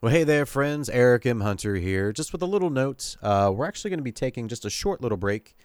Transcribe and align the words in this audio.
Well, 0.00 0.12
hey 0.12 0.22
there, 0.22 0.46
friends. 0.46 0.88
Eric 0.88 1.26
M. 1.26 1.40
Hunter 1.40 1.74
here. 1.74 2.12
Just 2.12 2.30
with 2.30 2.40
a 2.40 2.46
little 2.46 2.70
note, 2.70 3.16
uh, 3.20 3.52
we're 3.52 3.66
actually 3.66 3.90
going 3.90 3.98
to 3.98 4.04
be 4.04 4.12
taking 4.12 4.46
just 4.46 4.64
a 4.64 4.70
short 4.70 5.00
little 5.00 5.18
break 5.18 5.56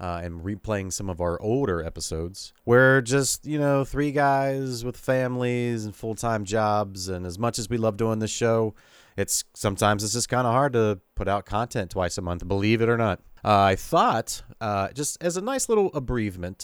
uh, 0.00 0.22
and 0.24 0.40
replaying 0.40 0.94
some 0.94 1.10
of 1.10 1.20
our 1.20 1.38
older 1.42 1.84
episodes. 1.84 2.54
We're 2.64 3.02
just, 3.02 3.44
you 3.44 3.58
know, 3.58 3.84
three 3.84 4.10
guys 4.10 4.82
with 4.82 4.96
families 4.96 5.84
and 5.84 5.94
full 5.94 6.14
time 6.14 6.46
jobs. 6.46 7.10
And 7.10 7.26
as 7.26 7.38
much 7.38 7.58
as 7.58 7.68
we 7.68 7.76
love 7.76 7.98
doing 7.98 8.18
this 8.18 8.30
show, 8.30 8.74
it's 9.18 9.44
sometimes 9.52 10.02
it's 10.04 10.14
just 10.14 10.30
kind 10.30 10.46
of 10.46 10.54
hard 10.54 10.72
to 10.72 10.98
put 11.14 11.28
out 11.28 11.44
content 11.44 11.90
twice 11.90 12.16
a 12.16 12.22
month, 12.22 12.48
believe 12.48 12.80
it 12.80 12.88
or 12.88 12.96
not. 12.96 13.20
Uh, 13.44 13.60
I 13.60 13.76
thought, 13.76 14.42
uh, 14.58 14.88
just 14.92 15.22
as 15.22 15.36
a 15.36 15.42
nice 15.42 15.68
little 15.68 15.90
abbreviation 15.92 16.56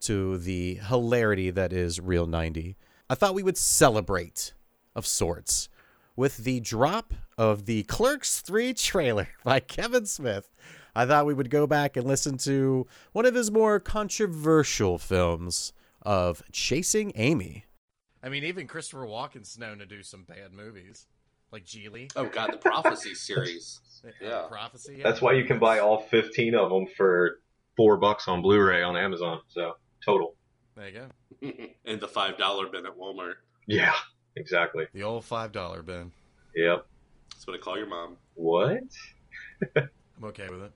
to 0.00 0.36
the 0.36 0.74
hilarity 0.74 1.48
that 1.48 1.72
is 1.72 2.00
Real 2.00 2.26
90, 2.26 2.76
I 3.08 3.14
thought 3.14 3.34
we 3.34 3.42
would 3.42 3.56
celebrate 3.56 4.52
of 4.94 5.06
sorts 5.06 5.70
with 6.16 6.38
the 6.38 6.60
drop 6.60 7.12
of 7.38 7.66
the 7.66 7.82
Clerks 7.84 8.40
3 8.40 8.74
trailer 8.74 9.28
by 9.44 9.60
Kevin 9.60 10.06
Smith. 10.06 10.50
I 10.94 11.04
thought 11.04 11.26
we 11.26 11.34
would 11.34 11.50
go 11.50 11.66
back 11.66 11.96
and 11.96 12.06
listen 12.06 12.38
to 12.38 12.86
one 13.12 13.26
of 13.26 13.34
his 13.34 13.50
more 13.50 13.78
controversial 13.78 14.96
films 14.98 15.72
of 16.02 16.42
Chasing 16.52 17.12
Amy. 17.16 17.64
I 18.22 18.30
mean, 18.30 18.44
even 18.44 18.66
Christopher 18.66 19.04
Walken's 19.06 19.58
known 19.58 19.78
to 19.78 19.86
do 19.86 20.02
some 20.02 20.24
bad 20.24 20.52
movies, 20.52 21.06
like 21.52 21.64
Gigli. 21.66 22.10
Oh 22.16 22.24
God, 22.24 22.52
the 22.52 22.56
Prophecy 22.58 23.14
series. 23.14 23.80
Yeah. 24.22 24.42
Prophecy. 24.48 24.96
yeah. 24.98 25.02
That's 25.02 25.20
why 25.20 25.32
you 25.32 25.44
can 25.44 25.58
buy 25.58 25.80
all 25.80 26.00
15 26.02 26.54
of 26.54 26.70
them 26.70 26.86
for 26.96 27.40
four 27.76 27.96
bucks 27.96 28.28
on 28.28 28.40
Blu-ray 28.40 28.80
on 28.80 28.96
Amazon. 28.96 29.40
So 29.48 29.72
total. 30.04 30.36
There 30.76 30.88
you 30.88 31.00
go. 31.42 31.52
and 31.84 32.00
the 32.00 32.06
five 32.06 32.38
dollar 32.38 32.68
bin 32.68 32.86
at 32.86 32.96
Walmart. 32.96 33.34
Yeah, 33.66 33.94
exactly. 34.36 34.86
The 34.92 35.02
old 35.02 35.24
$5 35.24 35.84
bin. 35.84 36.12
Yep. 36.54 36.86
That's 37.30 37.46
what 37.46 37.56
I 37.56 37.58
call 37.58 37.76
your 37.76 37.88
mom. 37.88 38.16
What? 38.34 38.82
I'm 39.76 40.24
okay 40.24 40.48
with 40.48 40.62
it. 40.62 40.72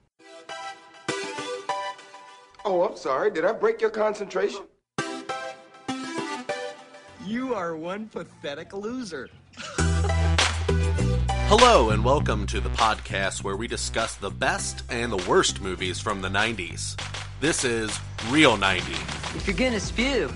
Oh, 2.65 2.87
I'm 2.87 2.97
sorry. 2.97 3.31
Did 3.31 3.45
I 3.45 3.53
break 3.53 3.81
your 3.81 3.91
concentration? 3.91 4.63
You 7.25 7.55
are 7.55 7.77
one 7.77 8.09
pathetic 8.09 8.73
loser. 8.73 9.29
Hello 11.53 11.91
and 11.91 12.05
welcome 12.05 12.47
to 12.47 12.61
the 12.61 12.69
podcast 12.71 13.43
where 13.43 13.57
we 13.57 13.67
discuss 13.67 14.15
the 14.15 14.31
best 14.31 14.85
and 14.89 15.11
the 15.11 15.29
worst 15.29 15.61
movies 15.61 15.99
from 15.99 16.23
the 16.23 16.29
90s. 16.29 17.01
This 17.41 17.65
is 17.65 17.99
Real 18.29 18.57
90. 18.57 18.93
If 19.37 19.47
you're 19.47 19.57
gonna 19.57 19.81
spew, 19.81 20.31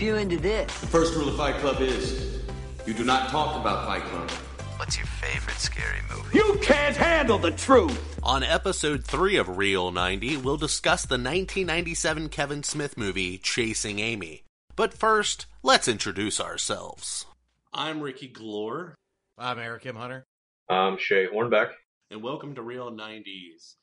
spew 0.00 0.16
into 0.16 0.38
this. 0.38 0.80
The 0.80 0.86
First 0.86 1.14
rule 1.14 1.28
of 1.28 1.36
Fight 1.36 1.56
Club 1.56 1.78
is 1.82 2.40
you 2.86 2.94
do 2.94 3.04
not 3.04 3.28
talk 3.28 3.60
about 3.60 3.86
Fight 3.86 4.02
Club. 4.04 4.30
What's 4.78 4.96
your 4.96 5.04
favorite 5.04 5.58
scary 5.58 5.98
movie? 6.08 6.38
You 6.38 6.58
can't 6.62 6.96
handle 6.96 7.36
the 7.36 7.50
truth. 7.50 8.18
On 8.22 8.42
episode 8.42 9.04
3 9.04 9.36
of 9.36 9.58
Real 9.58 9.92
90, 9.92 10.38
we'll 10.38 10.56
discuss 10.56 11.02
the 11.02 11.16
1997 11.16 12.30
Kevin 12.30 12.62
Smith 12.62 12.96
movie 12.96 13.36
Chasing 13.36 13.98
Amy. 13.98 14.44
But 14.74 14.94
first, 14.94 15.44
let's 15.62 15.86
introduce 15.86 16.40
ourselves. 16.40 17.26
I'm 17.74 18.00
Ricky 18.00 18.32
Glore, 18.32 18.94
I'm 19.36 19.58
Eric 19.58 19.84
M. 19.84 19.96
Hunter. 19.96 20.24
I'm 20.70 20.96
Shay 20.96 21.26
Hornbeck. 21.26 21.72
and 22.10 22.22
welcome 22.22 22.54
to 22.54 22.62
Real 22.62 22.90
90s. 22.90 23.74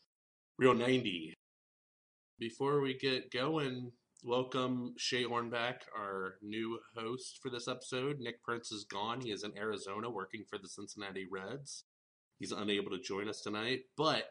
Real 0.58 0.74
90. 0.74 1.36
Before 2.40 2.82
we 2.82 2.96
get 2.98 3.30
going, 3.30 3.92
welcome 4.24 4.94
Shay 4.98 5.24
Hornback, 5.24 5.82
our 5.98 6.36
new 6.42 6.80
host 6.96 7.40
for 7.42 7.50
this 7.50 7.68
episode. 7.68 8.20
Nick 8.20 8.44
Prince 8.44 8.72
is 8.72 8.86
gone. 8.86 9.22
He 9.22 9.32
is 9.32 9.44
in 9.44 9.58
Arizona 9.58 10.10
working 10.10 10.44
for 10.50 10.58
the 10.58 10.68
Cincinnati 10.68 11.26
Reds. 11.30 11.84
He's 12.40 12.52
unable 12.52 12.92
to 12.92 13.00
join 13.00 13.30
us 13.30 13.42
tonight, 13.42 13.82
but 13.98 14.26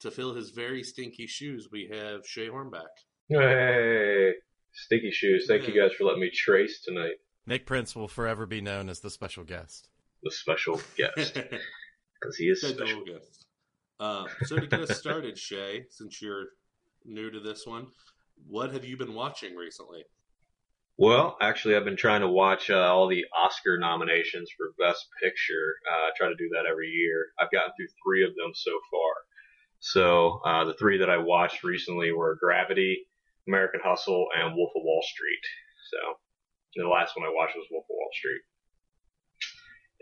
to 0.00 0.10
fill 0.10 0.34
his 0.34 0.50
very 0.50 0.82
stinky 0.82 1.26
shoes, 1.26 1.68
we 1.70 1.88
have 1.92 2.26
Shay 2.26 2.48
Hornback. 2.48 2.88
Hey, 3.28 4.32
sticky 4.72 5.10
shoes. 5.10 5.46
Thank 5.46 5.68
you 5.68 5.80
guys 5.80 5.92
for 5.96 6.04
letting 6.04 6.20
me 6.20 6.30
trace 6.30 6.80
tonight. 6.80 7.16
Nick 7.46 7.66
Prince 7.66 7.94
will 7.94 8.08
forever 8.08 8.46
be 8.46 8.60
known 8.60 8.88
as 8.88 9.00
the 9.00 9.10
special 9.10 9.44
guest. 9.44 9.88
The 10.22 10.30
special 10.30 10.80
guest 10.96 11.34
because 11.34 12.36
he 12.36 12.44
is 12.46 12.60
Good 12.60 12.76
special. 12.76 13.04
Guest. 13.04 13.46
Uh, 13.98 14.24
so 14.44 14.56
to 14.56 14.66
get 14.66 14.80
us 14.80 14.98
started, 14.98 15.38
Shay, 15.38 15.84
since 15.90 16.20
you're 16.20 16.46
new 17.04 17.30
to 17.30 17.40
this 17.40 17.66
one, 17.66 17.86
what 18.46 18.72
have 18.72 18.84
you 18.84 18.96
been 18.96 19.14
watching 19.14 19.56
recently? 19.56 20.04
Well, 20.98 21.36
actually, 21.40 21.74
I've 21.74 21.84
been 21.84 21.96
trying 21.96 22.20
to 22.20 22.28
watch 22.28 22.70
uh, 22.70 22.76
all 22.76 23.08
the 23.08 23.24
Oscar 23.34 23.78
nominations 23.78 24.50
for 24.56 24.74
Best 24.78 25.06
Picture. 25.22 25.74
Uh, 25.90 26.06
I 26.06 26.10
try 26.16 26.28
to 26.28 26.34
do 26.34 26.50
that 26.52 26.66
every 26.70 26.88
year. 26.88 27.28
I've 27.40 27.50
gotten 27.50 27.72
through 27.76 27.88
three 28.04 28.24
of 28.24 28.30
them 28.36 28.52
so 28.54 28.72
far. 28.90 29.14
So 29.80 30.40
uh, 30.44 30.64
the 30.64 30.74
three 30.74 30.98
that 30.98 31.10
I 31.10 31.16
watched 31.16 31.64
recently 31.64 32.12
were 32.12 32.38
Gravity, 32.40 33.06
American 33.48 33.80
Hustle, 33.82 34.28
and 34.36 34.54
Wolf 34.54 34.70
of 34.76 34.82
Wall 34.84 35.02
Street. 35.02 35.42
So 35.90 35.98
the 36.76 36.88
last 36.88 37.16
one 37.16 37.26
I 37.26 37.32
watched 37.34 37.56
was 37.56 37.66
Wolf 37.70 37.84
of 37.84 37.94
Wall 37.94 38.10
Street. 38.12 38.42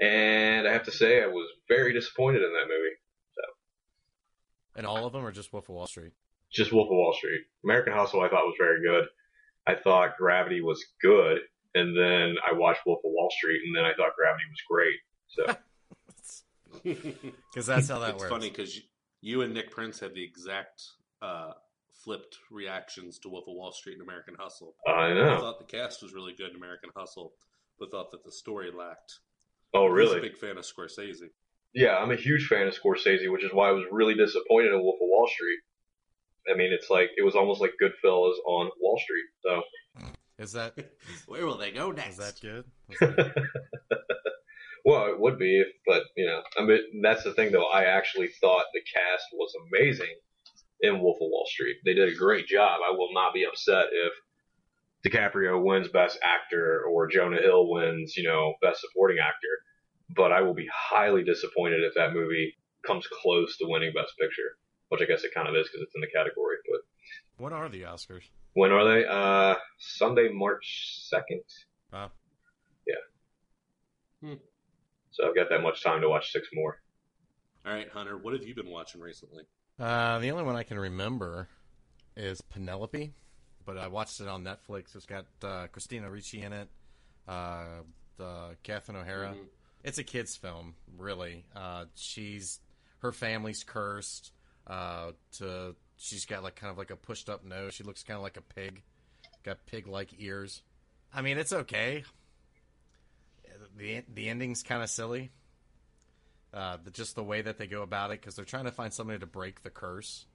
And 0.00 0.66
I 0.66 0.72
have 0.72 0.84
to 0.84 0.92
say, 0.92 1.22
I 1.22 1.26
was 1.26 1.48
very 1.68 1.92
disappointed 1.92 2.42
in 2.42 2.52
that 2.52 2.68
movie. 2.68 2.96
So. 3.34 3.42
And 4.76 4.86
all 4.86 5.06
of 5.06 5.12
them 5.12 5.24
are 5.24 5.32
just 5.32 5.52
Wolf 5.52 5.68
of 5.68 5.74
Wall 5.74 5.86
Street. 5.86 6.12
Just 6.52 6.72
Wolf 6.72 6.86
of 6.86 6.92
Wall 6.96 7.14
Street. 7.16 7.42
American 7.64 7.92
Hustle 7.92 8.20
I 8.22 8.28
thought 8.28 8.44
was 8.46 8.56
very 8.58 8.82
good. 8.82 9.06
I 9.66 9.74
thought 9.74 10.16
Gravity 10.18 10.60
was 10.62 10.84
good, 11.02 11.38
and 11.74 11.96
then 11.96 12.36
I 12.48 12.52
watched 12.54 12.80
Wolf 12.86 12.98
of 13.04 13.10
Wall 13.12 13.30
Street, 13.38 13.60
and 13.66 13.76
then 13.76 13.84
I 13.84 13.92
thought 13.94 14.16
Gravity 14.16 14.44
was 14.50 14.62
great. 14.68 14.98
So 15.28 15.56
Because 17.52 17.66
that's 17.66 17.88
how 17.88 17.98
that 18.00 18.14
it's 18.14 18.20
works. 18.20 18.30
funny 18.32 18.48
because 18.48 18.76
you, 18.76 18.82
you 19.20 19.42
and 19.42 19.52
Nick 19.54 19.70
Prince 19.70 20.00
had 20.00 20.14
the 20.14 20.22
exact 20.22 20.82
uh, 21.22 21.52
flipped 22.04 22.38
reactions 22.50 23.18
to 23.20 23.28
Wolf 23.28 23.44
of 23.48 23.54
Wall 23.54 23.72
Street 23.72 23.94
and 23.94 24.02
American 24.02 24.34
Hustle. 24.38 24.74
I 24.86 24.90
I 24.90 25.14
know. 25.14 25.38
thought 25.40 25.58
the 25.58 25.64
cast 25.76 26.02
was 26.02 26.14
really 26.14 26.32
good 26.32 26.50
in 26.50 26.56
American 26.56 26.90
Hustle, 26.96 27.32
but 27.78 27.90
thought 27.90 28.10
that 28.12 28.24
the 28.24 28.32
story 28.32 28.70
lacked. 28.70 29.18
Oh, 29.74 29.80
I 29.86 29.88
was 29.88 29.92
really? 29.96 30.18
a 30.18 30.22
big 30.22 30.36
fan 30.38 30.56
of 30.58 30.64
Scorsese. 30.64 31.28
Yeah, 31.74 31.96
I'm 31.96 32.10
a 32.10 32.16
huge 32.16 32.46
fan 32.46 32.66
of 32.66 32.74
Scorsese, 32.74 33.30
which 33.30 33.44
is 33.44 33.52
why 33.52 33.68
I 33.68 33.72
was 33.72 33.84
really 33.92 34.14
disappointed 34.14 34.72
in 34.72 34.82
Wolf 34.82 34.96
of 34.96 35.08
Wall 35.08 35.28
Street. 35.32 35.58
I 36.52 36.56
mean, 36.56 36.72
it's 36.72 36.90
like 36.90 37.10
it 37.16 37.22
was 37.22 37.34
almost 37.34 37.60
like 37.60 37.72
Goodfellas 37.82 38.34
on 38.46 38.70
Wall 38.80 38.98
Street. 39.02 39.24
So 39.42 39.62
Is 40.38 40.52
that 40.52 40.74
Where 41.26 41.46
will 41.46 41.56
they 41.58 41.70
go 41.70 41.90
next? 41.90 42.12
is 42.12 42.16
that 42.18 42.40
good? 42.40 42.64
Is 42.90 42.98
that- 42.98 43.34
well, 44.84 45.06
it 45.06 45.20
would 45.20 45.38
be, 45.38 45.60
if, 45.60 45.68
but 45.86 46.04
you 46.16 46.26
know, 46.26 46.40
I 46.58 46.64
mean, 46.64 47.02
that's 47.02 47.24
the 47.24 47.34
thing 47.34 47.52
though. 47.52 47.66
I 47.66 47.84
actually 47.84 48.28
thought 48.40 48.64
the 48.72 48.80
cast 48.80 49.24
was 49.34 49.52
amazing 49.68 50.14
in 50.80 51.00
Wolf 51.00 51.16
of 51.16 51.28
Wall 51.30 51.46
Street. 51.46 51.76
They 51.84 51.92
did 51.94 52.08
a 52.08 52.16
great 52.16 52.46
job. 52.46 52.80
I 52.86 52.90
will 52.90 53.12
not 53.12 53.34
be 53.34 53.44
upset 53.44 53.86
if 53.92 54.12
DiCaprio 55.06 55.62
wins 55.62 55.88
Best 55.88 56.18
Actor 56.22 56.84
or 56.90 57.06
Jonah 57.06 57.40
Hill 57.42 57.68
wins, 57.70 58.16
you 58.16 58.22
know, 58.24 58.54
Best 58.62 58.80
Supporting 58.80 59.18
Actor. 59.18 60.14
But 60.16 60.32
I 60.32 60.40
will 60.40 60.54
be 60.54 60.68
highly 60.72 61.22
disappointed 61.22 61.82
if 61.84 61.94
that 61.94 62.14
movie 62.14 62.54
comes 62.86 63.06
close 63.22 63.56
to 63.58 63.66
winning 63.68 63.92
Best 63.94 64.12
Picture, 64.18 64.56
which 64.90 65.00
I 65.00 65.06
guess 65.06 65.24
it 65.24 65.32
kind 65.34 65.48
of 65.48 65.54
is 65.56 65.66
because 65.68 65.82
it's 65.82 65.94
in 65.94 66.00
the 66.02 66.06
category. 66.14 66.56
But 66.70 66.80
what 67.42 67.52
are 67.52 67.68
the 67.68 67.82
Oscars? 67.82 68.22
when 68.54 68.70
are 68.72 68.84
they? 68.84 69.06
Uh, 69.06 69.54
Sunday, 69.78 70.28
March 70.32 70.98
second. 71.08 71.42
Wow. 71.92 72.10
Hmm. 74.22 74.34
So 75.12 75.26
I've 75.26 75.34
got 75.34 75.48
that 75.48 75.62
much 75.62 75.82
time 75.82 76.02
to 76.02 76.08
watch 76.10 76.30
six 76.30 76.48
more. 76.52 76.78
All 77.64 77.72
right, 77.72 77.88
Hunter, 77.88 78.18
what 78.18 78.34
have 78.34 78.42
you 78.42 78.54
been 78.54 78.68
watching 78.70 79.00
recently? 79.00 79.44
Uh, 79.78 80.18
the 80.18 80.30
only 80.30 80.44
one 80.44 80.56
I 80.56 80.62
can 80.62 80.78
remember 80.78 81.48
is 82.16 82.40
Penelope, 82.42 83.14
but 83.64 83.78
I 83.78 83.88
watched 83.88 84.20
it 84.20 84.28
on 84.28 84.44
Netflix. 84.44 84.94
It's 84.94 85.06
got 85.06 85.24
uh, 85.42 85.68
Christina 85.68 86.10
Ricci 86.10 86.42
in 86.42 86.52
it, 86.52 86.68
uh, 87.26 87.64
the 88.18 88.56
Catherine 88.62 88.98
O'Hara. 88.98 89.30
Mhm. 89.30 89.46
It's 89.84 89.96
a 89.96 90.04
kids' 90.04 90.36
film, 90.36 90.74
really. 90.98 91.46
Uh, 91.56 91.86
she's 91.94 92.60
her 92.98 93.12
family's 93.12 93.64
cursed. 93.64 94.32
Uh, 94.70 95.10
to 95.32 95.74
she's 95.96 96.24
got 96.26 96.44
like 96.44 96.54
kind 96.54 96.70
of 96.70 96.78
like 96.78 96.92
a 96.92 96.96
pushed 96.96 97.28
up 97.28 97.44
nose. 97.44 97.74
She 97.74 97.82
looks 97.82 98.04
kind 98.04 98.16
of 98.16 98.22
like 98.22 98.36
a 98.36 98.42
pig. 98.42 98.82
Got 99.42 99.66
pig 99.66 99.88
like 99.88 100.10
ears. 100.18 100.62
I 101.12 101.22
mean, 101.22 101.38
it's 101.38 101.52
okay. 101.52 102.04
The 103.76 104.04
the 104.14 104.28
ending's 104.28 104.62
kind 104.62 104.80
of 104.80 104.88
silly. 104.88 105.32
Uh, 106.54 106.76
the, 106.84 106.90
just 106.90 107.16
the 107.16 107.22
way 107.24 107.42
that 107.42 107.58
they 107.58 107.66
go 107.66 107.82
about 107.82 108.12
it 108.12 108.20
because 108.20 108.36
they're 108.36 108.44
trying 108.44 108.64
to 108.64 108.72
find 108.72 108.92
somebody 108.92 109.18
to 109.18 109.26
break 109.26 109.62
the 109.62 109.70
curse. 109.70 110.26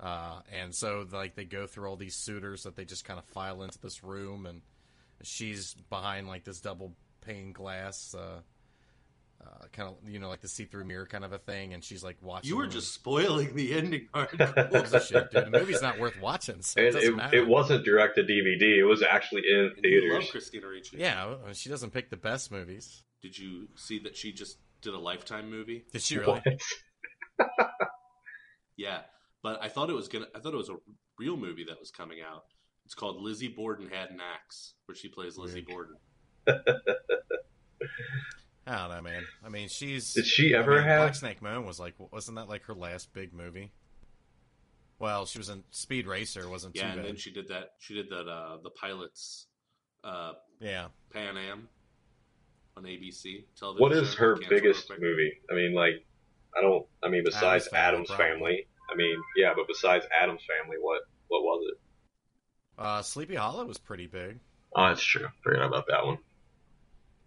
Uh, 0.00 0.40
and 0.60 0.74
so 0.74 1.06
like 1.12 1.36
they 1.36 1.44
go 1.44 1.66
through 1.66 1.88
all 1.88 1.96
these 1.96 2.16
suitors 2.16 2.64
that 2.64 2.74
they 2.74 2.84
just 2.84 3.04
kind 3.04 3.18
of 3.18 3.24
file 3.26 3.62
into 3.62 3.78
this 3.78 4.02
room 4.02 4.46
and 4.46 4.62
she's 5.22 5.74
behind 5.90 6.26
like 6.26 6.42
this 6.42 6.60
double 6.60 6.94
pane 7.20 7.52
glass 7.52 8.14
uh, 8.14 8.40
uh, 9.44 9.66
kind 9.72 9.88
of 9.88 10.08
you 10.08 10.18
know 10.18 10.28
like 10.28 10.40
the 10.40 10.48
see-through 10.48 10.84
mirror 10.84 11.06
kind 11.06 11.24
of 11.24 11.32
a 11.32 11.38
thing 11.38 11.72
and 11.74 11.82
she's 11.82 12.02
like 12.04 12.16
watching 12.20 12.48
You 12.48 12.56
were 12.58 12.66
just 12.66 12.92
spoiling 12.92 13.54
the 13.54 13.72
ending 13.74 14.08
Who 14.14 14.26
gives 14.70 15.06
shit, 15.06 15.30
dude. 15.30 15.46
the 15.46 15.50
movie's 15.58 15.80
not 15.82 15.98
worth 15.98 16.20
watching 16.20 16.60
so 16.62 16.80
it 16.80 16.94
And 16.94 17.20
it, 17.20 17.34
it 17.34 17.46
wasn't 17.48 17.84
direct 17.84 18.16
to 18.16 18.22
DVD. 18.22 18.78
It 18.78 18.84
was 18.84 19.02
actually 19.02 19.42
in 19.50 19.56
And 19.58 19.66
love 19.70 19.76
theaters. 19.82 20.30
Christina 20.30 20.68
Ricci. 20.68 20.96
yeah 20.98 21.34
she 21.52 21.68
doesn't 21.70 21.90
pick 21.92 22.10
the 22.10 22.16
best 22.16 22.50
movies 22.52 23.02
Did 23.22 23.38
you 23.38 23.68
see 23.76 23.98
that 24.00 24.16
she 24.16 24.32
just 24.32 24.58
did 24.82 24.94
a 24.94 24.98
Lifetime 24.98 25.50
movie? 25.50 25.84
Did 25.92 26.02
she 26.02 26.18
really? 26.18 26.42
Yeah, 28.76 29.00
but 29.42 29.62
I 29.62 29.68
thought 29.68 29.90
it 29.90 29.94
was 29.94 30.08
gonna. 30.08 30.24
I 30.34 30.38
thought 30.40 30.54
it 30.54 30.56
was 30.56 30.70
a 30.70 30.76
real 31.18 31.36
movie 31.36 31.64
that 31.68 31.78
was 31.78 31.90
coming 31.90 32.18
out. 32.26 32.44
It's 32.86 32.94
called 32.94 33.20
Lizzie 33.20 33.48
Borden 33.48 33.90
Had 33.90 34.08
an 34.08 34.20
Axe, 34.20 34.72
where 34.86 34.94
she 34.96 35.08
plays 35.08 35.36
Lizzie 35.36 35.60
Borden. 35.60 35.96
I 38.66 38.76
don't 38.76 38.96
know, 38.96 39.02
man. 39.02 39.22
I 39.44 39.48
mean, 39.48 39.68
she's. 39.68 40.14
Did 40.14 40.26
she 40.26 40.54
I 40.54 40.58
ever 40.58 40.76
mean, 40.76 40.84
have- 40.84 41.00
Black 41.00 41.14
Snake 41.14 41.42
Moan 41.42 41.66
was 41.66 41.80
like, 41.80 41.94
wasn't 42.12 42.36
that 42.36 42.48
like 42.48 42.64
her 42.64 42.74
last 42.74 43.12
big 43.12 43.32
movie? 43.32 43.72
Well, 44.98 45.24
she 45.24 45.38
was 45.38 45.48
in 45.48 45.64
Speed 45.70 46.06
Racer, 46.06 46.46
wasn't 46.48 46.76
Yeah, 46.76 46.82
too 46.82 46.88
and 46.88 46.96
bad. 46.98 47.06
then 47.08 47.16
she 47.16 47.32
did 47.32 47.48
that. 47.48 47.72
She 47.78 47.94
did 47.94 48.10
that. 48.10 48.28
Uh, 48.28 48.58
the 48.62 48.68
pilots, 48.70 49.46
uh, 50.04 50.32
yeah, 50.60 50.88
Pan 51.10 51.38
Am, 51.38 51.68
on 52.76 52.84
ABC 52.84 53.44
television. 53.58 53.80
What 53.82 53.92
is 53.92 54.14
her 54.16 54.36
biggest 54.48 54.90
movie? 55.00 55.32
I 55.50 55.54
mean, 55.54 55.72
like, 55.74 56.04
I 56.56 56.60
don't. 56.60 56.84
I 57.02 57.08
mean, 57.08 57.22
besides 57.24 57.66
Addams 57.68 57.68
Family, 57.68 57.80
Adam's 57.86 58.08
probably. 58.08 58.26
Family. 58.34 58.66
I 58.92 58.96
mean, 58.96 59.16
yeah, 59.36 59.52
but 59.56 59.66
besides 59.68 60.04
Addams 60.20 60.42
Family, 60.44 60.76
what 60.78 61.00
what 61.28 61.42
was 61.44 61.64
it? 61.72 61.78
uh, 62.82 63.00
Sleepy 63.02 63.36
Hollow 63.36 63.64
was 63.64 63.78
pretty 63.78 64.06
big. 64.06 64.38
Oh, 64.76 64.88
that's 64.88 65.02
true. 65.02 65.28
Forgot 65.42 65.66
about 65.66 65.86
that 65.88 66.04
one. 66.04 66.18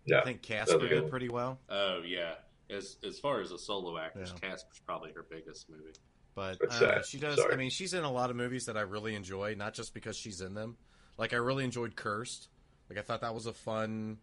Yeah, 0.06 0.20
I 0.20 0.24
think 0.24 0.42
Casper 0.42 0.78
was 0.78 0.86
a 0.86 0.88
good 0.90 1.02
did 1.02 1.10
pretty 1.10 1.30
well, 1.30 1.60
Oh 1.70 2.02
yeah. 2.06 2.34
As 2.70 2.98
as 3.06 3.20
far 3.20 3.42
as 3.42 3.52
a 3.52 3.58
solo 3.58 3.98
actress, 3.98 4.34
Yeah. 4.42 4.50
Casper's 4.50 4.80
probably 4.86 5.12
her 5.14 5.26
biggest 5.30 5.70
movie. 5.70 5.94
but 6.36 6.58
uh, 6.72 7.02
she 7.04 7.20
does. 7.20 7.36
Sorry. 7.38 7.54
I 7.54 7.58
mean, 7.58 7.70
she's 7.70 7.94
in 7.94 8.04
a 8.04 8.12
lot 8.12 8.30
of 8.30 8.36
movies 8.36 8.66
that 8.66 8.78
I 8.78 8.82
really 8.82 9.16
enjoy, 9.16 9.56
not 9.56 9.74
just 9.74 9.94
because 9.94 10.18
she's 10.18 10.42
in 10.42 10.54
them. 10.54 10.78
Like 11.18 11.34
I 11.34 11.38
really 11.38 11.64
enjoyed 11.64 11.96
Cursed. 11.96 12.48
Like 12.90 12.98
I 12.98 13.02
thought 13.02 13.22
that 13.22 13.34
was 13.36 13.46
a 13.46 13.54
fun 13.54 14.18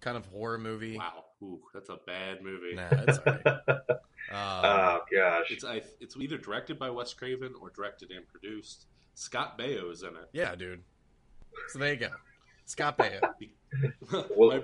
kind 0.00 0.16
of 0.16 0.24
horror 0.26 0.56
movie. 0.58 0.96
Wow, 0.96 1.24
ooh, 1.42 1.60
that's 1.74 1.90
a 1.90 1.98
bad 2.06 2.42
movie. 2.42 2.74
Nah, 2.74 2.88
it's 2.90 3.18
alright. 3.18 3.42
Um, 4.30 4.36
oh 4.36 5.00
gosh, 5.12 5.50
It's 5.50 5.64
I, 5.64 5.82
it's 5.98 6.14
either 6.16 6.36
directed 6.38 6.78
by 6.78 6.88
Wes 6.90 7.12
Craven 7.14 7.52
or 7.60 7.70
directed 7.70 8.10
and 8.12 8.28
produced. 8.28 8.86
Scott 9.14 9.58
Baio 9.58 9.90
is 9.90 10.02
in 10.02 10.10
it. 10.10 10.28
yeah, 10.32 10.54
dude. 10.54 10.82
So 11.68 11.78
there 11.80 11.94
you 11.94 11.98
go. 11.98 12.10
Scott 12.66 12.96
Baio. 12.98 13.20
Well- 14.36 14.50
my, 14.58 14.62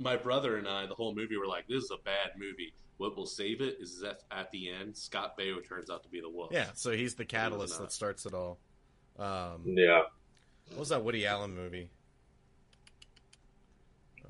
my 0.00 0.16
brother 0.16 0.56
and 0.56 0.66
I, 0.66 0.86
the 0.86 0.94
whole 0.94 1.14
movie, 1.14 1.36
were 1.36 1.46
like, 1.46 1.68
"This 1.68 1.84
is 1.84 1.90
a 1.92 2.02
bad 2.02 2.32
movie." 2.36 2.72
What 2.96 3.16
will 3.16 3.26
save 3.26 3.60
it 3.62 3.78
is 3.80 4.00
that 4.00 4.24
at 4.30 4.50
the 4.50 4.70
end, 4.70 4.96
Scott 4.96 5.38
Baio 5.38 5.66
turns 5.66 5.88
out 5.88 6.02
to 6.02 6.08
be 6.10 6.20
the 6.20 6.28
wolf. 6.28 6.50
Yeah, 6.52 6.66
so 6.74 6.90
he's 6.90 7.14
the 7.14 7.24
catalyst 7.24 7.78
not. 7.78 7.88
that 7.88 7.92
starts 7.92 8.26
it 8.26 8.34
all. 8.34 8.58
Um, 9.18 9.62
yeah. 9.64 10.02
what 10.68 10.80
was 10.80 10.88
that 10.90 11.02
Woody 11.02 11.26
Allen 11.26 11.54
movie? 11.54 11.88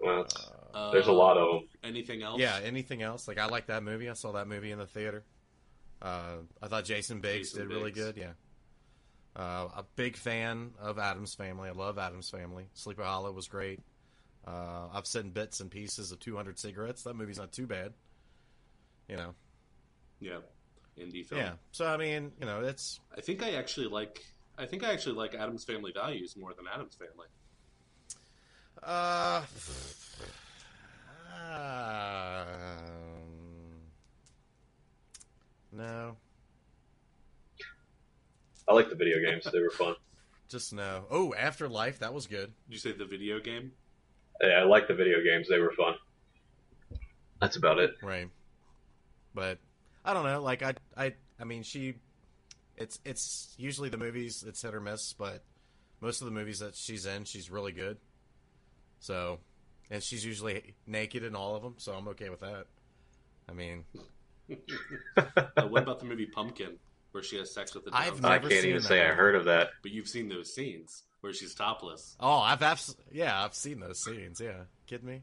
Well, 0.00 0.26
Uh, 0.72 0.92
there's 0.92 1.08
a 1.08 1.12
lot 1.12 1.36
of 1.36 1.48
them. 1.48 1.68
Anything 1.82 2.22
else? 2.22 2.38
Yeah, 2.40 2.60
anything 2.62 3.02
else? 3.02 3.26
Like 3.26 3.38
I 3.38 3.46
like 3.46 3.66
that 3.66 3.82
movie. 3.82 4.08
I 4.08 4.12
saw 4.12 4.32
that 4.32 4.46
movie 4.46 4.70
in 4.70 4.78
the 4.78 4.86
theater. 4.86 5.24
Uh, 6.00 6.36
I 6.62 6.68
thought 6.68 6.84
Jason 6.84 7.20
Biggs 7.20 7.50
Jason 7.50 7.68
did 7.68 7.74
really 7.74 7.90
good. 7.90 8.16
Yeah. 8.16 8.32
Uh, 9.34 9.68
a 9.76 9.84
big 9.96 10.16
fan 10.16 10.70
of 10.80 10.98
Addams 10.98 11.34
Family. 11.34 11.68
I 11.68 11.72
love 11.72 11.98
Addams 11.98 12.30
Family. 12.30 12.66
Sleepy 12.74 13.02
Hollow 13.02 13.32
was 13.32 13.48
great. 13.48 13.80
Uh, 14.46 14.88
I've 14.92 15.06
seen 15.06 15.30
bits 15.30 15.60
and 15.60 15.70
pieces 15.70 16.12
of 16.12 16.20
200 16.20 16.58
Cigarettes. 16.58 17.02
That 17.02 17.14
movie's 17.14 17.38
not 17.38 17.52
too 17.52 17.66
bad. 17.66 17.92
You 19.08 19.16
know. 19.16 19.34
yeah. 20.20 20.38
Indie 20.98 21.24
film. 21.24 21.40
Yeah. 21.40 21.52
So 21.72 21.86
I 21.86 21.96
mean, 21.96 22.32
you 22.38 22.46
know, 22.46 22.60
it's 22.62 23.00
I 23.16 23.20
think 23.20 23.42
I 23.42 23.52
actually 23.52 23.86
like. 23.86 24.20
I 24.58 24.66
think 24.66 24.84
I 24.84 24.92
actually 24.92 25.14
like 25.14 25.34
Addams 25.34 25.64
Family 25.64 25.92
Values 25.92 26.36
more 26.36 26.52
than 26.52 26.66
Addams 26.72 26.94
Family. 26.96 27.28
uh, 28.82 29.42
um, 31.50 32.36
no, 35.72 36.16
I 38.68 38.74
like 38.74 38.90
the 38.90 38.96
video 38.96 39.18
games. 39.20 39.48
They 39.50 39.60
were 39.60 39.70
fun. 39.70 39.94
just 40.48 40.72
no. 40.74 41.04
Oh, 41.10 41.32
Afterlife, 41.34 42.00
that 42.00 42.12
was 42.12 42.26
good. 42.26 42.52
Did 42.68 42.74
you 42.74 42.78
say 42.78 42.92
the 42.92 43.06
video 43.06 43.40
game? 43.40 43.72
Yeah, 44.42 44.60
I 44.60 44.64
like 44.64 44.88
the 44.88 44.94
video 44.94 45.22
games. 45.22 45.48
They 45.48 45.58
were 45.58 45.72
fun. 45.72 45.94
That's 47.40 47.56
about 47.56 47.78
it. 47.78 47.92
Right. 48.02 48.28
But 49.34 49.58
I 50.04 50.14
don't 50.14 50.24
know. 50.24 50.42
Like 50.42 50.62
I, 50.62 50.74
I, 50.96 51.14
I 51.38 51.44
mean, 51.44 51.62
she. 51.62 51.94
It's 52.76 52.98
it's 53.04 53.54
usually 53.58 53.90
the 53.90 53.98
movies. 53.98 54.44
It's 54.46 54.62
hit 54.62 54.74
or 54.74 54.80
miss, 54.80 55.12
but 55.12 55.42
most 56.00 56.22
of 56.22 56.26
the 56.26 56.32
movies 56.32 56.60
that 56.60 56.74
she's 56.74 57.04
in, 57.04 57.24
she's 57.24 57.50
really 57.50 57.72
good. 57.72 57.98
So, 59.00 59.38
and 59.90 60.02
she's 60.02 60.24
usually 60.24 60.74
naked 60.86 61.22
in 61.22 61.34
all 61.36 61.56
of 61.56 61.62
them, 61.62 61.74
so 61.76 61.92
I'm 61.92 62.08
okay 62.08 62.30
with 62.30 62.40
that. 62.40 62.66
I 63.48 63.52
mean, 63.52 63.84
Uh, 65.16 65.68
what 65.68 65.82
about 65.82 66.00
the 66.00 66.06
movie 66.06 66.26
Pumpkin, 66.26 66.76
where 67.12 67.22
she 67.22 67.36
has 67.36 67.52
sex 67.52 67.74
with 67.74 67.84
the 67.84 67.90
I've 67.92 68.20
down 68.20 68.32
I 68.32 68.38
can't 68.38 68.52
seen 68.52 68.64
even 68.70 68.82
that 68.82 68.88
say 68.88 69.02
I 69.02 69.10
heard 69.12 69.34
of 69.34 69.44
that. 69.46 69.70
But 69.82 69.92
you've 69.92 70.08
seen 70.08 70.28
those 70.28 70.52
scenes 70.54 71.04
where 71.20 71.32
she's 71.32 71.54
topless. 71.54 72.16
oh, 72.20 72.38
I've 72.38 72.62
abs- 72.62 72.96
yeah, 73.12 73.44
I've 73.44 73.54
seen 73.54 73.80
those 73.80 74.02
scenes. 74.02 74.40
Yeah, 74.40 74.62
kidding 74.86 75.06
me? 75.08 75.22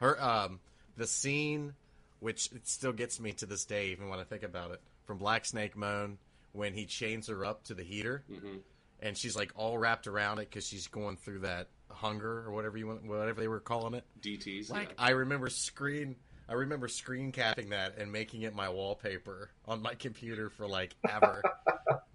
Her 0.00 0.22
um, 0.22 0.60
the 0.96 1.06
scene, 1.06 1.74
which 2.20 2.50
it 2.52 2.66
still 2.66 2.92
gets 2.92 3.20
me 3.20 3.32
to 3.34 3.46
this 3.46 3.64
day, 3.64 3.88
even 3.88 4.08
when 4.08 4.18
I 4.18 4.24
think 4.24 4.42
about 4.42 4.70
it, 4.72 4.80
from 5.04 5.18
Black 5.18 5.44
Snake 5.44 5.76
Moan 5.76 6.18
when 6.52 6.72
he 6.72 6.86
chains 6.86 7.26
her 7.28 7.44
up 7.44 7.64
to 7.64 7.74
the 7.74 7.82
heater. 7.82 8.24
hmm 8.28 8.58
and 9.00 9.16
she's 9.18 9.36
like 9.36 9.52
all 9.54 9.76
wrapped 9.76 10.06
around 10.06 10.38
it 10.38 10.48
because 10.48 10.66
she's 10.66 10.86
going 10.88 11.16
through 11.16 11.40
that 11.40 11.68
hunger 11.90 12.42
or 12.46 12.52
whatever 12.52 12.78
you 12.78 12.86
want, 12.86 13.04
whatever 13.04 13.40
they 13.40 13.48
were 13.48 13.60
calling 13.60 13.94
it. 13.94 14.04
DTs. 14.20 14.70
Like 14.70 14.88
yeah. 14.88 14.94
I 14.98 15.10
remember 15.10 15.50
screen, 15.50 16.16
I 16.48 16.54
remember 16.54 16.88
screen 16.88 17.30
capping 17.30 17.68
that 17.70 17.98
and 17.98 18.10
making 18.10 18.42
it 18.42 18.54
my 18.54 18.68
wallpaper 18.68 19.50
on 19.66 19.82
my 19.82 19.94
computer 19.94 20.48
for 20.48 20.66
like 20.66 20.94
ever. 21.08 21.42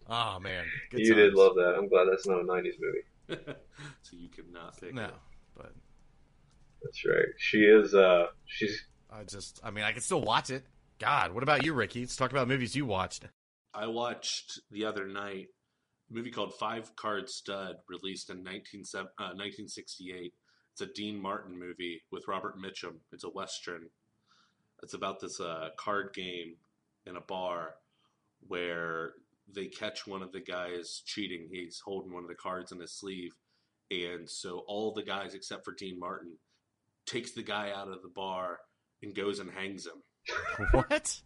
oh 0.09 0.39
man, 0.41 0.65
good 0.89 1.01
you 1.01 1.13
did 1.13 1.33
love 1.33 1.55
that. 1.55 1.75
I'm 1.77 1.87
glad 1.87 2.07
that's 2.11 2.25
not 2.27 2.39
a 2.39 2.43
'90s 2.43 2.79
movie. 2.79 3.03
so 4.01 4.15
you 4.17 4.29
could 4.29 4.51
not 4.51 4.79
pick 4.79 4.93
No, 4.93 5.05
it. 5.05 5.13
but 5.55 5.73
That's 6.83 7.05
right. 7.05 7.27
She 7.37 7.59
is. 7.59 7.93
Uh, 7.93 8.27
she's. 8.45 8.81
I 9.11 9.23
just, 9.23 9.59
I 9.63 9.71
mean, 9.71 9.83
I 9.83 9.91
can 9.91 10.01
still 10.01 10.21
watch 10.21 10.49
it. 10.49 10.63
God, 10.99 11.33
what 11.33 11.43
about 11.43 11.63
you, 11.65 11.73
Ricky? 11.73 12.01
Let's 12.01 12.15
talk 12.15 12.31
about 12.31 12.47
movies 12.47 12.75
you 12.75 12.85
watched. 12.85 13.25
I 13.73 13.87
watched 13.87 14.59
the 14.71 14.85
other 14.85 15.07
night 15.07 15.47
a 16.09 16.13
movie 16.13 16.31
called 16.31 16.53
Five 16.59 16.95
Card 16.95 17.29
Stud, 17.29 17.77
released 17.87 18.29
in 18.29 18.43
19, 18.43 18.83
uh, 18.95 19.03
1968. 19.35 20.33
It's 20.73 20.81
a 20.81 20.87
Dean 20.93 21.21
Martin 21.21 21.57
movie 21.57 22.01
with 22.11 22.27
Robert 22.27 22.55
Mitchum. 22.57 22.95
It's 23.11 23.23
a 23.23 23.29
western. 23.29 23.89
It's 24.83 24.93
about 24.93 25.19
this 25.19 25.39
uh, 25.39 25.69
card 25.77 26.13
game 26.13 26.55
in 27.05 27.15
a 27.15 27.21
bar 27.21 27.75
where 28.47 29.13
they 29.53 29.67
catch 29.67 30.07
one 30.07 30.21
of 30.21 30.31
the 30.31 30.39
guys 30.39 31.01
cheating. 31.05 31.47
He's 31.51 31.81
holding 31.83 32.13
one 32.13 32.23
of 32.23 32.29
the 32.29 32.35
cards 32.35 32.71
in 32.71 32.79
his 32.79 32.93
sleeve, 32.93 33.35
and 33.91 34.29
so 34.29 34.63
all 34.67 34.93
the 34.93 35.03
guys 35.03 35.33
except 35.33 35.65
for 35.65 35.73
Dean 35.73 35.99
Martin 35.99 36.33
takes 37.05 37.31
the 37.31 37.43
guy 37.43 37.71
out 37.71 37.87
of 37.87 38.01
the 38.01 38.09
bar 38.09 38.59
and 39.01 39.15
goes 39.15 39.39
and 39.39 39.49
hangs 39.49 39.87
him 39.87 40.03
what? 40.71 41.21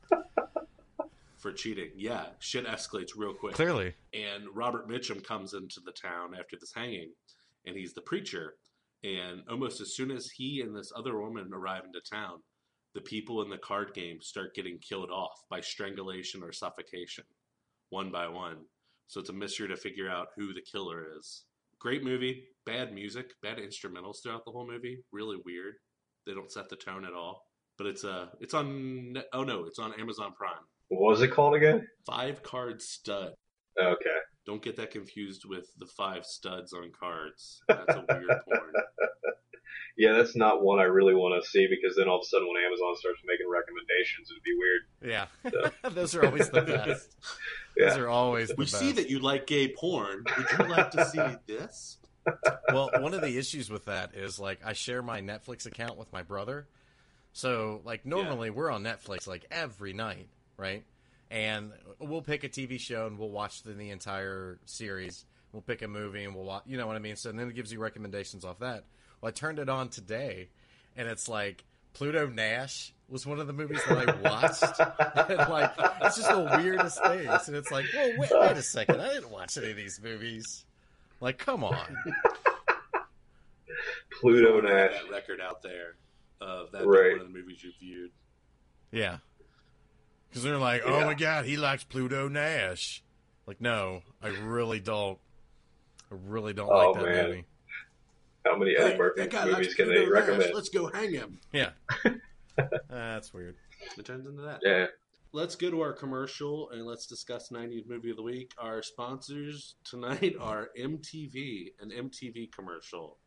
for 1.38 1.52
cheating. 1.52 1.92
Yeah, 1.96 2.28
shit 2.40 2.66
escalates 2.66 3.12
real 3.16 3.34
quick. 3.34 3.56
Clearly, 3.56 3.96
and 4.14 4.46
Robert 4.54 4.90
Mitchum 4.90 5.24
comes 5.24 5.54
into 5.54 5.82
the 5.86 5.92
town 5.92 6.34
after 6.40 6.56
this 6.60 6.74
hanging, 6.74 7.12
and 7.66 7.76
he's 7.76 7.94
the 7.94 8.02
preacher. 8.02 8.56
And 9.04 9.42
almost 9.50 9.82
as 9.82 9.94
soon 9.94 10.12
as 10.12 10.30
he 10.30 10.62
and 10.62 10.74
this 10.74 10.94
other 10.96 11.20
woman 11.20 11.50
arrive 11.54 11.84
into 11.84 12.00
town, 12.10 12.40
the 12.94 13.02
people 13.02 13.42
in 13.42 13.50
the 13.50 13.58
card 13.58 13.94
game 13.94 14.22
start 14.22 14.56
getting 14.56 14.78
killed 14.78 15.10
off 15.12 15.44
by 15.50 15.60
strangulation 15.60 16.42
or 16.42 16.54
suffocation, 16.54 17.26
one 17.94 18.12
by 18.12 18.28
one. 18.28 18.58
So 19.08 19.20
it's 19.20 19.30
a 19.30 19.34
mystery 19.34 19.68
to 19.68 19.78
figure 19.78 20.10
out 20.10 20.30
who 20.36 20.54
the 20.54 20.62
killer 20.62 21.06
is. 21.20 21.46
Great 21.80 22.04
movie, 22.04 22.46
bad 22.66 22.94
music, 22.94 23.28
bad 23.44 23.58
instrumentals 23.60 24.16
throughout 24.24 24.44
the 24.46 24.52
whole 24.52 24.68
movie. 24.68 25.04
Really 25.12 25.38
weird. 25.46 25.76
They 26.26 26.34
don't 26.34 26.52
set 26.52 26.70
the 26.70 26.76
tone 26.76 27.06
at 27.06 27.14
all. 27.14 27.44
But 27.78 27.88
it's 27.88 28.04
uh 28.04 28.28
it's 28.40 28.54
on 28.54 29.16
oh 29.34 29.44
no, 29.44 29.66
it's 29.66 29.80
on 29.80 29.94
Amazon 30.00 30.34
Prime. 30.38 30.64
What 30.90 31.12
was 31.12 31.22
it 31.22 31.30
called 31.30 31.56
again? 31.56 31.88
Five 32.06 32.42
card 32.44 32.82
stud. 32.82 33.34
Okay. 33.80 34.20
Don't 34.46 34.62
get 34.62 34.76
that 34.78 34.92
confused 34.92 35.44
with 35.48 35.68
the 35.80 35.88
five 35.88 36.26
studs 36.26 36.74
on 36.74 36.92
cards. 37.00 37.62
That's 37.68 37.96
a 37.96 38.06
weird 38.10 38.28
porn. 38.48 38.74
Yeah, 39.98 40.14
that's 40.14 40.36
not 40.36 40.64
one 40.64 40.80
I 40.80 40.84
really 40.84 41.14
want 41.14 41.42
to 41.42 41.50
see 41.50 41.68
because 41.70 41.96
then 41.96 42.08
all 42.08 42.18
of 42.18 42.24
a 42.24 42.26
sudden 42.26 42.48
when 42.48 42.64
Amazon 42.64 42.96
starts 42.96 43.22
making 43.26 43.46
recommendations, 43.50 44.30
it'd 44.32 44.44
be 44.44 44.58
weird. 44.58 44.82
yeah. 45.84 45.90
Those 45.96 46.16
are 46.16 46.26
always 46.26 46.50
the 46.50 46.62
best. 46.86 47.16
Those 47.78 47.96
Yeah. 47.98 48.04
are 48.04 48.10
always 48.10 48.50
the 48.50 48.56
We 48.56 48.66
best. 48.66 48.80
see 48.80 48.92
that 48.94 49.10
you 49.10 49.20
like 49.20 49.48
gay 49.48 49.68
porn. 49.70 50.24
Would 50.38 50.48
you 50.60 50.66
like 50.74 50.92
to 50.92 51.06
see 51.06 51.22
this? 51.48 51.98
well, 52.72 52.90
one 53.00 53.14
of 53.14 53.22
the 53.22 53.38
issues 53.38 53.70
with 53.70 53.86
that 53.86 54.16
is 54.16 54.40
like 54.40 54.60
I 54.66 54.74
share 54.74 55.02
my 55.02 55.22
Netflix 55.22 55.66
account 55.66 55.98
with 55.98 56.12
my 56.14 56.24
brother. 56.24 56.68
So 57.34 57.82
like 57.84 58.06
normally 58.06 58.50
we're 58.50 58.70
on 58.72 58.84
Netflix 58.84 59.28
like 59.28 59.46
every 59.52 59.94
night, 59.94 60.28
right? 60.58 60.84
And 61.32 61.72
we'll 62.00 62.22
pick 62.22 62.44
a 62.44 62.50
TV 62.50 62.80
show 62.80 63.08
and 63.08 63.18
we'll 63.18 63.32
watch 63.32 63.64
the, 63.64 63.74
the 63.74 63.90
entire 63.90 64.60
series. 64.66 65.26
We'll 65.52 65.64
pick 65.64 65.82
a 65.82 65.88
movie 65.88 66.24
and 66.24 66.36
we'll 66.36 66.46
watch, 66.46 66.64
you 66.68 66.78
know 66.78 66.86
what 66.88 66.96
I 66.96 67.00
mean? 67.00 67.16
So 67.16 67.32
then 67.32 67.48
it 67.50 67.56
gives 67.56 67.74
you 67.74 67.80
recommendations 67.80 68.46
off 68.46 68.60
that. 68.60 68.84
Well, 69.20 69.30
I 69.30 69.32
turned 69.32 69.58
it 69.60 69.68
on 69.70 69.90
today 69.90 70.50
and 70.96 71.08
it's 71.08 71.28
like 71.28 71.64
Pluto 71.94 72.28
Nash 72.28 72.92
was 73.08 73.26
one 73.26 73.40
of 73.40 73.48
the 73.48 73.54
movies 73.54 73.80
that 73.88 74.10
I 74.10 74.22
watched. 74.22 75.30
and 75.30 75.50
like, 75.50 75.72
it's 76.02 76.18
just 76.18 76.30
the 76.30 76.58
weirdest 76.58 77.04
things. 77.04 77.48
And 77.48 77.56
it's 77.58 77.72
like, 77.72 77.86
well, 77.94 78.12
wait, 78.18 78.30
wait 78.32 78.52
a 78.58 78.62
second. 78.64 79.00
I 79.02 79.14
didn't 79.14 79.30
watch 79.30 79.58
any 79.58 79.72
of 79.72 79.78
these 79.78 80.00
movies. 80.02 80.66
Like, 81.20 81.38
come 81.38 81.64
on. 81.64 81.96
Pluto 84.22 84.62
Nash. 84.62 84.92
that 84.94 85.12
record 85.12 85.42
out 85.42 85.62
there 85.62 85.96
of 86.42 86.72
that 86.72 86.86
Right. 86.86 87.04
being 87.04 87.18
one 87.18 87.28
of 87.28 87.34
the 87.34 87.40
movies 87.40 87.64
you 87.64 87.72
viewed. 87.80 88.12
Yeah. 88.92 89.18
Because 90.30 90.44
they're 90.44 90.58
like, 90.58 90.82
oh 90.86 91.00
Yeah. 91.00 91.06
my 91.06 91.14
god, 91.14 91.46
he 91.46 91.58
likes 91.58 91.84
Pluto 91.84 92.28
Nash. 92.28 93.04
Like, 93.46 93.60
no, 93.62 94.02
I 94.22 94.30
really 94.30 94.80
don't. 94.80 95.20
I 96.12 96.16
really 96.28 96.54
don't 96.54 96.70
Oh, 96.72 96.92
like 96.92 97.00
that 97.04 97.06
man. 97.06 97.26
movie. 97.30 97.46
How 98.46 98.58
many 98.58 98.76
Eddie 98.78 98.92
Hey, 98.92 98.98
Murphy 98.98 99.22
that 99.22 99.30
guy 99.32 99.46
movies 99.46 99.74
can 99.74 99.88
they 99.88 99.96
Pluto 100.06 100.12
Nash. 100.14 100.28
recommend? 100.28 100.54
Let's 100.54 100.70
go 100.70 100.88
hang 100.88 101.12
him. 101.14 101.40
Yeah. 101.52 101.70
That's 102.90 103.34
weird. 103.34 103.56
It 103.98 104.06
turns 104.06 104.28
into 104.28 104.42
that. 104.44 104.60
Yeah. 104.64 104.88
Let's 105.32 105.56
go 105.56 105.72
to 105.72 105.82
our 105.82 105.94
commercial 105.94 106.70
and 106.70 106.86
let's 106.86 107.08
discuss 107.08 107.50
90s 107.50 107.88
movie 107.90 108.12
of 108.12 108.18
the 108.18 108.24
week. 108.24 108.52
Our 108.60 108.84
sponsors 108.84 109.76
tonight 109.84 110.36
are 110.40 110.70
MTV, 110.80 111.72
an 111.82 111.90
MTV 111.90 112.52
commercial. 112.52 113.18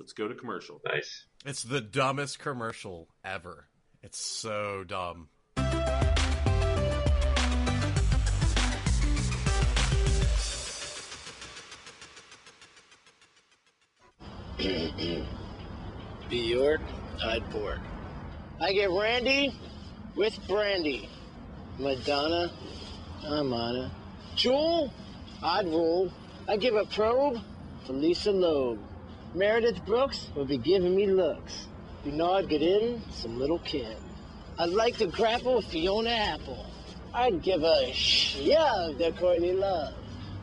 Let's 0.00 0.12
go 0.12 0.28
to 0.28 0.34
commercial. 0.34 0.80
Nice. 0.86 1.26
It's 1.44 1.62
the 1.64 1.80
dumbest 1.80 2.38
commercial 2.38 3.08
ever. 3.24 3.66
It's 4.02 4.18
so 4.18 4.84
dumb. 4.86 5.28
Bjork, 16.28 16.80
I'd 17.24 17.48
pork. 17.50 17.80
I 18.60 18.72
get 18.72 18.90
Randy 18.90 19.54
with 20.14 20.38
brandy. 20.46 21.08
Madonna, 21.78 22.52
I'm 23.24 23.52
on 23.52 23.76
it. 23.76 23.90
Jewel, 24.36 24.92
I'd 25.42 25.66
roll. 25.66 26.12
I 26.46 26.56
give 26.56 26.74
a 26.74 26.84
probe 26.84 27.38
for 27.86 27.92
Lisa 27.92 28.32
Loeb. 28.32 28.78
Meredith 29.34 29.84
Brooks 29.86 30.28
would 30.34 30.48
be 30.48 30.58
giving 30.58 30.94
me 30.94 31.06
looks. 31.06 31.68
You 32.04 32.12
know 32.12 32.32
I'd 32.32 32.48
get 32.48 32.62
in 32.62 33.02
some 33.10 33.38
little 33.38 33.58
kid. 33.60 33.96
I'd 34.58 34.70
like 34.70 34.96
to 34.98 35.06
grapple 35.06 35.56
with 35.56 35.66
Fiona 35.66 36.10
Apple. 36.10 36.66
I'd 37.14 37.42
give 37.42 37.62
a 37.62 37.92
shove 37.92 38.98
to 38.98 39.12
Courtney 39.12 39.52
Love. 39.52 39.94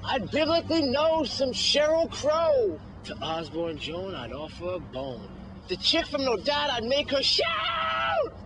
I'd 0.04 0.32
biblically 0.32 0.84
know 0.84 1.24
some 1.24 1.52
Sheryl 1.52 2.10
Crow. 2.12 2.80
To 3.06 3.16
Osborne 3.22 3.78
Joan, 3.78 4.16
I'd 4.16 4.34
offer 4.34 4.76
a 4.76 4.80
bone. 4.80 5.30
The 5.68 5.78
chick 5.78 6.06
from 6.06 6.24
No 6.24 6.38
Doubt, 6.38 6.70
I'd 6.70 6.84
make 6.84 7.10
her 7.10 7.24
shout! 7.24 7.46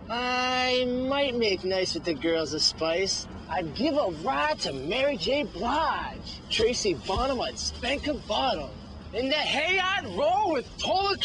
I 0.09 0.85
might 1.09 1.35
make 1.35 1.65
nice 1.65 1.93
with 1.93 2.05
the 2.05 2.13
girls 2.13 2.53
of 2.53 2.61
Spice. 2.61 3.27
I'd 3.49 3.75
give 3.75 3.95
a 3.95 4.11
ride 4.23 4.59
to 4.59 4.71
Mary 4.71 5.17
J. 5.17 5.43
Blige. 5.43 6.39
Tracy 6.49 6.93
Bonham, 6.93 7.41
I'd 7.41 7.59
spank 7.59 8.05
her 8.05 8.13
bottom. 8.13 8.69
In 9.13 9.27
the 9.27 9.35
hay, 9.35 9.79
I'd 9.79 10.05
roll 10.17 10.53
with 10.53 10.65
Tola. 10.77 11.17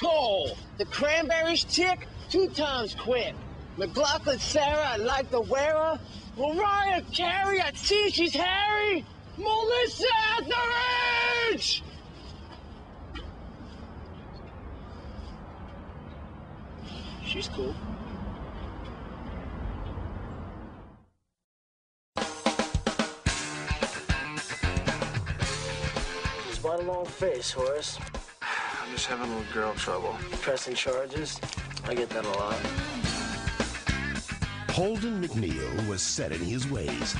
The 0.78 0.84
Cranberries 0.86 1.62
chick, 1.62 2.08
two 2.28 2.48
times 2.48 2.96
quick. 2.96 3.34
McLachlan 3.78 4.40
Sarah, 4.40 4.94
I'd 4.94 5.00
like 5.00 5.30
to 5.30 5.42
wear 5.42 5.74
her. 5.74 6.00
Mariah 6.36 7.02
Carey, 7.12 7.60
I'd 7.60 7.76
see 7.76 8.10
she's 8.10 8.34
hairy. 8.34 9.04
Melissa 9.38 10.06
Etheridge! 10.38 11.84
She's 17.34 17.48
cool. 17.48 17.74
Spot 26.52 26.78
a 26.78 26.82
long 26.84 27.04
face, 27.06 27.50
Horace. 27.50 27.98
I'm 28.40 28.92
just 28.92 29.06
having 29.06 29.26
a 29.26 29.36
little 29.36 29.52
girl 29.52 29.74
trouble. 29.74 30.16
Pressing 30.42 30.76
charges. 30.76 31.40
I 31.86 31.94
get 31.94 32.08
that 32.10 32.24
a 32.24 32.30
lot. 32.38 32.54
Holden 34.70 35.20
McNeil 35.20 35.88
was 35.88 36.02
set 36.02 36.30
in 36.30 36.38
his 36.38 36.70
ways. 36.70 37.16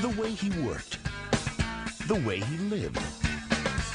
The 0.00 0.08
way 0.20 0.32
he 0.32 0.50
worked, 0.66 0.98
the 2.08 2.20
way 2.26 2.40
he 2.40 2.56
lived, 2.64 3.00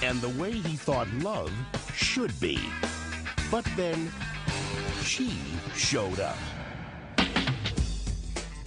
and 0.02 0.22
the 0.22 0.30
way 0.42 0.52
he 0.52 0.78
thought 0.78 1.14
love 1.16 1.52
should 1.94 2.40
be. 2.40 2.58
But 3.52 3.66
then, 3.76 4.12
she 5.08 5.32
showed 5.74 6.20
up. 6.20 6.38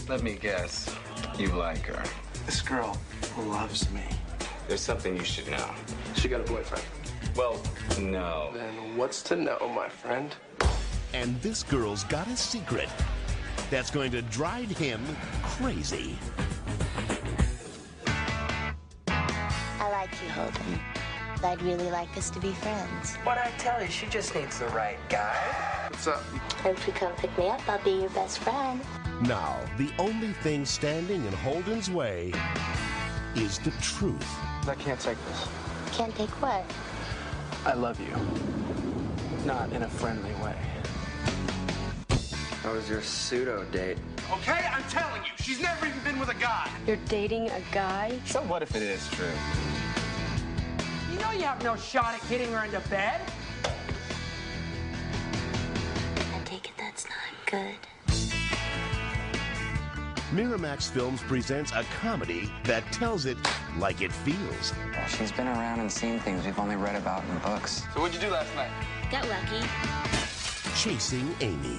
Let 0.09 0.23
me 0.23 0.35
guess. 0.35 0.95
You 1.39 1.49
like 1.49 1.85
her. 1.87 2.03
This 2.47 2.63
girl 2.63 2.99
loves 3.39 3.91
me. 3.91 4.03
There's 4.67 4.81
something 4.81 5.17
you 5.17 5.25
should 5.25 5.49
know. 5.51 5.71
She 6.17 6.29
got 6.29 6.41
a 6.41 6.45
boyfriend. 6.45 6.85
Well, 7.37 7.61
no. 8.01 8.51
Then 8.55 8.97
what's 8.97 9.23
to 9.25 9.37
know, 9.37 9.71
my 9.75 9.89
friend? 9.89 10.35
And 11.13 11.41
this 11.43 11.63
girl's 11.63 12.05
got 12.05 12.27
a 12.29 12.37
secret 12.37 12.89
that's 13.69 13.91
going 13.91 14.11
to 14.13 14.23
drive 14.23 14.71
him 14.71 15.05
crazy. 15.43 16.19
I 19.07 19.91
like 19.91 20.11
you, 20.23 20.31
Holden. 20.31 20.81
But 21.41 21.49
I'd 21.49 21.63
really 21.63 21.91
like 21.91 22.15
us 22.19 22.29
to 22.31 22.41
be 22.41 22.53
friends. 22.53 23.17
What 23.25 23.39
I 23.39 23.51
tell 23.57 23.81
you, 23.83 23.89
she 23.89 24.07
just 24.07 24.35
needs 24.35 24.59
the 24.59 24.67
right 24.69 24.99
guy. 25.09 25.35
What's 25.89 26.07
up? 26.07 26.23
If 26.65 26.87
you 26.87 26.93
come 26.93 27.13
pick 27.15 27.37
me 27.39 27.49
up, 27.49 27.67
I'll 27.67 27.83
be 27.83 27.93
your 27.93 28.11
best 28.11 28.41
friend. 28.41 28.81
Now, 29.23 29.59
the 29.79 29.91
only 29.99 30.33
thing 30.35 30.67
standing 30.67 31.25
in 31.25 31.33
Holden's 31.33 31.91
way 31.91 32.33
is 33.35 33.59
the 33.61 33.71
truth. 33.81 34.27
I 34.69 34.75
can't 34.75 35.01
take 35.01 35.17
this. 35.27 35.49
Can't 35.93 36.15
take 36.15 36.31
what? 36.43 36.65
I 37.65 37.73
love 37.73 37.99
you. 38.01 38.15
Not 39.47 39.73
in 39.73 39.83
a 39.83 39.89
friendly 39.89 40.35
way. 40.43 40.57
How 42.63 42.75
was 42.75 42.89
your 42.89 43.01
pseudo 43.01 43.65
date? 43.73 43.97
Okay, 44.31 44.69
I'm 44.71 44.85
telling 44.85 45.23
you, 45.23 45.31
she's 45.39 45.61
never 45.61 45.87
even 45.87 46.01
been 46.01 46.19
with 46.19 46.29
a 46.29 46.35
guy. 46.35 46.69
You're 46.87 46.99
dating 47.09 47.49
a 47.49 47.63
guy? 47.73 48.19
So 48.27 48.43
what 48.43 48.63
if 48.63 48.77
it 48.77 48.83
is 48.83 49.09
true? 49.09 49.27
You 51.31 51.37
know 51.37 51.43
you 51.43 51.49
have 51.49 51.63
no 51.63 51.77
shot 51.77 52.15
at 52.15 52.29
getting 52.29 52.53
her 52.53 52.65
into 52.65 52.81
bed. 52.89 53.21
I 56.19 56.41
take 56.45 56.65
it 56.65 56.73
that's 56.77 57.07
not 57.07 57.17
good. 57.47 57.77
Miramax 60.33 60.91
Films 60.91 61.23
presents 61.23 61.71
a 61.71 61.85
comedy 62.01 62.51
that 62.65 62.83
tells 62.93 63.27
it 63.27 63.39
like 63.79 64.01
it 64.01 64.11
feels. 64.11 64.73
Well, 64.93 65.07
she's 65.07 65.31
been 65.31 65.47
around 65.47 65.79
and 65.79 65.93
seen 65.93 66.19
things 66.19 66.45
we've 66.45 66.59
only 66.59 66.75
read 66.75 66.97
about 66.97 67.23
in 67.25 67.39
books. 67.39 67.85
So 67.95 68.01
what'd 68.01 68.21
you 68.21 68.21
do 68.21 68.33
last 68.33 68.53
night? 68.57 68.73
Got 69.13 69.29
lucky. 69.29 69.65
Chasing 70.75 71.33
Amy. 71.41 71.79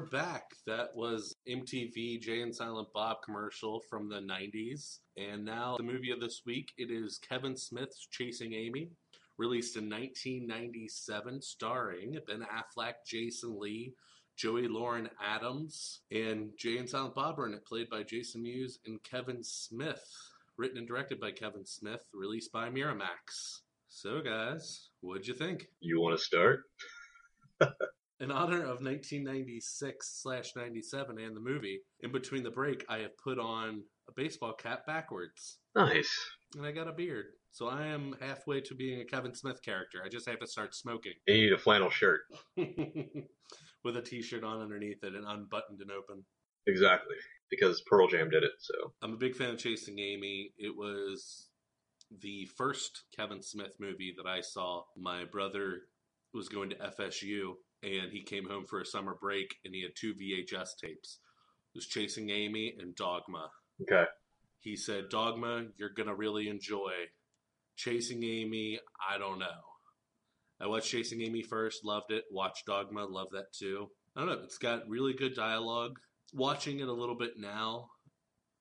We're 0.00 0.06
back. 0.06 0.44
That 0.66 0.96
was 0.96 1.36
MTV 1.46 2.22
Jay 2.22 2.40
and 2.40 2.56
Silent 2.56 2.88
Bob 2.94 3.18
commercial 3.22 3.82
from 3.90 4.08
the 4.08 4.20
90s. 4.20 5.00
And 5.18 5.44
now 5.44 5.76
the 5.76 5.82
movie 5.82 6.10
of 6.10 6.20
this 6.20 6.40
week, 6.46 6.72
it 6.78 6.90
is 6.90 7.18
Kevin 7.18 7.54
Smith's 7.54 8.08
Chasing 8.10 8.54
Amy, 8.54 8.88
released 9.36 9.76
in 9.76 9.90
1997, 9.90 11.42
starring 11.42 12.18
Ben 12.26 12.46
Affleck, 12.50 12.94
Jason 13.06 13.60
Lee, 13.60 13.92
Joey 14.36 14.68
Lauren 14.68 15.10
Adams, 15.22 16.00
and 16.10 16.48
Jay 16.56 16.78
and 16.78 16.88
Silent 16.88 17.14
Bob 17.14 17.38
are 17.38 17.46
in 17.46 17.52
it, 17.52 17.66
played 17.66 17.90
by 17.90 18.02
Jason 18.02 18.42
Mewes 18.42 18.78
and 18.86 19.02
Kevin 19.02 19.42
Smith. 19.42 20.02
Written 20.56 20.78
and 20.78 20.88
directed 20.88 21.20
by 21.20 21.32
Kevin 21.32 21.66
Smith, 21.66 22.06
released 22.14 22.52
by 22.52 22.70
Miramax. 22.70 23.60
So, 23.90 24.22
guys, 24.22 24.88
what'd 25.02 25.26
you 25.26 25.34
think? 25.34 25.66
You 25.80 26.00
want 26.00 26.18
to 26.18 26.24
start? 26.24 26.62
In 28.20 28.30
honor 28.30 28.60
of 28.60 28.82
1996 28.82 30.20
slash 30.22 30.52
97 30.54 31.18
and 31.18 31.34
the 31.34 31.40
movie, 31.40 31.80
in 32.00 32.12
between 32.12 32.42
the 32.42 32.50
break, 32.50 32.84
I 32.86 32.98
have 32.98 33.16
put 33.16 33.38
on 33.38 33.82
a 34.08 34.12
baseball 34.14 34.52
cap 34.52 34.86
backwards. 34.86 35.56
Nice. 35.74 36.14
And 36.54 36.66
I 36.66 36.72
got 36.72 36.86
a 36.86 36.92
beard. 36.92 37.26
So 37.52 37.68
I 37.68 37.86
am 37.86 38.14
halfway 38.20 38.60
to 38.60 38.74
being 38.74 39.00
a 39.00 39.06
Kevin 39.06 39.34
Smith 39.34 39.62
character. 39.62 40.02
I 40.04 40.10
just 40.10 40.28
have 40.28 40.38
to 40.40 40.46
start 40.46 40.74
smoking. 40.74 41.14
You 41.26 41.34
need 41.34 41.52
a 41.54 41.58
flannel 41.58 41.88
shirt. 41.88 42.20
With 42.56 43.96
a 43.96 44.02
t 44.02 44.20
shirt 44.20 44.44
on 44.44 44.60
underneath 44.60 45.02
it 45.02 45.14
and 45.14 45.24
unbuttoned 45.26 45.80
and 45.80 45.90
open. 45.90 46.22
Exactly. 46.66 47.16
Because 47.50 47.80
Pearl 47.88 48.06
Jam 48.06 48.28
did 48.28 48.44
it, 48.44 48.52
so. 48.58 48.92
I'm 49.00 49.14
a 49.14 49.16
big 49.16 49.34
fan 49.34 49.50
of 49.50 49.58
Chasing 49.58 49.98
Amy. 49.98 50.52
It 50.58 50.76
was 50.76 51.48
the 52.20 52.46
first 52.58 53.04
Kevin 53.16 53.42
Smith 53.42 53.76
movie 53.80 54.14
that 54.18 54.28
I 54.28 54.42
saw. 54.42 54.82
My 54.94 55.24
brother 55.24 55.84
was 56.34 56.50
going 56.50 56.68
to 56.70 56.76
FSU 56.76 57.54
and 57.82 58.12
he 58.12 58.22
came 58.22 58.48
home 58.48 58.66
for 58.68 58.80
a 58.80 58.86
summer 58.86 59.16
break, 59.20 59.56
and 59.64 59.74
he 59.74 59.82
had 59.82 59.92
two 59.96 60.14
VHS 60.14 60.76
tapes. 60.80 61.20
It 61.74 61.78
was 61.78 61.86
Chasing 61.86 62.30
Amy 62.30 62.74
and 62.78 62.94
Dogma. 62.94 63.48
Okay. 63.82 64.04
He 64.60 64.76
said, 64.76 65.08
Dogma, 65.08 65.66
you're 65.78 65.94
going 65.94 66.08
to 66.08 66.14
really 66.14 66.48
enjoy. 66.48 66.92
Chasing 67.76 68.22
Amy, 68.24 68.78
I 69.10 69.18
don't 69.18 69.38
know. 69.38 69.46
I 70.60 70.66
watched 70.66 70.90
Chasing 70.90 71.22
Amy 71.22 71.42
first, 71.42 71.84
loved 71.84 72.10
it. 72.12 72.24
Watched 72.30 72.66
Dogma, 72.66 73.06
love 73.06 73.28
that 73.32 73.52
too. 73.58 73.88
I 74.14 74.20
don't 74.20 74.28
know. 74.28 74.44
It's 74.44 74.58
got 74.58 74.88
really 74.88 75.14
good 75.14 75.34
dialogue. 75.34 75.98
Watching 76.34 76.80
it 76.80 76.88
a 76.88 76.92
little 76.92 77.16
bit 77.16 77.32
now, 77.38 77.86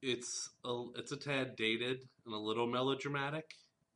it's 0.01 0.49
a, 0.63 0.83
it's 0.95 1.11
a 1.11 1.17
tad 1.17 1.55
dated 1.57 1.97
and 2.25 2.33
a 2.33 2.37
little 2.37 2.67
melodramatic, 2.67 3.45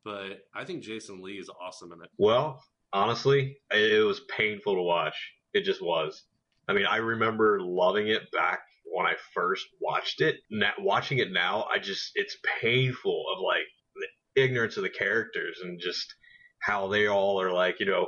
but 0.03 0.41
I 0.53 0.65
think 0.65 0.83
Jason 0.83 1.21
Lee 1.21 1.33
is 1.33 1.49
awesome 1.49 1.93
in 1.93 2.01
it. 2.03 2.09
Well, 2.17 2.61
honestly, 2.93 3.57
it 3.71 4.05
was 4.05 4.21
painful 4.37 4.75
to 4.75 4.81
watch. 4.81 5.15
It 5.53 5.63
just 5.63 5.81
was. 5.81 6.23
I 6.67 6.73
mean, 6.73 6.85
I 6.85 6.97
remember 6.97 7.59
loving 7.61 8.07
it 8.07 8.31
back 8.31 8.59
when 8.85 9.05
I 9.05 9.15
first 9.33 9.65
watched 9.81 10.21
it. 10.21 10.37
Now, 10.49 10.71
watching 10.79 11.17
it 11.17 11.31
now, 11.31 11.65
I 11.73 11.79
just 11.79 12.11
it's 12.15 12.37
painful 12.61 13.25
of 13.35 13.41
like 13.41 13.67
the 13.95 14.41
ignorance 14.41 14.77
of 14.77 14.83
the 14.83 14.89
characters 14.89 15.59
and 15.61 15.79
just 15.79 16.13
how 16.59 16.87
they 16.87 17.07
all 17.07 17.41
are 17.41 17.51
like, 17.51 17.79
you 17.79 17.85
know, 17.85 18.07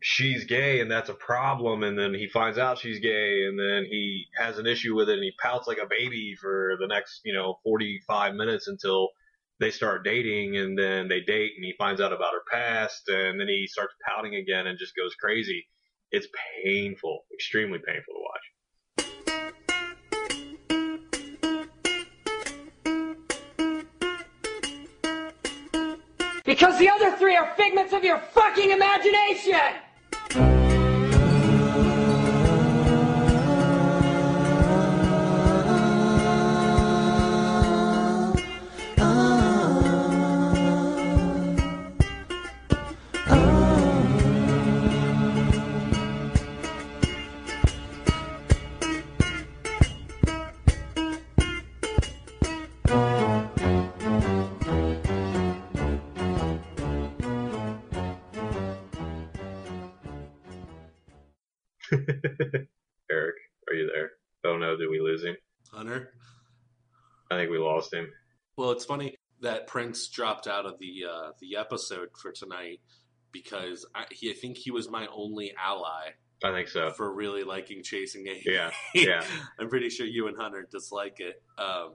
she's 0.00 0.44
gay 0.44 0.80
and 0.80 0.90
that's 0.90 1.10
a 1.10 1.14
problem 1.14 1.82
and 1.82 1.98
then 1.98 2.14
he 2.14 2.26
finds 2.26 2.56
out 2.56 2.78
she's 2.78 3.00
gay 3.00 3.44
and 3.46 3.58
then 3.58 3.84
he 3.84 4.24
has 4.38 4.58
an 4.58 4.66
issue 4.66 4.94
with 4.94 5.10
it 5.10 5.14
and 5.14 5.22
he 5.22 5.32
pouts 5.42 5.68
like 5.68 5.76
a 5.76 5.88
baby 5.88 6.34
for 6.40 6.76
the 6.80 6.86
next, 6.86 7.20
you 7.24 7.34
know, 7.34 7.58
45 7.64 8.34
minutes 8.34 8.66
until 8.66 9.10
they 9.60 9.70
start 9.70 10.04
dating 10.04 10.56
and 10.56 10.76
then 10.76 11.06
they 11.06 11.20
date 11.20 11.52
and 11.54 11.64
he 11.64 11.74
finds 11.76 12.00
out 12.00 12.12
about 12.12 12.32
her 12.32 12.42
past 12.50 13.06
and 13.08 13.38
then 13.38 13.46
he 13.46 13.66
starts 13.66 13.94
pouting 14.08 14.36
again 14.36 14.66
and 14.66 14.78
just 14.78 14.96
goes 14.96 15.14
crazy. 15.14 15.66
It's 16.10 16.26
painful, 16.64 17.20
extremely 17.32 17.78
painful 17.78 18.14
to 18.14 18.20
watch. 18.20 18.40
Because 26.44 26.78
the 26.78 26.88
other 26.88 27.16
three 27.16 27.36
are 27.36 27.54
figments 27.54 27.92
of 27.92 28.02
your 28.02 28.18
fucking 28.18 28.70
imagination! 28.70 29.60
I 67.30 67.36
think 67.36 67.50
we 67.50 67.58
lost 67.58 67.92
him. 67.92 68.10
Well, 68.56 68.70
it's 68.72 68.84
funny 68.84 69.16
that 69.40 69.66
Prince 69.66 70.08
dropped 70.08 70.46
out 70.46 70.66
of 70.66 70.78
the 70.78 71.04
uh, 71.10 71.30
the 71.40 71.56
episode 71.56 72.08
for 72.20 72.32
tonight 72.32 72.80
because 73.32 73.86
I, 73.94 74.04
he, 74.10 74.30
I 74.30 74.34
think 74.34 74.56
he 74.56 74.70
was 74.70 74.90
my 74.90 75.06
only 75.12 75.54
ally 75.58 76.10
I 76.42 76.52
think 76.52 76.68
so. 76.68 76.90
for 76.90 77.12
really 77.12 77.44
liking 77.44 77.82
Chasing 77.82 78.26
Amy. 78.26 78.42
Yeah, 78.46 78.70
yeah. 78.94 79.24
I'm 79.58 79.68
pretty 79.68 79.90
sure 79.90 80.06
you 80.06 80.28
and 80.28 80.36
Hunter 80.36 80.66
dislike 80.70 81.20
it. 81.20 81.42
Um, 81.58 81.94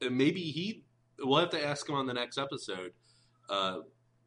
and 0.00 0.16
maybe 0.16 0.40
he. 0.40 0.84
We'll 1.18 1.40
have 1.40 1.50
to 1.50 1.64
ask 1.64 1.88
him 1.88 1.94
on 1.94 2.06
the 2.06 2.12
next 2.12 2.36
episode 2.36 2.92
uh, 3.48 3.78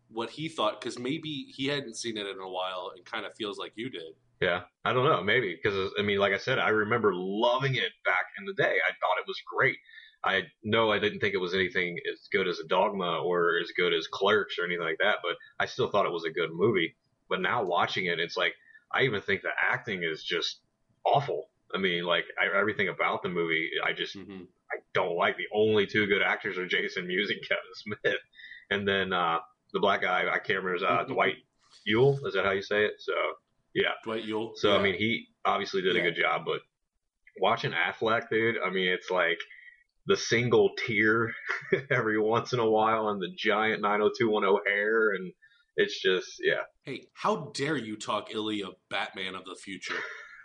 what 0.10 0.32
he 0.32 0.50
thought 0.50 0.82
because 0.82 0.98
maybe 0.98 1.46
he 1.56 1.68
hadn't 1.68 1.96
seen 1.96 2.18
it 2.18 2.26
in 2.26 2.40
a 2.40 2.50
while 2.50 2.92
and 2.96 3.06
kind 3.06 3.26
of 3.26 3.34
feels 3.36 3.60
like 3.60 3.74
you 3.76 3.90
did. 3.90 4.16
Yeah, 4.42 4.62
I 4.86 4.94
don't 4.94 5.06
know, 5.06 5.22
maybe 5.22 5.58
because 5.62 5.92
I 6.00 6.02
mean, 6.02 6.20
like 6.20 6.34
I 6.34 6.38
said, 6.38 6.60
I 6.60 6.70
remember 6.70 7.12
loving 7.14 7.76
it 7.76 7.92
back 8.06 8.26
in 8.38 8.46
the 8.46 8.54
day. 8.54 8.78
I 8.88 8.92
thought 8.92 9.20
it 9.20 9.28
was 9.28 9.42
great. 9.46 9.78
I 10.24 10.44
know 10.64 10.92
I 10.92 11.00
didn't 11.00 11.20
think 11.20 11.34
it 11.34 11.40
was 11.40 11.54
anything 11.54 11.98
as 12.12 12.28
good 12.32 12.48
as 12.48 12.60
a 12.60 12.68
Dogma 12.68 13.20
or 13.20 13.58
as 13.62 13.72
good 13.78 13.94
as 13.94 14.08
Clerks 14.08 14.58
or 14.60 14.66
anything 14.66 14.84
like 14.84 14.98
that, 15.00 15.18
but 15.24 15.36
I 15.60 15.66
still 15.66 15.90
thought 15.90 16.06
it 16.06 16.12
was 16.12 16.26
a 16.26 16.32
good 16.32 16.52
movie. 16.52 16.96
But 17.30 17.42
now 17.42 17.64
watching 17.64 18.06
it, 18.06 18.20
it's 18.20 18.38
like 18.38 18.54
I 18.94 19.04
even 19.04 19.22
think 19.22 19.42
the 19.42 19.50
acting 19.62 20.04
is 20.04 20.24
just 20.24 20.62
awful. 21.06 21.50
I 21.74 21.78
mean, 21.78 22.04
like 22.06 22.26
I, 22.42 22.58
everything 22.58 22.90
about 22.90 23.24
the 23.24 23.30
movie, 23.30 23.70
I 23.86 23.94
just 23.94 24.16
I 24.72 24.78
don't 24.94 25.16
like. 25.16 25.38
The 25.38 25.48
only 25.54 25.86
two 25.86 26.08
good 26.08 26.22
actors 26.22 26.58
are 26.58 26.66
Jason 26.66 27.08
Mewes 27.08 27.30
and 27.30 27.42
Kevin 27.48 27.62
Smith, 27.76 28.22
and 28.72 28.88
then 28.88 29.14
uh, 29.14 29.40
the 29.74 29.80
black 29.80 30.02
guy 30.02 30.30
I 30.30 30.40
can't 30.40 30.64
remember 30.64 30.76
is 30.76 30.84
uh, 30.84 31.04
Dwight 31.08 31.36
Ewell. 31.86 32.20
Is 32.26 32.34
that 32.36 32.46
how 32.46 32.52
you 32.52 32.62
say 32.62 32.86
it? 32.86 32.94
So 33.00 33.14
yeah, 33.80 33.92
Dwight 34.04 34.26
Ewell. 34.26 34.52
So 34.56 34.74
Yeah. 34.74 34.80
I 34.80 34.84
mean, 34.84 34.96
he 34.96 35.28
obviously 35.46 35.82
did 35.82 35.96
a 35.96 36.02
good 36.02 36.16
job, 36.16 36.42
but 36.46 36.60
watching 37.40 37.72
Affleck, 37.72 38.30
dude, 38.30 38.58
I 38.64 38.70
mean, 38.70 38.90
it's 38.90 39.10
like 39.10 39.40
the 40.06 40.18
single 40.18 40.72
tear 40.86 41.34
every 41.90 42.20
once 42.20 42.52
in 42.52 42.60
a 42.60 42.70
while 42.70 43.08
and 43.10 43.22
the 43.22 43.32
giant 43.38 43.82
90210 43.82 44.74
hair, 44.74 45.12
and 45.12 45.32
it's 45.78 46.02
just 46.02 46.28
yeah. 46.44 46.64
Hey, 46.84 47.06
how 47.14 47.52
dare 47.56 47.78
you 47.78 47.96
talk 47.96 48.34
illy 48.34 48.64
of 48.64 48.74
Batman 48.90 49.36
of 49.36 49.46
the 49.46 49.56
future? 49.56 49.96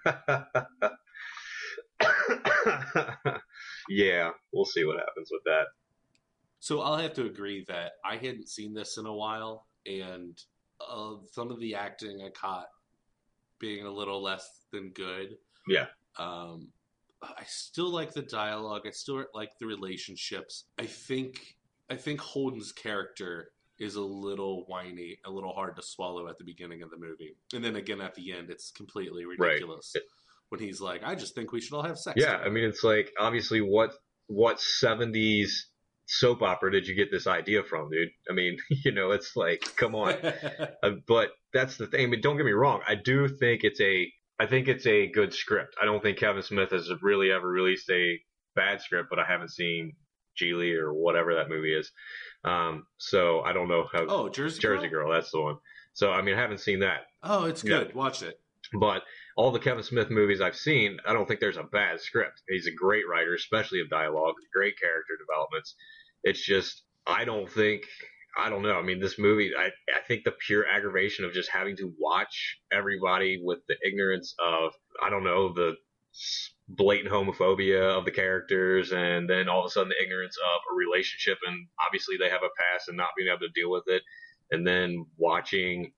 yeah, 3.88 4.30
we'll 4.52 4.64
see 4.64 4.84
what 4.84 4.98
happens 4.98 5.28
with 5.32 5.42
that. 5.44 5.64
So 6.60 6.82
I'll 6.82 6.98
have 6.98 7.14
to 7.14 7.26
agree 7.26 7.64
that 7.68 7.92
I 8.04 8.16
hadn't 8.16 8.48
seen 8.48 8.74
this 8.74 8.96
in 8.96 9.06
a 9.06 9.14
while, 9.14 9.66
and 9.86 10.40
uh, 10.80 11.14
some 11.32 11.50
of 11.50 11.58
the 11.58 11.74
acting 11.74 12.22
I 12.22 12.30
caught 12.30 12.66
being 13.64 13.86
a 13.86 13.90
little 13.90 14.22
less 14.22 14.46
than 14.72 14.90
good. 14.90 15.36
Yeah. 15.66 15.86
Um, 16.18 16.68
I 17.22 17.44
still 17.46 17.88
like 17.90 18.12
the 18.12 18.22
dialogue. 18.22 18.82
I 18.86 18.90
still 18.90 19.24
like 19.32 19.52
the 19.58 19.66
relationships. 19.66 20.64
I 20.78 20.84
think 20.84 21.56
I 21.88 21.96
think 21.96 22.20
Holden's 22.20 22.72
character 22.72 23.52
is 23.78 23.94
a 23.96 24.02
little 24.02 24.64
whiny, 24.66 25.18
a 25.24 25.30
little 25.30 25.52
hard 25.54 25.76
to 25.76 25.82
swallow 25.82 26.28
at 26.28 26.36
the 26.38 26.44
beginning 26.44 26.82
of 26.82 26.90
the 26.90 26.98
movie, 26.98 27.36
and 27.54 27.64
then 27.64 27.76
again 27.76 28.00
at 28.02 28.14
the 28.14 28.32
end, 28.32 28.50
it's 28.50 28.70
completely 28.70 29.24
Right. 29.24 29.38
ridiculous 29.38 29.94
when 30.50 30.60
he's 30.60 30.80
like, 30.82 31.02
"I 31.02 31.14
just 31.14 31.34
think 31.34 31.50
we 31.52 31.60
should 31.62 31.74
all 31.74 31.82
have 31.82 31.98
sex." 31.98 32.20
Yeah, 32.20 32.36
I 32.36 32.50
mean, 32.50 32.64
it's 32.64 32.84
like 32.84 33.12
obviously 33.18 33.60
what 33.62 33.94
what 34.26 34.58
70s 34.58 35.50
soap 36.06 36.42
opera 36.42 36.70
did 36.70 36.86
you 36.86 36.94
get 36.94 37.10
this 37.10 37.26
idea 37.26 37.62
from, 37.62 37.88
dude? 37.90 38.10
I 38.30 38.34
mean, 38.34 38.58
you 38.84 38.92
know, 38.92 39.12
it's 39.12 39.34
like, 39.34 39.62
come 39.76 39.94
on. 39.94 40.14
Uh, 40.82 40.90
but 41.06 41.30
that's 41.54 41.76
the 41.78 41.86
thing. 41.86 42.04
I 42.04 42.06
mean, 42.06 42.20
don't 42.20 42.36
get 42.36 42.44
me 42.44 42.52
wrong. 42.52 42.80
I 42.86 42.96
do 42.96 43.28
think 43.28 43.64
it's 43.64 43.80
a, 43.80 44.12
I 44.38 44.46
think 44.46 44.68
it's 44.68 44.86
a 44.86 45.06
good 45.06 45.32
script. 45.32 45.76
I 45.80 45.86
don't 45.86 46.02
think 46.02 46.18
Kevin 46.18 46.42
Smith 46.42 46.70
has 46.70 46.90
really 47.00 47.30
ever 47.30 47.48
released 47.48 47.88
a 47.90 48.20
bad 48.54 48.82
script, 48.82 49.08
but 49.08 49.18
I 49.18 49.24
haven't 49.24 49.52
seen 49.52 49.92
Gigli 50.40 50.76
or 50.76 50.92
whatever 50.92 51.34
that 51.34 51.48
movie 51.48 51.74
is. 51.74 51.90
Um, 52.44 52.86
so 52.98 53.40
I 53.40 53.52
don't 53.52 53.68
know 53.68 53.86
how. 53.92 54.06
Oh, 54.08 54.28
Jersey 54.28 54.60
Jersey 54.60 54.88
Girl. 54.88 55.10
That's 55.10 55.30
the 55.30 55.40
one. 55.40 55.56
So 55.94 56.10
I 56.10 56.22
mean, 56.22 56.34
I 56.34 56.40
haven't 56.40 56.60
seen 56.60 56.80
that. 56.80 57.02
Oh, 57.22 57.44
it's 57.44 57.62
good. 57.62 57.94
Watch 57.94 58.22
it. 58.22 58.40
But 58.78 59.02
all 59.36 59.52
the 59.52 59.60
Kevin 59.60 59.84
Smith 59.84 60.10
movies 60.10 60.40
I've 60.40 60.56
seen, 60.56 60.98
I 61.06 61.12
don't 61.12 61.26
think 61.26 61.40
there's 61.40 61.56
a 61.56 61.62
bad 61.62 62.00
script. 62.00 62.42
He's 62.48 62.66
a 62.66 62.72
great 62.72 63.04
writer, 63.08 63.34
especially 63.34 63.80
of 63.80 63.90
dialogue, 63.90 64.34
great 64.52 64.78
character 64.78 65.14
developments. 65.18 65.74
It's 66.24 66.44
just 66.44 66.82
I 67.06 67.24
don't 67.24 67.50
think 67.50 67.82
I 68.36 68.48
don't 68.50 68.62
know. 68.62 68.78
I 68.78 68.82
mean, 68.82 69.00
this 69.00 69.18
movie, 69.18 69.52
I 69.56 69.66
I 69.66 70.00
think 70.08 70.24
the 70.24 70.32
pure 70.32 70.66
aggravation 70.66 71.24
of 71.24 71.32
just 71.32 71.50
having 71.50 71.76
to 71.76 71.92
watch 71.98 72.58
everybody 72.72 73.40
with 73.42 73.60
the 73.68 73.76
ignorance 73.86 74.34
of 74.38 74.72
I 75.02 75.10
don't 75.10 75.24
know 75.24 75.52
the 75.52 75.76
blatant 76.68 77.12
homophobia 77.12 77.96
of 77.96 78.04
the 78.04 78.10
characters, 78.10 78.92
and 78.92 79.28
then 79.28 79.48
all 79.48 79.60
of 79.60 79.66
a 79.66 79.70
sudden 79.70 79.90
the 79.90 80.02
ignorance 80.02 80.36
of 80.38 80.60
a 80.72 80.74
relationship, 80.76 81.38
and 81.46 81.66
obviously 81.84 82.16
they 82.16 82.30
have 82.30 82.42
a 82.42 82.50
past 82.60 82.88
and 82.88 82.96
not 82.96 83.10
being 83.16 83.28
able 83.28 83.40
to 83.40 83.48
deal 83.54 83.70
with 83.70 83.84
it, 83.86 84.02
and 84.50 84.66
then 84.66 85.06
watching 85.16 85.92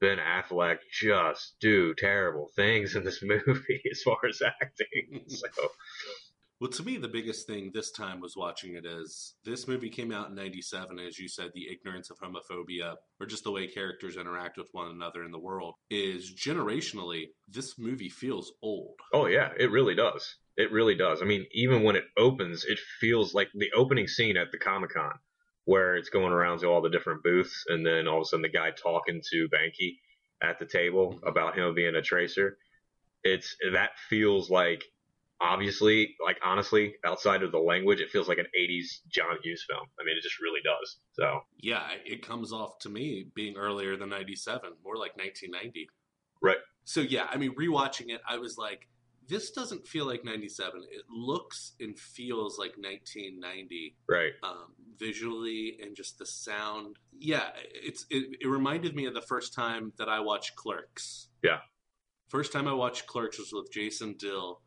Ben 0.00 0.18
Affleck 0.18 0.78
just 0.90 1.56
do 1.60 1.94
terrible 1.94 2.50
things 2.56 2.96
in 2.96 3.04
this 3.04 3.22
movie 3.22 3.82
as 3.90 4.02
far 4.02 4.18
as 4.28 4.42
acting. 4.42 5.24
So 5.28 5.46
Well, 6.60 6.70
to 6.72 6.82
me, 6.82 6.98
the 6.98 7.08
biggest 7.08 7.46
thing 7.46 7.70
this 7.72 7.90
time 7.90 8.20
was 8.20 8.36
watching 8.36 8.74
it 8.74 8.84
as 8.84 9.32
this 9.44 9.66
movie 9.66 9.88
came 9.88 10.12
out 10.12 10.28
in 10.28 10.34
97, 10.34 10.98
as 10.98 11.18
you 11.18 11.26
said, 11.26 11.52
the 11.54 11.68
ignorance 11.70 12.10
of 12.10 12.18
homophobia, 12.18 12.96
or 13.18 13.26
just 13.26 13.44
the 13.44 13.50
way 13.50 13.66
characters 13.66 14.18
interact 14.18 14.58
with 14.58 14.68
one 14.72 14.90
another 14.90 15.24
in 15.24 15.30
the 15.30 15.38
world, 15.38 15.74
is 15.88 16.34
generationally, 16.34 17.28
this 17.48 17.78
movie 17.78 18.10
feels 18.10 18.52
old. 18.62 18.96
Oh 19.14 19.24
yeah, 19.26 19.52
it 19.58 19.70
really 19.70 19.94
does. 19.94 20.36
It 20.58 20.70
really 20.70 20.94
does. 20.94 21.22
I 21.22 21.24
mean, 21.24 21.46
even 21.52 21.82
when 21.82 21.96
it 21.96 22.04
opens, 22.18 22.66
it 22.66 22.78
feels 23.00 23.32
like 23.32 23.48
the 23.54 23.72
opening 23.74 24.06
scene 24.06 24.36
at 24.36 24.52
the 24.52 24.58
Comic 24.58 24.90
Con, 24.92 25.14
where 25.64 25.96
it's 25.96 26.10
going 26.10 26.32
around 26.32 26.58
to 26.58 26.66
all 26.66 26.82
the 26.82 26.90
different 26.90 27.22
booths, 27.22 27.64
and 27.68 27.86
then 27.86 28.06
all 28.06 28.18
of 28.18 28.22
a 28.22 28.24
sudden 28.26 28.42
the 28.42 28.50
guy 28.50 28.70
talking 28.70 29.22
to 29.30 29.48
Banky. 29.48 29.96
at 30.42 30.58
the 30.58 30.66
table 30.66 31.14
Mm-hmm. 31.14 31.26
about 31.26 31.56
him 31.56 31.74
being 31.74 31.96
a 31.96 32.02
tracer. 32.02 32.58
It's 33.24 33.56
that 33.72 33.90
feels 34.10 34.50
like 34.50 34.84
obviously, 35.40 36.16
like 36.24 36.38
honestly, 36.44 36.94
outside 37.04 37.42
of 37.42 37.52
the 37.52 37.58
language, 37.58 38.00
it 38.00 38.10
feels 38.10 38.28
like 38.28 38.38
an 38.38 38.46
'80s 38.58 39.00
John 39.08 39.36
Hughes 39.42 39.64
film. 39.68 39.86
I 39.98 40.04
mean, 40.04 40.16
it 40.16 40.22
just 40.22 40.40
really 40.40 40.60
does. 40.64 40.98
So 41.12 41.40
Yeah, 41.58 41.82
it 42.04 42.26
comes 42.26 42.52
off 42.52 42.78
to 42.80 42.88
me 42.88 43.26
being 43.34 43.56
earlier 43.56 43.96
than 43.96 44.08
97, 44.10 44.70
more 44.84 44.96
like 44.96 45.16
1990. 45.16 45.88
right, 46.42 46.58
So 46.84 47.00
yeah, 47.00 47.26
I 47.30 47.36
mean, 47.36 47.54
rewatching 47.54 48.10
it, 48.10 48.20
I 48.28 48.38
was 48.38 48.56
like, 48.58 48.88
this 49.28 49.50
doesn't 49.52 49.86
feel 49.86 50.06
like 50.06 50.24
97. 50.24 50.82
It 50.90 51.04
looks 51.08 51.72
and 51.78 51.96
feels 51.98 52.58
like 52.58 52.72
1990 52.76 53.96
right, 54.08 54.32
um, 54.42 54.74
visually 54.98 55.78
and 55.82 55.94
just 55.94 56.18
the 56.18 56.26
sound. 56.26 56.96
Yeah, 57.18 57.50
it's 57.74 58.06
it, 58.10 58.36
it 58.40 58.48
reminded 58.48 58.96
me 58.96 59.06
of 59.06 59.14
the 59.14 59.20
first 59.22 59.54
time 59.54 59.92
that 59.98 60.08
I 60.08 60.20
watched 60.20 60.56
Clerks. 60.56 61.28
yeah, 61.42 61.58
First 62.28 62.52
time 62.52 62.66
I 62.68 62.72
watched 62.72 63.06
Clerks 63.06 63.38
was 63.38 63.50
with 63.52 63.72
Jason 63.72 64.14
Dill, 64.18 64.60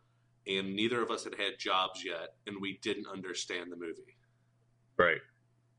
and 0.48 0.76
neither 0.76 1.02
of 1.02 1.12
us 1.12 1.24
had 1.24 1.36
had 1.36 1.60
jobs 1.60 2.04
yet, 2.04 2.30
and 2.48 2.58
we 2.62 2.80
didn't 2.82 3.08
understand 3.08 3.72
the 3.72 3.78
movie. 3.78 4.18
right, 4.98 5.22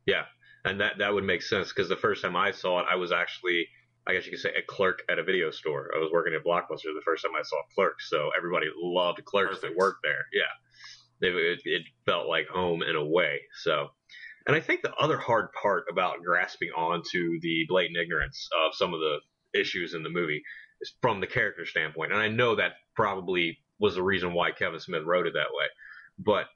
yeah, 0.07 0.24
and 0.64 0.81
that 0.81 0.98
that 0.98 1.12
would 1.12 1.24
make 1.24 1.42
sense 1.42 1.68
because 1.68 1.88
the 1.88 1.96
first 1.96 2.22
time 2.22 2.37
I 2.37 2.53
saw 2.53 2.81
it, 2.81 2.87
I 2.90 2.96
was 2.96 3.12
actually. 3.12 3.66
I 4.07 4.12
guess 4.12 4.27
you 4.27 4.33
could 4.33 4.40
say 4.40 4.50
a 4.50 4.61
clerk 4.61 5.00
at 5.09 5.18
a 5.18 5.24
video 5.24 5.50
store. 5.50 5.90
I 5.96 5.98
was 5.98 6.11
working 6.12 6.35
at 6.35 6.44
Blockbuster 6.44 6.92
the 6.94 7.00
first 7.03 7.24
time 7.24 7.33
I 7.35 7.42
saw 7.42 7.57
Clerks, 7.74 8.11
so 8.11 8.29
everybody 8.37 8.66
loved 8.77 9.24
Clerks 9.24 9.62
that 9.62 9.74
worked 9.74 10.00
there. 10.03 10.27
Yeah, 10.31 10.42
it, 11.29 11.35
it, 11.35 11.61
it 11.64 11.83
felt 12.05 12.29
like 12.29 12.46
home 12.48 12.83
in 12.83 12.96
a 12.96 13.05
way. 13.05 13.40
So, 13.62 13.88
and 14.46 14.55
I 14.55 14.61
think 14.61 14.83
the 14.83 14.94
other 14.94 15.16
hard 15.16 15.48
part 15.61 15.85
about 15.90 16.22
grasping 16.22 16.68
onto 16.77 17.40
the 17.40 17.64
blatant 17.68 17.96
ignorance 17.96 18.48
of 18.66 18.74
some 18.74 18.92
of 18.92 19.00
the 19.00 19.18
issues 19.59 19.94
in 19.94 20.03
the 20.03 20.11
movie 20.11 20.42
is 20.81 20.92
from 21.00 21.20
the 21.20 21.27
character 21.27 21.64
standpoint. 21.64 22.12
And 22.12 22.20
I 22.20 22.29
know 22.29 22.57
that 22.57 22.72
probably 22.94 23.59
was 23.84 23.96
the 23.96 24.02
reason 24.02 24.32
why 24.32 24.50
Kevin 24.50 24.80
Smith 24.80 25.02
wrote 25.04 25.26
it 25.26 25.34
that 25.34 25.52
way. 25.52 25.66
But 26.18 26.46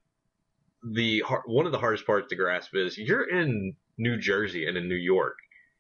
the 0.83 1.23
one 1.45 1.67
of 1.67 1.73
the 1.73 1.79
hardest 1.79 2.07
parts 2.07 2.29
to 2.31 2.37
grasp 2.37 2.75
is 2.75 2.97
you're 2.97 3.29
in 3.29 3.75
New 3.99 4.17
Jersey 4.17 4.67
and 4.67 4.79
in 4.79 4.89
New 4.89 4.95
York. 4.95 5.37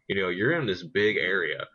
You 0.08 0.20
know, 0.20 0.28
you're 0.28 0.61
in 0.61 0.66
this 0.66 0.82
big 0.82 1.16
area 1.16 1.66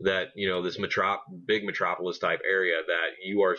that 0.00 0.28
you 0.34 0.48
know 0.48 0.62
this 0.62 0.78
metrop 0.78 1.18
big 1.44 1.64
metropolis 1.64 2.18
type 2.18 2.40
area 2.48 2.76
that 2.86 3.22
you 3.22 3.42
are 3.42 3.56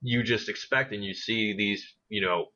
you 0.00 0.24
just 0.24 0.48
expect 0.48 0.92
and 0.92 1.04
you 1.04 1.14
see 1.14 1.54
these 1.56 1.86
you 2.08 2.20
know 2.20 2.46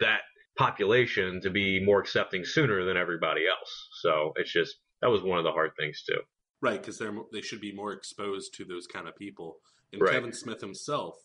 that 0.00 0.20
population 0.58 1.40
to 1.40 1.48
be 1.48 1.82
more 1.82 1.98
accepting 1.98 2.44
sooner 2.44 2.84
than 2.84 2.98
everybody 2.98 3.46
else. 3.48 3.88
So 4.02 4.34
it's 4.36 4.52
just 4.52 4.76
that 5.00 5.08
was 5.08 5.22
one 5.22 5.38
of 5.38 5.44
the 5.44 5.52
hard 5.52 5.70
things 5.78 6.02
too. 6.06 6.20
Right, 6.60 6.78
because 6.78 6.98
they're 6.98 7.14
they 7.32 7.40
should 7.40 7.62
be 7.62 7.72
more 7.72 7.94
exposed 7.94 8.52
to 8.56 8.66
those 8.66 8.86
kind 8.86 9.08
of 9.08 9.16
people. 9.16 9.60
And 9.94 10.02
Right. 10.02 10.12
Kevin 10.12 10.32
Smith 10.34 10.60
himself 10.60 11.16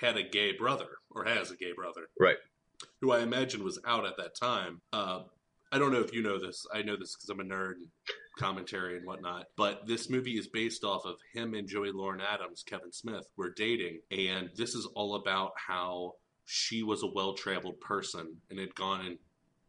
had 0.00 0.16
a 0.16 0.22
gay 0.22 0.52
brother, 0.52 0.86
or 1.10 1.24
has 1.24 1.50
a 1.50 1.56
gay 1.56 1.72
brother, 1.72 2.08
Right. 2.18 2.36
who 3.00 3.12
I 3.12 3.20
imagine 3.20 3.64
was 3.64 3.78
out 3.84 4.06
at 4.06 4.16
that 4.16 4.34
time. 4.34 4.80
Uh, 4.92 5.24
I 5.70 5.78
don't 5.78 5.92
know 5.92 6.00
if 6.00 6.12
you 6.14 6.22
know 6.22 6.38
this. 6.38 6.66
I 6.72 6.82
know 6.82 6.96
this 6.96 7.14
because 7.14 7.28
I'm 7.28 7.40
a 7.40 7.44
nerd 7.44 7.74
and 7.74 7.88
commentary 8.38 8.96
and 8.96 9.06
whatnot. 9.06 9.46
But 9.56 9.86
this 9.86 10.08
movie 10.08 10.38
is 10.38 10.46
based 10.46 10.84
off 10.84 11.04
of 11.04 11.16
him 11.34 11.54
and 11.54 11.68
Joey 11.68 11.90
Lauren 11.92 12.20
Adams, 12.20 12.62
Kevin 12.66 12.92
Smith, 12.92 13.26
were 13.36 13.50
dating, 13.50 14.00
and 14.10 14.50
this 14.56 14.74
is 14.74 14.86
all 14.94 15.16
about 15.16 15.52
how 15.56 16.14
she 16.46 16.82
was 16.82 17.02
a 17.02 17.06
well 17.06 17.34
traveled 17.34 17.78
person 17.80 18.40
and 18.48 18.58
had 18.58 18.74
gone 18.74 19.04
and 19.04 19.18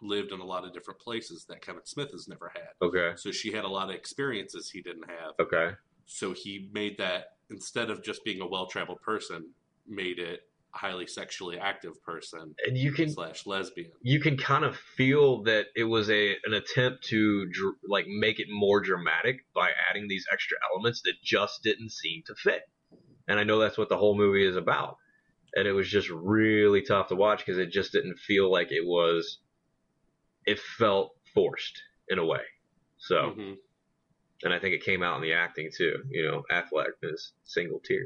lived 0.02 0.32
in 0.32 0.40
a 0.40 0.46
lot 0.46 0.64
of 0.64 0.72
different 0.72 1.00
places 1.02 1.44
that 1.50 1.62
Kevin 1.62 1.86
Smith 1.86 2.12
has 2.12 2.30
never 2.30 2.50
had. 2.56 2.70
Okay. 2.82 3.12
So 3.18 3.32
she 3.32 3.52
had 3.52 3.66
a 3.66 3.68
lot 3.68 3.90
of 3.90 3.96
experiences 3.96 4.70
he 4.70 4.82
didn't 4.82 5.10
have. 5.10 5.34
Okay. 5.42 5.72
So 6.06 6.32
he 6.32 6.70
made 6.72 6.98
that 7.00 7.34
instead 7.50 7.90
of 7.90 8.02
just 8.02 8.24
being 8.24 8.40
a 8.40 8.48
well 8.48 8.68
traveled 8.68 9.02
person, 9.02 9.50
made 9.90 10.20
it 10.20 10.42
a 10.74 10.78
highly 10.78 11.08
sexually 11.08 11.58
active 11.58 12.02
person 12.04 12.54
And 12.66 12.78
you 12.78 12.92
can 12.92 13.10
slash 13.10 13.46
lesbian. 13.48 13.92
you 14.02 14.20
can 14.20 14.38
kind 14.38 14.64
of 14.64 14.78
feel 14.78 15.42
that 15.44 15.66
it 15.76 15.84
was 15.86 16.10
a 16.10 16.36
an 16.46 16.54
attempt 16.54 17.04
to 17.06 17.46
dr- 17.48 17.76
like 17.88 18.06
make 18.08 18.40
it 18.40 18.48
more 18.52 18.80
dramatic 18.80 19.38
by 19.56 19.72
adding 19.90 20.08
these 20.08 20.26
extra 20.32 20.58
elements 20.72 21.02
that 21.02 21.14
just 21.24 21.64
didn't 21.64 21.92
seem 21.92 22.22
to 22.28 22.36
fit. 22.36 22.62
And 23.28 23.40
I 23.40 23.44
know 23.44 23.60
that's 23.60 23.78
what 23.78 23.90
the 23.90 23.98
whole 23.98 24.16
movie 24.16 24.46
is 24.48 24.56
about. 24.56 24.98
And 25.56 25.68
it 25.68 25.72
was 25.74 25.90
just 25.90 26.10
really 26.10 26.84
tough 26.84 27.08
to 27.08 27.16
watch 27.16 27.40
because 27.40 27.58
it 27.58 27.72
just 27.72 27.92
didn't 27.92 28.18
feel 28.20 28.52
like 28.52 28.72
it 28.72 28.86
was. 28.86 29.40
It 30.46 30.60
felt 30.60 31.12
forced 31.34 31.82
in 32.08 32.20
a 32.20 32.26
way. 32.26 32.42
So, 32.98 33.16
Mhm. 33.38 33.58
and 34.44 34.54
I 34.54 34.60
think 34.60 34.74
it 34.76 34.84
came 34.84 35.02
out 35.04 35.16
in 35.18 35.22
the 35.24 35.34
acting 35.34 35.70
too. 35.76 36.04
You 36.10 36.24
know, 36.24 36.44
Affleck 36.52 36.92
is 37.04 37.34
single 37.44 37.80
tear. 37.80 38.06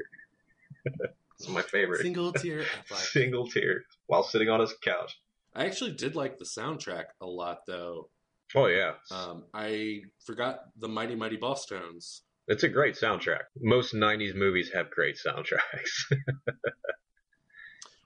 it's 1.44 1.54
my 1.54 1.62
favorite. 1.62 2.00
Single 2.02 2.32
tier 2.32 2.64
Affleck. 2.90 2.96
Single 2.96 3.48
tear 3.48 3.84
while 4.06 4.22
sitting 4.22 4.48
on 4.48 4.60
his 4.60 4.74
couch. 4.84 5.18
I 5.54 5.66
actually 5.66 5.92
did 5.92 6.16
like 6.16 6.38
the 6.38 6.44
soundtrack 6.44 7.04
a 7.20 7.26
lot, 7.26 7.60
though. 7.66 8.08
Oh 8.56 8.66
yeah, 8.66 8.94
Um, 9.10 9.44
I 9.54 10.02
forgot 10.24 10.60
the 10.78 10.88
Mighty 10.88 11.14
Mighty 11.14 11.36
Bosstones. 11.38 12.20
It's 12.46 12.62
a 12.62 12.68
great 12.68 12.94
soundtrack. 12.94 13.44
Most 13.60 13.94
90s 13.94 14.34
movies 14.34 14.70
have 14.74 14.90
great 14.90 15.16
soundtracks. 15.16 16.12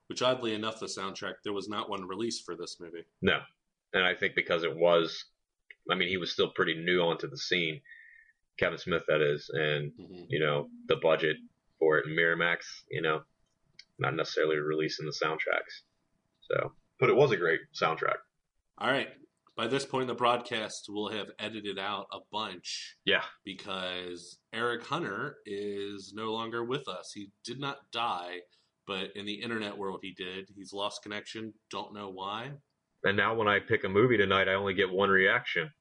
Which, 0.07 0.23
oddly 0.23 0.55
enough, 0.55 0.81
the 0.81 0.87
soundtrack 0.87 1.35
there 1.45 1.53
was 1.53 1.69
not 1.69 1.91
one 1.91 2.07
released 2.07 2.45
for 2.45 2.57
this 2.57 2.79
movie. 2.81 3.05
no. 3.21 3.41
And 3.95 4.05
I 4.05 4.15
think 4.15 4.35
because 4.35 4.65
it 4.65 4.77
was, 4.77 5.25
I 5.91 5.95
mean, 5.95 6.09
he 6.09 6.19
was 6.19 6.31
still 6.31 6.51
pretty 6.51 6.75
new 6.75 7.01
onto 7.01 7.27
the 7.29 7.39
scene. 7.39 7.81
Kevin 8.59 8.77
Smith, 8.79 9.03
that 9.09 9.23
is. 9.23 9.49
And, 9.55 9.93
Mhm. 9.99 10.27
you 10.29 10.41
know, 10.41 10.69
the 10.89 10.97
budget 10.97 11.39
for 11.79 11.99
it, 11.99 12.07
And 12.07 12.19
Miramax, 12.19 12.59
you 12.91 13.03
know, 13.03 13.21
not 13.99 14.15
necessarily 14.15 14.57
releasing 14.57 15.07
the 15.07 15.13
soundtracks. 15.13 15.83
So, 16.51 16.73
but 17.01 17.09
it 17.11 17.17
was 17.17 17.31
a 17.33 17.37
great 17.37 17.61
soundtrack. 17.81 18.17
All 18.79 18.91
right. 18.91 19.09
By 19.57 19.67
this 19.67 19.85
point 19.85 20.03
in 20.03 20.09
the 20.09 20.15
broadcast, 20.15 20.87
we'll 20.89 21.11
have 21.11 21.31
edited 21.41 21.79
out 21.81 22.07
a 22.13 22.19
bunch 22.31 22.97
Yeah. 23.05 23.25
because 23.45 24.39
Eric 24.53 24.85
Hunter 24.85 25.39
is 25.47 26.13
no 26.15 26.33
longer 26.33 26.65
with 26.65 26.87
us. 26.87 27.11
He 27.13 27.33
did 27.45 27.59
not 27.59 27.79
die, 27.91 28.37
but 28.87 29.17
in 29.17 29.27
the 29.27 29.35
internet 29.35 29.77
world, 29.77 29.99
he 30.03 30.13
did. 30.13 30.49
He's 30.55 30.73
lost 30.73 31.03
connection. 31.03 31.55
Don't 31.73 31.93
know 31.93 32.09
why. 32.09 32.53
And 33.03 33.17
now 33.17 33.35
when 33.35 33.49
I 33.49 33.59
pick 33.59 33.83
a 33.83 33.89
movie 33.89 34.17
tonight, 34.17 34.49
I 34.49 34.55
only 34.55 34.75
get 34.75 34.91
one 34.93 35.11
reaction. 35.11 35.71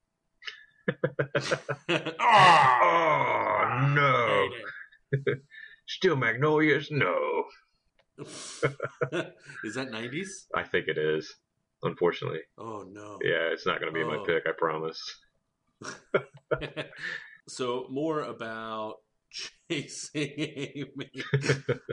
Ah! 2.20 2.78
Oh, 2.82 3.88
no. 3.94 4.48
Steel 5.88 6.16
Magnolias? 6.16 6.88
No. 6.90 7.44
is 8.18 9.74
that 9.74 9.90
90s? 9.90 10.46
I 10.54 10.62
think 10.64 10.88
it 10.88 10.98
is, 10.98 11.32
unfortunately. 11.82 12.40
Oh, 12.58 12.84
no. 12.90 13.18
Yeah, 13.22 13.48
it's 13.52 13.66
not 13.66 13.80
going 13.80 13.92
to 13.92 13.98
be 13.98 14.04
my 14.04 14.16
Oh. 14.18 14.24
pick, 14.24 14.44
I 14.46 14.52
promise. 14.56 15.00
so, 17.48 17.86
more 17.90 18.20
about 18.22 18.96
Chasing 19.70 20.30
Amy, 20.38 21.10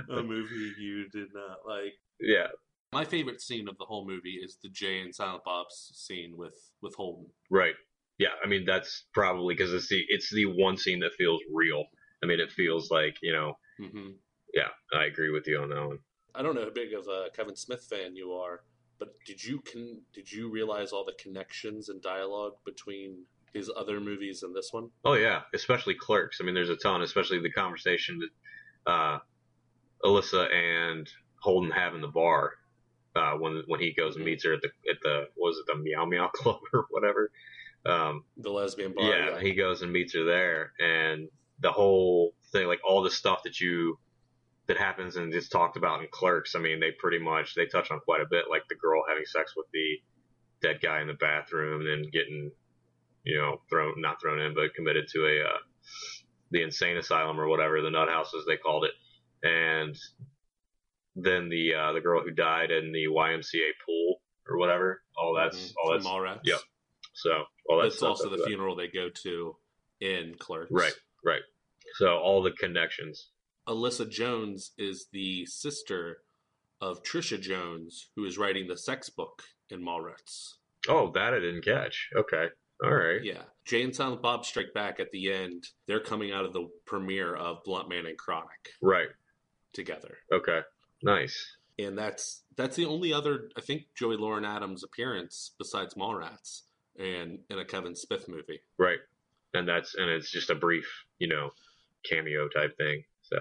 a 0.09 0.23
movie 0.23 0.73
you 0.79 1.09
did 1.09 1.27
not 1.33 1.59
like. 1.67 1.93
Yeah, 2.19 2.47
My 2.93 3.03
favorite 3.05 3.41
scene 3.41 3.67
of 3.67 3.77
the 3.77 3.85
whole 3.85 4.07
movie 4.07 4.39
is 4.43 4.57
the 4.63 4.69
Jay 4.69 5.01
and 5.01 5.13
Silent 5.13 5.43
Bob's 5.43 5.91
scene 5.93 6.35
with 6.37 6.55
with 6.81 6.95
Holden. 6.95 7.27
right. 7.51 7.75
Yeah, 8.17 8.29
I 8.43 8.47
mean 8.47 8.63
that's 8.65 9.03
probably 9.13 9.53
because 9.53 9.73
it's 9.73 9.89
the 9.89 10.01
it's 10.07 10.31
the 10.33 10.45
one 10.45 10.77
scene 10.77 10.99
that 11.01 11.11
feels 11.17 11.41
real. 11.53 11.83
I 12.23 12.27
mean, 12.27 12.39
it 12.39 12.51
feels 12.51 12.89
like 12.89 13.15
you 13.21 13.33
know. 13.33 13.53
Hmm 13.77 14.11
Yeah, 14.53 14.69
I 14.93 15.05
agree 15.05 15.31
with 15.31 15.47
you 15.47 15.59
on 15.59 15.69
that 15.69 15.87
one. 15.87 15.99
I 16.33 16.41
don't 16.41 16.55
know 16.55 16.63
how 16.63 16.69
big 16.71 16.93
of 16.93 17.07
a 17.07 17.29
Kevin 17.35 17.55
Smith 17.55 17.85
fan 17.89 18.15
you 18.15 18.33
are, 18.33 18.61
but 18.99 19.09
did 19.25 19.43
you 19.43 19.61
can 19.61 20.01
did 20.13 20.31
you 20.31 20.49
realize 20.49 20.91
all 20.91 21.05
the 21.05 21.15
connections 21.21 21.89
and 21.89 22.01
dialogue 22.01 22.53
between 22.65 23.23
his 23.53 23.71
other 23.75 24.01
movies 24.01 24.43
and 24.43 24.53
this 24.53 24.69
one? 24.71 24.89
Oh 25.05 25.13
yeah, 25.13 25.41
especially 25.53 25.95
Clerks. 25.95 26.39
I 26.41 26.43
mean, 26.43 26.53
there's 26.55 26.69
a 26.69 26.75
ton, 26.75 27.01
especially 27.01 27.39
the 27.39 27.51
conversation 27.51 28.19
that 28.19 28.91
uh, 28.91 29.19
Alyssa 30.03 30.53
and 30.53 31.09
Holden 31.41 31.71
have 31.71 31.95
in 31.95 32.01
the 32.01 32.07
bar 32.07 32.53
uh, 33.15 33.33
when 33.33 33.63
when 33.67 33.79
he 33.79 33.93
goes 33.93 34.15
and 34.17 34.25
meets 34.25 34.43
her 34.45 34.53
at 34.53 34.61
the 34.61 34.69
at 34.89 34.97
the 35.03 35.27
was 35.37 35.57
it 35.57 35.65
the 35.73 35.81
Meow 35.81 36.05
Meow 36.05 36.27
Club 36.33 36.59
or 36.73 36.85
whatever. 36.89 37.31
Um, 37.85 38.23
The 38.37 38.49
lesbian 38.49 38.93
bar. 38.93 39.09
yeah, 39.09 39.39
he 39.39 39.53
goes 39.53 39.83
and 39.83 39.93
meets 39.93 40.13
her 40.15 40.25
there, 40.25 40.71
and 40.79 41.29
the 41.59 41.71
whole 41.71 42.33
thing, 42.51 42.67
like 42.67 42.79
all 42.87 43.01
the 43.03 43.11
stuff 43.11 43.43
that 43.43 43.59
you 43.59 43.97
that 44.67 44.77
happens 44.77 45.15
and 45.15 45.33
is 45.33 45.47
talked 45.49 45.77
about 45.77 46.01
in 46.01 46.07
Clerks. 46.11 46.55
I 46.55 46.59
mean, 46.59 46.79
they 46.79 46.91
pretty 46.91 47.19
much 47.19 47.53
they 47.55 47.65
touch 47.67 47.91
on 47.91 47.99
quite 47.99 48.21
a 48.21 48.25
bit, 48.29 48.45
like 48.49 48.63
the 48.67 48.75
girl 48.75 49.03
having 49.07 49.25
sex 49.25 49.53
with 49.55 49.67
the 49.73 49.99
dead 50.61 50.79
guy 50.81 51.01
in 51.01 51.07
the 51.07 51.13
bathroom 51.13 51.85
and 51.87 52.11
getting, 52.11 52.51
you 53.23 53.37
know, 53.37 53.61
thrown 53.69 53.93
not 54.01 54.19
thrown 54.21 54.39
in, 54.39 54.53
but 54.55 54.73
committed 54.73 55.07
to 55.09 55.25
a 55.25 55.43
uh, 55.47 55.57
the 56.51 56.63
insane 56.63 56.97
asylum 56.97 57.39
or 57.39 57.47
whatever 57.47 57.81
the 57.81 57.91
nut 57.91 58.09
house 58.09 58.31
as 58.37 58.45
they 58.45 58.57
called 58.57 58.85
it, 58.85 59.47
and 59.47 59.95
then 61.15 61.49
the 61.49 61.73
uh, 61.73 61.91
the 61.93 62.01
girl 62.01 62.21
who 62.21 62.31
died 62.31 62.71
in 62.71 62.91
the 62.91 63.05
YMCA 63.05 63.69
pool 63.85 64.21
or 64.49 64.57
whatever. 64.57 65.01
All 65.17 65.35
that's 65.35 65.57
Mhm, 65.57 65.73
all 65.83 65.91
that's 65.93 66.05
Mallrats. 66.05 66.41
Yep. 66.43 66.59
So 67.13 67.43
all 67.69 67.77
that's 67.81 67.95
That's 67.95 68.03
also 68.03 68.29
the 68.29 68.37
funeral. 68.37 68.75
funeral 68.75 68.75
they 68.75 68.87
go 68.87 69.09
to 69.09 69.55
in 70.01 70.35
Clerks. 70.37 70.71
Right, 70.71 70.93
right. 71.23 71.41
So 71.97 72.17
all 72.17 72.41
the 72.43 72.51
connections. 72.51 73.29
Alyssa 73.67 74.09
Jones 74.09 74.71
is 74.77 75.07
the 75.11 75.45
sister 75.45 76.17
of 76.81 77.01
Tricia 77.03 77.39
Jones, 77.39 78.09
who 78.15 78.25
is 78.25 78.37
writing 78.37 78.67
the 78.67 78.77
sex 78.77 79.09
book 79.09 79.41
in 79.69 79.81
Mallrats. 79.81 80.55
Oh, 80.87 81.11
that 81.13 81.33
I 81.33 81.39
didn't 81.39 81.63
catch. 81.65 82.09
Okay. 82.15 82.47
All 82.83 82.93
right. 82.93 83.23
Yeah. 83.23 83.41
Jay 83.63 83.81
and 83.83 83.95
Silent 83.95 84.21
Bob 84.21 84.45
Strike 84.45 84.73
Back 84.73 84.99
at 84.99 85.11
the 85.11 85.31
end. 85.31 85.63
They're 85.87 86.01
coming 86.01 86.31
out 86.31 86.45
of 86.45 86.53
the 86.53 86.67
premiere 86.85 87.33
of 87.35 87.63
Bluntman 87.63 88.07
and 88.07 88.17
Chronic 88.17 88.69
Right. 88.81 89.07
together. 89.73 90.17
Okay. 90.31 90.59
Nice. 91.01 91.55
And 91.79 91.97
that's 91.97 92.43
that's 92.55 92.75
the 92.75 92.85
only 92.85 93.11
other 93.13 93.49
I 93.57 93.61
think 93.61 93.83
Joey 93.95 94.17
Lauren 94.17 94.45
Adams 94.45 94.83
appearance 94.83 95.51
besides 95.57 95.95
Mallrats 95.95 96.61
and 96.97 97.39
in 97.49 97.59
a 97.59 97.65
Kevin 97.65 97.95
Smith 97.95 98.27
movie. 98.27 98.61
Right. 98.77 98.99
And 99.53 99.67
that's 99.67 99.95
and 99.95 100.09
it's 100.09 100.29
just 100.31 100.49
a 100.49 100.55
brief, 100.55 100.87
you 101.19 101.27
know, 101.29 101.49
cameo 102.09 102.47
type 102.49 102.75
thing. 102.77 103.03
So 103.21 103.37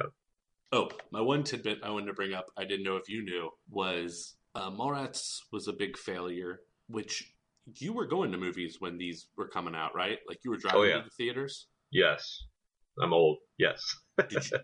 Oh, 0.73 0.89
my 1.13 1.21
one 1.21 1.45
tidbit 1.45 1.79
I 1.85 1.91
wanted 1.91 2.07
to 2.07 2.15
bring 2.15 2.35
up, 2.35 2.47
I 2.57 2.65
didn't 2.65 2.85
know 2.85 2.97
if 2.97 3.09
you 3.09 3.23
knew, 3.25 3.49
was 3.71 4.35
uh, 4.57 4.71
Mallrats 4.71 5.39
was 5.53 5.69
a 5.69 5.73
big 5.73 5.97
failure, 5.97 6.61
which 6.89 7.33
you 7.79 7.93
were 7.93 8.07
going 8.07 8.33
to 8.33 8.39
movies 8.39 8.77
when 8.81 8.99
these 8.99 9.29
were 9.37 9.49
coming 9.49 9.75
out, 9.75 9.95
right? 9.95 10.19
Like 10.29 10.39
you 10.45 10.51
were 10.51 10.57
driving 10.57 10.81
Oh, 10.81 10.85
yeah. 10.85 10.97
to 10.99 11.05
the 11.05 11.11
theaters. 11.17 11.69
yes. 11.93 12.43
I'm 13.03 13.13
old. 13.13 13.39
Yes. 13.59 13.81
Did 14.29 14.45
you, 14.51 14.59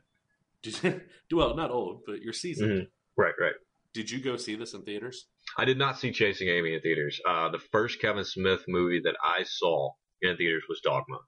did 0.63 0.83
you, 0.85 1.01
well, 1.37 1.57
not 1.57 1.71
old, 1.73 2.03
but 2.07 2.21
you're 2.23 2.33
seasoned. 2.33 2.71
Mhm. 2.83 2.87
Right, 3.17 3.35
right. 3.41 3.55
Did 3.93 4.09
you 4.11 4.21
go 4.21 4.37
see 4.37 4.55
this 4.55 4.73
in 4.75 4.83
theaters? 4.83 5.27
I 5.59 5.65
did 5.65 5.79
not 5.79 5.99
see 5.99 6.13
Chasing 6.13 6.49
Amy 6.49 6.75
in 6.75 6.81
theaters. 6.81 7.21
Uh, 7.29 7.49
the 7.51 7.59
first 7.73 8.01
Kevin 8.01 8.25
Smith 8.25 8.63
movie 8.69 9.01
that 9.03 9.17
I 9.25 9.43
saw 9.45 9.91
in 10.23 10.37
theaters 10.37 10.63
was 10.69 10.81
Dogma. 10.81 11.19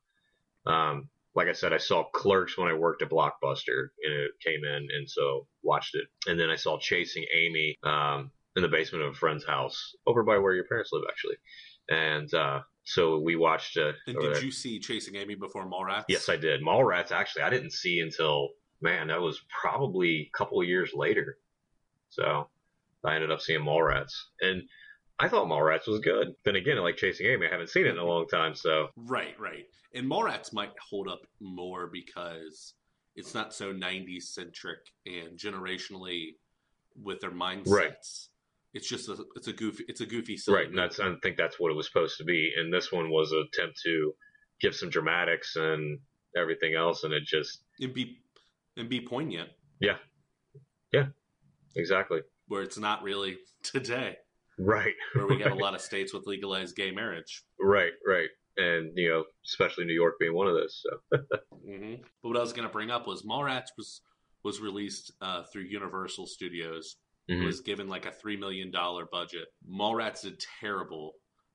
Um, 0.67 1.09
like 1.35 1.49
I 1.49 1.53
said, 1.53 1.73
I 1.73 1.79
saw 1.79 2.05
Clerks 2.11 2.59
when 2.59 2.69
I 2.69 2.75
worked 2.75 3.03
at 3.03 3.11
Blockbuster, 3.11 3.89
and 4.05 4.13
it 4.13 4.33
came 4.45 4.65
in, 4.65 4.89
and 4.95 5.09
so 5.09 5.47
watched 5.63 5.95
it. 5.95 6.05
And 6.27 6.39
then 6.39 6.51
I 6.51 6.57
saw 6.57 6.79
Chasing 6.79 7.25
Amy 7.35 7.77
um, 7.83 8.31
in 8.57 8.63
the 8.63 8.69
basement 8.69 9.05
of 9.05 9.13
a 9.13 9.17
friend's 9.17 9.45
house 9.47 9.95
over 10.07 10.23
by 10.23 10.39
where 10.39 10.55
your 10.55 10.65
parents 10.65 10.91
live, 10.93 11.05
actually. 11.09 11.37
And 11.89 12.33
uh, 12.35 12.61
so 12.85 13.19
we 13.19 13.37
watched. 13.37 13.77
Uh, 13.79 13.93
And 14.07 14.19
did 14.21 14.35
there. 14.35 14.45
you 14.45 14.51
see 14.51 14.79
Chasing 14.79 15.17
Amy 15.17 15.35
before 15.35 15.67
Mallrats? 15.67 16.05
Yes, 16.09 16.29
I 16.29 16.37
did. 16.37 16.63
Mallrats, 16.63 17.13
actually, 17.13 17.43
I 17.43 17.51
didn't 17.51 17.73
see 17.73 18.01
until 18.01 18.51
man, 18.83 19.07
that 19.09 19.21
was 19.21 19.41
probably 19.63 20.31
a 20.35 20.37
couple 20.37 20.61
of 20.61 20.67
years 20.67 20.91
later. 20.93 21.39
So 22.11 22.49
I 23.05 23.15
ended 23.15 23.31
up 23.31 23.41
seeing 23.41 23.61
Mallrats, 23.61 24.13
and 24.41 24.63
I 25.19 25.29
thought 25.29 25.47
Mallrats 25.47 25.87
was 25.87 26.01
good. 26.01 26.35
Then 26.45 26.57
again, 26.57 26.79
like 26.79 26.97
Chasing 26.97 27.27
Amy, 27.27 27.47
I 27.47 27.51
haven't 27.51 27.71
seen 27.71 27.87
it 27.87 27.91
in 27.91 27.99
a 27.99 28.05
long 28.05 28.27
time, 28.29 28.55
so 28.55 28.89
Right, 28.97 29.39
right. 29.39 29.65
And 29.95 30.11
Mallrats 30.11 30.53
might 30.53 30.73
hold 30.91 31.09
up 31.09 31.21
more 31.41 31.89
because 31.93 32.75
it's 33.15 33.35
not 33.35 33.53
so 33.55 33.73
90s 33.73 34.23
centric 34.23 34.81
and 35.07 35.39
generationally 35.39 36.37
with 37.01 37.21
their 37.21 37.31
mindsets. 37.31 37.71
Right. 37.71 37.93
It's 38.75 38.89
just 38.89 39.09
a 39.11 39.23
it's 39.37 39.49
a 39.49 39.53
goofy 39.53 39.85
it's 39.87 40.01
a 40.01 40.07
goofy 40.07 40.39
right. 40.49 40.67
And 40.67 40.79
that's 40.79 40.99
I 40.99 41.13
think 41.23 41.37
that's 41.37 41.61
what 41.61 41.71
it 41.71 41.77
was 41.77 41.87
supposed 41.87 42.17
to 42.19 42.25
be. 42.25 42.53
And 42.57 42.73
this 42.73 42.91
one 42.91 43.11
was 43.11 43.33
an 43.33 43.47
attempt 43.53 43.79
to 43.85 44.13
give 44.63 44.75
some 44.75 44.89
dramatics 44.89 45.57
and 45.57 45.99
everything 46.37 46.75
else, 46.75 47.05
and 47.05 47.13
it 47.13 47.25
just 47.25 47.65
and 47.81 47.93
be 47.93 48.17
and 48.79 48.89
be 48.89 49.01
poignant 49.01 49.51
yeah, 49.81 49.97
yeah, 50.93 51.07
exactly. 51.77 52.21
where 52.47 52.63
it's 52.63 52.79
not 52.79 53.03
really 53.03 53.37
today 53.63 54.17
Right. 54.65 54.95
where 55.15 55.27
we 55.27 55.37
got 55.39 55.51
a 55.53 55.55
lot 55.55 55.75
of 55.75 55.81
states 55.81 56.13
with 56.15 56.27
legalized 56.27 56.77
gay 56.77 56.91
marriage. 56.91 57.43
Right, 57.61 57.93
right. 58.07 58.29
And 58.57 58.93
you 58.97 59.09
know, 59.09 59.25
especially 59.47 59.85
New 59.85 59.95
York 59.95 60.15
being 60.21 60.35
one 60.35 60.47
of 60.47 60.55
those. 60.55 60.83
So 60.85 61.19
hmm 61.67 61.95
But 62.23 62.29
what 62.29 62.37
I 62.37 62.41
was 62.41 62.53
going 62.53 62.67
to 62.69 62.73
bring 62.73 62.91
up 62.91 63.07
was 63.07 63.23
Mallrats 63.23 63.69
was 63.77 64.03
was 64.45 64.61
released 64.61 65.13
uh, 65.21 65.45
through 65.53 65.63
Universal 65.63 66.27
Studios. 66.27 66.97
It 67.29 67.35
Mhm. 67.35 67.47
was 67.47 67.61
given 67.61 67.89
like 67.89 68.07
a 68.07 68.11
three 68.13 68.37
million 68.37 68.71
dollar 68.71 69.07
budget. 69.11 69.47
Mallrats 69.69 70.23
did 70.23 70.43
terrible. 70.61 71.13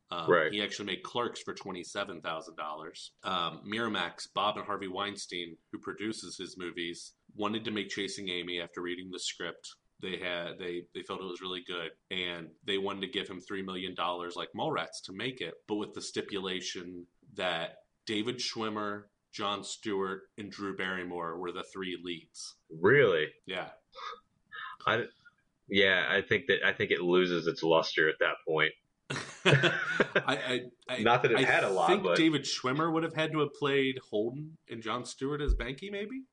Um, 0.09 0.29
Right. 0.31 0.53
He 0.53 0.61
actually 0.63 0.85
made 0.85 1.03
Clerks 1.03 1.41
for 1.41 1.53
twenty 1.53 1.83
seven 1.83 2.21
thousand 2.21 2.55
dollars. 2.55 3.11
Um, 3.23 3.61
Miramax, 3.69 4.27
Bob 4.33 4.55
and 4.57 4.65
Harvey 4.65 4.87
Weinstein, 4.87 5.57
who 5.71 5.79
produces 5.79 6.37
his 6.37 6.57
movies, 6.57 7.13
wanted 7.35 7.65
to 7.65 7.71
make 7.71 7.89
Chasing 7.89 8.29
Amy 8.29 8.61
after 8.61 8.81
reading 8.81 9.09
the 9.11 9.19
script. 9.19 9.67
They 10.01 10.17
had 10.17 10.59
they 10.59 10.83
they 10.93 11.01
felt 11.01 11.21
it 11.21 11.25
was 11.25 11.41
really 11.41 11.63
good, 11.65 11.89
and 12.11 12.49
they 12.65 12.77
wanted 12.77 13.01
to 13.01 13.07
give 13.07 13.27
him 13.27 13.39
three 13.41 13.63
million 13.63 13.95
dollars 13.95 14.35
like 14.35 14.49
Mallrats 14.55 15.01
to 15.05 15.13
make 15.13 15.41
it, 15.41 15.55
but 15.67 15.75
with 15.75 15.93
the 15.93 16.01
stipulation 16.01 17.05
that 17.35 17.77
David 18.05 18.37
Schwimmer, 18.37 19.03
Jon 19.33 19.63
Stewart, 19.63 20.23
and 20.37 20.51
Drew 20.51 20.75
Barrymore 20.75 21.37
were 21.39 21.51
the 21.51 21.63
three 21.73 21.97
leads. 22.03 22.55
really, 22.69 23.27
Yeah. 23.45 23.69
I 24.85 25.05
yeah, 25.67 26.05
I 26.09 26.21
think 26.21 26.45
that 26.47 26.59
I 26.65 26.71
think 26.73 26.91
it 26.91 27.01
loses 27.01 27.47
its 27.47 27.63
luster 27.63 28.07
at 28.07 28.15
that 28.19 28.35
point. 28.47 28.71
I, 29.45 30.31
I, 30.37 30.61
I 30.89 30.99
Not 30.99 31.23
that 31.23 31.31
it 31.31 31.37
I 31.37 31.41
had 31.43 31.63
a 31.63 31.69
lot, 31.69 31.89
I 31.89 31.93
think 31.93 32.03
but- 32.03 32.17
David 32.17 32.43
Schwimmer 32.43 32.91
would 32.93 33.03
have 33.03 33.13
had 33.15 33.31
to 33.31 33.39
have 33.39 33.53
played 33.53 33.97
Holden 34.09 34.57
and 34.69 34.81
Jon 34.81 35.05
Stewart 35.05 35.41
as 35.41 35.55
Banky, 35.55 35.91
maybe. 35.91 36.23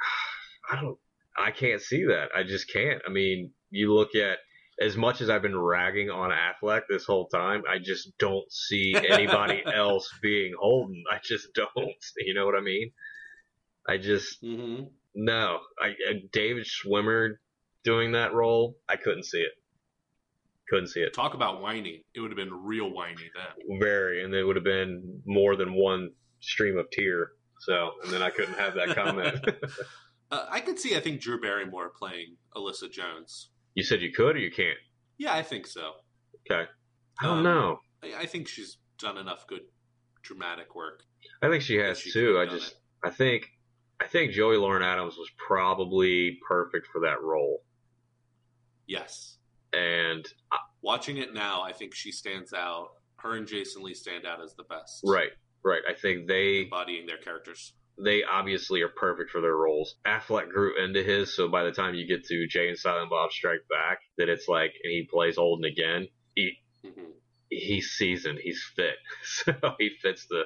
I 0.70 0.80
don't. 0.80 0.98
I 1.38 1.50
can't 1.50 1.80
see 1.80 2.04
that. 2.04 2.28
I 2.36 2.42
just 2.42 2.72
can't. 2.72 3.00
I 3.06 3.10
mean, 3.10 3.50
you 3.70 3.92
look 3.94 4.14
at 4.14 4.38
as 4.80 4.96
much 4.96 5.20
as 5.20 5.30
I've 5.30 5.42
been 5.42 5.58
ragging 5.58 6.10
on 6.10 6.30
Affleck 6.30 6.82
this 6.88 7.04
whole 7.04 7.28
time, 7.28 7.62
I 7.70 7.78
just 7.78 8.16
don't 8.18 8.50
see 8.52 8.94
anybody 9.10 9.62
else 9.74 10.08
being 10.22 10.52
Holden. 10.60 11.02
I 11.10 11.18
just 11.22 11.48
don't. 11.54 11.70
You 12.18 12.34
know 12.34 12.44
what 12.46 12.56
I 12.56 12.60
mean? 12.60 12.90
I 13.88 13.96
just 13.98 14.42
Mm-hmm. 14.42 14.84
no. 15.14 15.60
I, 15.80 15.88
I 15.88 16.22
David 16.32 16.66
Schwimmer 16.66 17.36
doing 17.84 18.12
that 18.12 18.34
role, 18.34 18.76
I 18.88 18.96
couldn't 18.96 19.24
see 19.24 19.38
it. 19.38 19.52
Couldn't 20.68 20.88
see 20.88 21.00
it. 21.00 21.14
Talk 21.14 21.34
about 21.34 21.62
whiny. 21.62 22.04
It 22.14 22.20
would 22.20 22.30
have 22.32 22.36
been 22.36 22.52
real 22.52 22.90
whiny 22.92 23.14
then. 23.34 23.78
Very, 23.80 24.24
and 24.24 24.34
it 24.34 24.42
would 24.42 24.56
have 24.56 24.64
been 24.64 25.22
more 25.24 25.54
than 25.54 25.72
one 25.74 26.10
stream 26.40 26.76
of 26.76 26.90
tear. 26.90 27.30
So, 27.60 27.92
and 28.02 28.12
then 28.12 28.20
I 28.22 28.30
couldn't 28.30 28.58
have 28.58 28.74
that 28.74 28.88
comment. 28.96 29.38
Uh, 30.30 30.46
I 30.50 30.60
could 30.60 30.78
see, 30.78 30.96
I 30.96 31.00
think, 31.00 31.20
Drew 31.20 31.40
Barrymore 31.40 31.92
playing 31.96 32.36
Alyssa 32.56 32.90
Jones. 32.90 33.50
you 33.74 33.82
said 33.84 34.00
you 34.02 34.12
could 34.12 34.36
or 34.36 34.38
you 34.40 34.50
can't. 34.50 34.78
Yeah, 35.18 35.34
I 35.34 35.42
think 35.42 35.66
so. 35.66 35.92
Okay. 36.50 36.68
I 37.20 37.24
don't 37.24 37.38
Um, 37.38 37.44
know. 37.44 37.78
I, 38.02 38.22
I 38.22 38.26
think 38.26 38.48
she's 38.48 38.78
done 38.98 39.18
enough 39.18 39.46
good 39.46 39.62
dramatic 40.22 40.74
work. 40.74 41.02
I 41.42 41.48
think 41.48 41.62
she 41.62 41.76
has 41.76 41.98
she 41.98 42.10
too. 42.10 42.38
I 42.38 42.46
just, 42.46 42.72
it. 42.72 42.78
I 43.04 43.10
think, 43.10 43.46
I 44.00 44.06
think 44.06 44.32
Joey 44.32 44.56
Lauren 44.56 44.82
Adams 44.82 45.16
was 45.16 45.28
probably 45.38 46.38
perfect 46.46 46.86
for 46.92 47.00
that 47.02 47.22
role. 47.22 47.62
Yes. 48.86 49.38
And 49.72 50.26
uh, 50.52 50.56
Watching 50.82 51.16
it 51.16 51.34
now, 51.34 51.62
I 51.62 51.72
think 51.72 51.94
she 51.94 52.12
stands 52.12 52.52
out. 52.52 52.88
Her 53.16 53.34
and 53.36 53.46
Jason 53.46 53.82
Lee 53.82 53.94
stand 53.94 54.24
out 54.26 54.40
as 54.42 54.54
the 54.54 54.62
best. 54.64 55.00
right, 55.04 55.30
right. 55.64 55.82
I 55.88 55.94
think 55.94 56.28
they, 56.28 56.62
Embodying 56.62 57.06
their 57.06 57.16
characters. 57.18 57.72
They 58.02 58.22
obviously 58.24 58.82
are 58.82 58.88
perfect 58.88 59.30
for 59.30 59.40
their 59.40 59.56
roles. 59.56 59.96
Affleck 60.06 60.50
grew 60.50 60.82
into 60.82 61.02
his, 61.02 61.34
so 61.34 61.48
by 61.48 61.64
the 61.64 61.72
time 61.72 61.94
you 61.94 62.06
get 62.06 62.24
to 62.26 62.46
Jay 62.46 62.68
and 62.68 62.78
Silent 62.78 63.10
Bob 63.10 63.32
Strike 63.32 63.66
Back, 63.70 63.98
that 64.18 64.28
it's 64.28 64.48
like, 64.48 64.72
and 64.84 64.92
he 64.92 65.08
plays 65.10 65.36
Holden 65.36 65.64
again. 65.64 66.08
He, 66.34 66.52
hmm 66.84 67.10
he's 67.50 67.90
seasoned. 67.90 68.38
He's 68.42 68.62
fit, 68.74 68.96
so 69.24 69.52
he 69.78 69.90
fits 70.02 70.26
the 70.28 70.42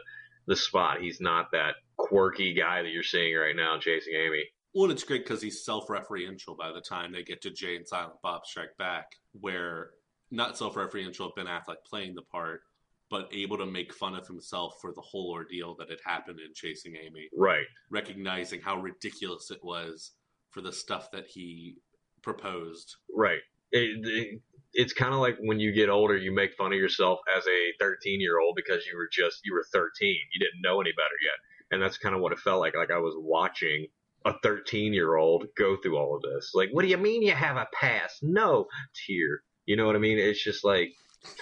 the 0.46 0.56
spot. 0.56 1.00
He's 1.00 1.20
not 1.20 1.46
that 1.52 1.74
quirky 1.96 2.54
guy 2.54 2.82
that 2.82 2.90
you're 2.90 3.02
seeing 3.02 3.36
right 3.36 3.54
now 3.54 3.78
Chasing 3.78 4.14
Amy. 4.14 4.42
Well, 4.74 4.84
and 4.84 4.92
it's 4.92 5.04
great 5.04 5.24
because 5.24 5.42
he's 5.42 5.64
self-referential 5.64 6.56
by 6.56 6.72
the 6.72 6.80
time 6.80 7.12
they 7.12 7.22
get 7.22 7.42
to 7.42 7.50
Jay 7.50 7.76
and 7.76 7.86
Silent 7.86 8.22
Bob 8.22 8.46
Strike 8.46 8.76
Back, 8.78 9.06
where 9.32 9.90
not 10.30 10.56
self-referential 10.56 11.34
Ben 11.34 11.46
Affleck 11.46 11.84
playing 11.88 12.14
the 12.14 12.22
part, 12.22 12.62
but 13.10 13.28
able 13.32 13.58
to 13.58 13.66
make 13.66 13.92
fun 13.92 14.14
of 14.14 14.26
himself 14.26 14.74
for 14.80 14.92
the 14.92 15.00
whole 15.00 15.30
ordeal 15.32 15.74
that 15.78 15.90
had 15.90 15.98
happened 16.04 16.38
in 16.40 16.52
Chasing 16.54 16.94
Amy, 16.96 17.28
Right. 17.36 17.66
recognizing 17.90 18.60
how 18.60 18.80
ridiculous 18.80 19.50
it 19.50 19.58
was 19.62 20.12
for 20.50 20.60
the 20.60 20.72
stuff 20.72 21.10
that 21.12 21.26
he 21.26 21.76
proposed. 22.22 22.96
Right. 23.14 23.40
It, 23.72 24.06
it, 24.06 24.40
it's 24.72 24.92
kind 24.92 25.12
of 25.14 25.20
like 25.20 25.36
when 25.40 25.58
you 25.60 25.72
get 25.72 25.88
older, 25.88 26.16
you 26.16 26.32
make 26.32 26.54
fun 26.54 26.72
of 26.72 26.78
yourself 26.78 27.18
as 27.36 27.44
a 27.46 27.72
13 27.80 28.20
year 28.20 28.38
old 28.40 28.54
because 28.56 28.86
you 28.86 28.96
were 28.96 29.08
just 29.12 29.40
you 29.44 29.52
were 29.54 29.64
13. 29.72 30.16
You 30.32 30.40
didn't 30.40 30.62
know 30.62 30.80
any 30.80 30.92
better 30.92 31.16
yet, 31.22 31.38
and 31.74 31.82
that's 31.82 31.98
kind 31.98 32.14
of 32.14 32.20
what 32.20 32.32
it 32.32 32.38
felt 32.38 32.60
like. 32.60 32.74
Like 32.76 32.90
I 32.90 32.98
was 32.98 33.14
watching 33.18 33.86
a 34.24 34.34
13 34.42 34.92
year 34.92 35.16
old 35.16 35.46
go 35.56 35.76
through 35.76 35.96
all 35.96 36.14
of 36.16 36.22
this. 36.22 36.52
Like, 36.54 36.68
what 36.72 36.82
do 36.82 36.88
you 36.88 36.98
mean 36.98 37.22
you 37.22 37.32
have 37.32 37.56
a 37.56 37.66
past? 37.72 38.18
No, 38.22 38.66
tear. 39.06 39.42
You 39.66 39.76
know 39.76 39.86
what 39.86 39.96
I 39.96 40.00
mean? 40.00 40.18
It's 40.18 40.42
just 40.42 40.62
like, 40.64 40.92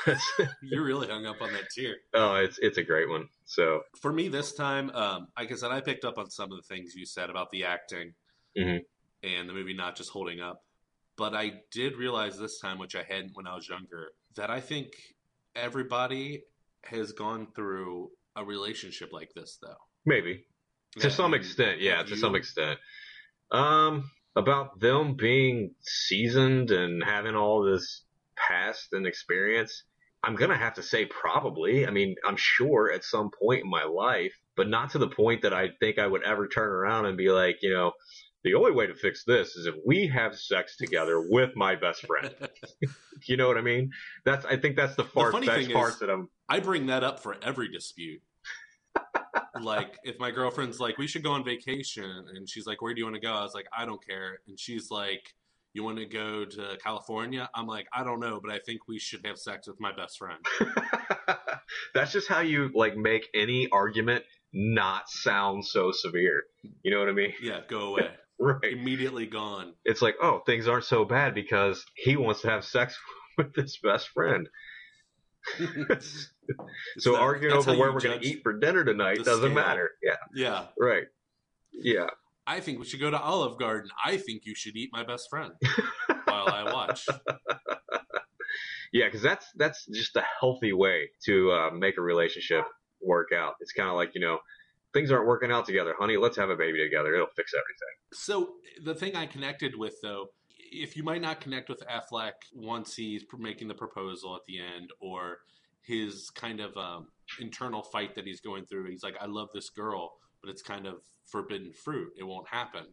You're 0.63 0.85
really 0.85 1.09
hung 1.09 1.27
up 1.27 1.41
on 1.41 1.53
that 1.53 1.71
tier. 1.75 1.97
oh, 2.15 2.35
it's 2.37 2.59
it's 2.59 2.79
a 2.79 2.83
great 2.83 3.09
one. 3.09 3.29
So 3.45 3.83
For 4.01 4.13
me 4.13 4.29
this 4.29 4.53
time, 4.55 4.91
um, 4.91 5.29
like 5.39 5.53
I 5.53 5.55
said, 5.55 5.71
I 5.71 5.81
picked 5.81 6.05
up 6.05 6.19
on 6.19 6.31
some 6.31 6.51
of 6.51 6.57
the 6.59 6.63
things 6.63 6.95
you 6.95 7.07
said 7.07 7.31
about 7.31 7.51
the 7.51 7.65
acting 7.65 8.15
Mhm. 8.57 8.81
and 9.23 9.49
the 9.49 9.53
movie 9.53 9.75
not 9.75 9.97
just 9.97 10.11
holding 10.11 10.41
up. 10.41 10.65
But 11.17 11.35
I 11.35 11.63
did 11.73 11.97
realize 11.97 12.39
this 12.39 12.59
time, 12.61 12.79
which 12.79 12.95
I 12.97 13.03
hadn't 13.03 13.33
when 13.35 13.47
I 13.47 13.55
was 13.55 13.69
younger, 13.69 14.13
that 14.37 14.51
I 14.51 14.61
think 14.61 14.89
everybody 15.57 16.45
has 16.85 17.13
gone 17.13 17.49
through 17.55 18.11
a 18.37 18.45
relationship 18.45 19.13
like 19.13 19.33
this, 19.35 19.59
though. 19.61 19.77
maybe, 20.05 20.45
to 21.01 21.11
some 21.11 21.35
extent, 21.35 21.81
yeah, 21.81 22.03
to 22.05 22.17
some 22.17 22.35
extent. 22.37 22.79
Um, 23.51 24.11
about 24.37 24.79
them 24.79 25.15
being 25.15 25.75
seasoned 25.81 26.71
and 26.71 27.03
having 27.03 27.35
all 27.35 27.63
this 27.63 28.05
past 28.47 28.93
and 28.93 29.07
experience, 29.07 29.85
I'm 30.25 30.35
gonna 30.35 30.57
have 30.57 30.75
to 30.75 30.83
say 30.83 31.07
probably. 31.07 31.87
I 31.87 31.91
mean, 31.91 32.15
I'm 32.25 32.37
sure 32.37 32.91
at 32.93 33.05
some 33.05 33.31
point 33.31 33.65
in 33.65 33.71
my 33.71 33.85
life, 33.85 34.33
but 34.57 34.69
not 34.69 34.91
to 34.91 34.99
the 34.99 35.09
point 35.09 35.43
that 35.43 35.55
I 35.55 35.71
think 35.81 35.99
I 35.99 36.07
would 36.07 36.23
ever 36.25 36.49
turn 36.49 36.69
around 36.71 37.07
and 37.07 37.17
be 37.17 37.31
like, 37.31 37.59
you 37.63 37.73
know, 37.73 37.93
the 38.45 38.55
only 38.55 38.73
way 38.73 38.87
to 38.87 38.95
fix 38.95 39.25
this 39.25 39.57
is 39.57 39.67
if 39.67 39.75
we 39.85 40.07
have 40.09 40.37
sex 40.37 40.77
together 40.77 41.21
with 41.21 41.51
my 41.57 41.75
best 41.75 42.07
friend. 42.07 42.35
you 43.27 43.37
know 43.37 43.49
what 43.49 43.59
I 43.59 43.63
mean? 43.63 43.91
That's 44.25 44.45
I 44.45 44.57
think 44.57 44.77
that's 44.77 44.97
the 44.97 45.05
far 45.05 45.33
thing 45.33 45.71
part 45.73 45.95
is- 45.95 45.99
that 46.01 46.11
I'm. 46.11 46.29
I 46.49 46.61
bring 46.61 46.87
that 46.87 47.05
up 47.05 47.21
for 47.21 47.37
every 47.43 47.69
dispute. 47.71 48.23
like 49.61 49.99
if 50.05 50.19
my 50.19 50.31
girlfriend's 50.31 50.81
like, 50.81 50.99
we 50.99 51.07
should 51.07 51.23
go 51.23 51.33
on 51.33 51.45
vacation, 51.45 52.27
and 52.35 52.49
she's 52.49 52.67
like, 52.67 52.81
where 52.81 52.95
do 52.95 53.01
you 53.01 53.05
want 53.05 53.17
to 53.17 53.21
go? 53.21 53.33
I 53.33 53.43
was 53.43 53.55
like, 53.55 53.67
I 53.77 53.85
don't 53.85 54.05
care, 54.05 54.41
and 54.47 54.59
she's 54.59 54.91
like, 54.91 55.35
you 55.79 55.85
want 55.85 55.99
to 55.99 56.07
go 56.07 56.45
to 56.45 56.77
California? 56.83 57.49
I'm 57.55 57.69
like, 57.69 57.87
I 57.93 58.03
don't 58.03 58.19
know, 58.19 58.41
but 58.43 58.53
I 58.53 58.59
think 58.59 58.81
we 58.89 58.99
should 58.99 59.25
have 59.25 59.39
sex 59.39 59.69
with 59.69 59.79
my 59.79 59.93
best 59.95 60.19
friend. 60.19 60.45
That's 61.95 62.11
just 62.11 62.27
how 62.29 62.41
you 62.41 62.71
like 62.75 62.97
make 62.97 63.29
any 63.33 63.69
argument 63.71 64.25
not 64.53 65.09
sound 65.09 65.65
so 65.65 65.93
severe. 65.93 66.43
You 66.83 66.91
know 66.91 66.99
what 66.99 67.09
I 67.09 67.13
mean? 67.13 67.33
Yeah, 67.41 67.61
go 67.69 67.81
away. 67.95 68.11
Right. 68.41 68.73
Immediately 68.73 69.27
gone. 69.27 69.75
It's 69.85 70.03
like, 70.03 70.17
oh, 70.21 70.41
things 70.47 70.67
aren't 70.67 70.85
so 70.85 71.05
bad 71.05 71.33
because 71.35 71.85
he 71.95 72.17
wants 72.17 72.43
to 72.43 72.51
have 72.51 72.65
sex 72.65 72.99
with 73.39 73.55
his 73.55 73.79
best 73.83 74.09
friend. 74.09 74.49
so 76.99 77.13
that- 77.13 77.21
arguing 77.21 77.55
over 77.55 77.77
where 77.77 77.93
we're 77.93 78.01
going 78.01 78.21
to 78.21 78.27
eat 78.27 78.41
for 78.43 78.53
dinner 78.59 78.85
tonight 78.85 79.19
doesn't 79.25 79.45
scale. 79.53 79.55
matter. 79.55 79.91
Yeah. 80.03 80.17
Yeah. 80.35 80.65
Right. 80.81 81.05
Yeah. 81.73 82.09
I 82.49 82.61
think 82.61 82.79
we 82.79 82.87
should 82.87 83.01
go 83.01 83.11
to 83.11 83.21
Olive 83.21 83.59
Garden. 83.59 83.91
I 84.03 84.17
think 84.17 84.47
you 84.47 84.55
should 84.55 84.75
eat 84.75 84.89
my 84.91 85.05
best 85.05 85.29
friend 85.29 85.53
while 86.25 86.49
I 86.49 86.73
watch. 86.73 87.07
Yeah, 88.93 89.05
because 89.07 89.21
that's 89.21 89.47
that's 89.57 89.87
just 89.87 90.17
a 90.17 90.25
healthy 90.41 90.73
way 90.73 91.11
to 91.27 91.53
uh, 91.53 91.71
make 91.73 91.99
a 91.99 92.01
relationship 92.01 92.65
work 93.03 93.29
out. 93.37 93.55
It's 93.61 93.73
kind 93.73 93.89
of 93.89 93.97
like 93.97 94.13
you 94.15 94.21
know, 94.23 94.39
things 94.95 95.11
aren't 95.11 95.27
working 95.27 95.53
out 95.53 95.67
together, 95.67 95.95
honey. 95.99 96.17
Let's 96.17 96.39
have 96.39 96.51
a 96.51 96.57
baby 96.57 96.83
together. 96.83 97.15
It'll 97.15 97.27
fix 97.37 97.53
everything. 97.53 97.95
So 98.15 98.55
the 98.83 98.95
thing 98.95 99.15
I 99.15 99.27
connected 99.27 99.77
with, 99.77 99.97
though, 100.03 100.29
if 100.59 100.97
you 100.97 101.03
might 101.03 101.21
not 101.21 101.41
connect 101.41 101.69
with 101.69 101.83
Affleck 101.87 102.33
once 102.55 102.95
he's 102.95 103.25
making 103.39 103.69
the 103.69 103.75
proposal 103.75 104.35
at 104.35 104.43
the 104.49 104.59
end, 104.59 104.91
or 105.01 105.39
his 105.83 106.31
kind 106.31 106.61
of 106.61 106.75
um, 106.77 107.09
internal 107.41 107.83
fight 107.83 108.15
that 108.15 108.25
he's 108.25 108.41
going 108.41 108.65
through, 108.65 108.89
he's 108.89 109.03
like, 109.03 109.17
"I 109.21 109.27
love 109.27 109.49
this 109.53 109.69
girl, 109.69 110.15
but 110.49 110.53
it's 110.53 110.63
kind 110.63 110.87
of 110.87 111.03
forbidden 111.27 111.73
fruit. 111.73 112.15
It 112.17 112.25
won't 112.25 112.49
happen." 112.49 112.87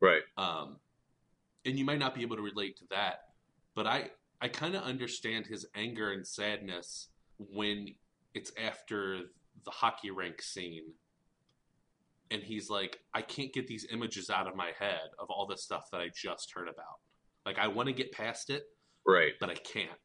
Right. 0.00 0.22
Um, 0.36 0.76
and 1.64 1.78
you 1.78 1.84
might 1.84 1.98
not 1.98 2.14
be 2.14 2.20
able 2.20 2.36
to 2.36 2.42
relate 2.42 2.76
to 2.76 2.84
that, 2.90 3.20
but 3.74 3.86
I 3.86 4.10
I 4.40 4.48
kind 4.48 4.74
of 4.76 4.82
understand 4.82 5.46
his 5.46 5.66
anger 5.74 6.12
and 6.12 6.26
sadness 6.26 7.08
when 7.38 7.94
it's 8.34 8.52
after 8.62 9.20
the 9.64 9.70
hockey 9.70 10.10
rink 10.10 10.40
scene 10.42 10.92
and 12.30 12.42
he's 12.42 12.68
like, 12.68 12.98
I 13.14 13.22
can't 13.22 13.52
get 13.52 13.66
these 13.66 13.86
images 13.90 14.28
out 14.30 14.46
of 14.46 14.54
my 14.54 14.70
head 14.78 15.08
of 15.18 15.30
all 15.30 15.46
the 15.46 15.56
stuff 15.56 15.90
that 15.90 16.00
I 16.02 16.10
just 16.14 16.52
heard 16.52 16.68
about. 16.68 17.00
Like, 17.46 17.58
I 17.58 17.66
want 17.68 17.86
to 17.88 17.92
get 17.94 18.12
past 18.12 18.50
it, 18.50 18.64
Right. 19.06 19.32
but 19.40 19.48
I 19.48 19.54
can't. 19.54 19.98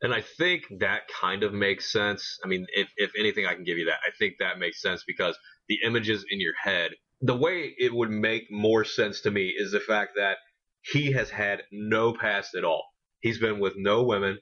And 0.00 0.14
I 0.14 0.20
think 0.20 0.64
that 0.78 1.02
kind 1.20 1.42
of 1.42 1.52
makes 1.52 1.90
sense. 1.92 2.38
I 2.44 2.48
mean, 2.48 2.66
if, 2.74 2.88
if 2.96 3.10
anything, 3.18 3.46
I 3.46 3.54
can 3.54 3.64
give 3.64 3.78
you 3.78 3.86
that. 3.86 3.98
I 4.06 4.10
think 4.18 4.34
that 4.38 4.58
makes 4.58 4.80
sense 4.80 5.02
because 5.06 5.36
the 5.68 5.80
images 5.84 6.24
in 6.30 6.40
your 6.40 6.54
head, 6.62 6.92
the 7.20 7.36
way 7.36 7.74
it 7.78 7.92
would 7.92 8.10
make 8.10 8.44
more 8.50 8.84
sense 8.84 9.20
to 9.22 9.30
me 9.30 9.52
is 9.56 9.72
the 9.72 9.80
fact 9.80 10.12
that 10.16 10.38
he 10.82 11.12
has 11.12 11.30
had 11.30 11.62
no 11.72 12.12
past 12.12 12.54
at 12.54 12.64
all. 12.64 12.84
He's 13.20 13.38
been 13.38 13.58
with 13.58 13.74
no 13.76 14.04
women. 14.04 14.38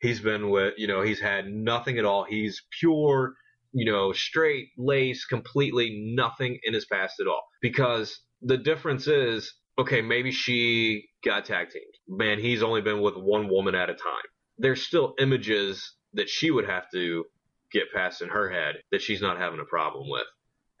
He's 0.00 0.20
been 0.20 0.50
with, 0.50 0.74
you 0.76 0.88
know, 0.88 1.02
he's 1.02 1.20
had 1.20 1.46
nothing 1.48 1.98
at 1.98 2.04
all. 2.04 2.24
He's 2.24 2.60
pure, 2.80 3.34
you 3.72 3.90
know, 3.90 4.12
straight 4.12 4.68
lace, 4.76 5.24
completely 5.24 6.12
nothing 6.14 6.58
in 6.64 6.74
his 6.74 6.86
past 6.86 7.20
at 7.20 7.28
all. 7.28 7.42
Because 7.62 8.20
the 8.42 8.58
difference 8.58 9.06
is, 9.06 9.54
okay, 9.78 10.02
maybe 10.02 10.32
she 10.32 11.04
got 11.24 11.44
tag 11.44 11.70
teamed. 11.70 11.84
Man, 12.08 12.40
he's 12.40 12.64
only 12.64 12.80
been 12.80 13.00
with 13.00 13.16
one 13.16 13.48
woman 13.48 13.76
at 13.76 13.90
a 13.90 13.94
time 13.94 14.24
there's 14.58 14.82
still 14.82 15.14
images 15.18 15.94
that 16.14 16.28
she 16.28 16.50
would 16.50 16.66
have 16.68 16.90
to 16.92 17.24
get 17.72 17.92
past 17.94 18.22
in 18.22 18.28
her 18.28 18.48
head 18.50 18.76
that 18.90 19.02
she's 19.02 19.20
not 19.20 19.38
having 19.38 19.60
a 19.60 19.64
problem 19.64 20.08
with. 20.08 20.26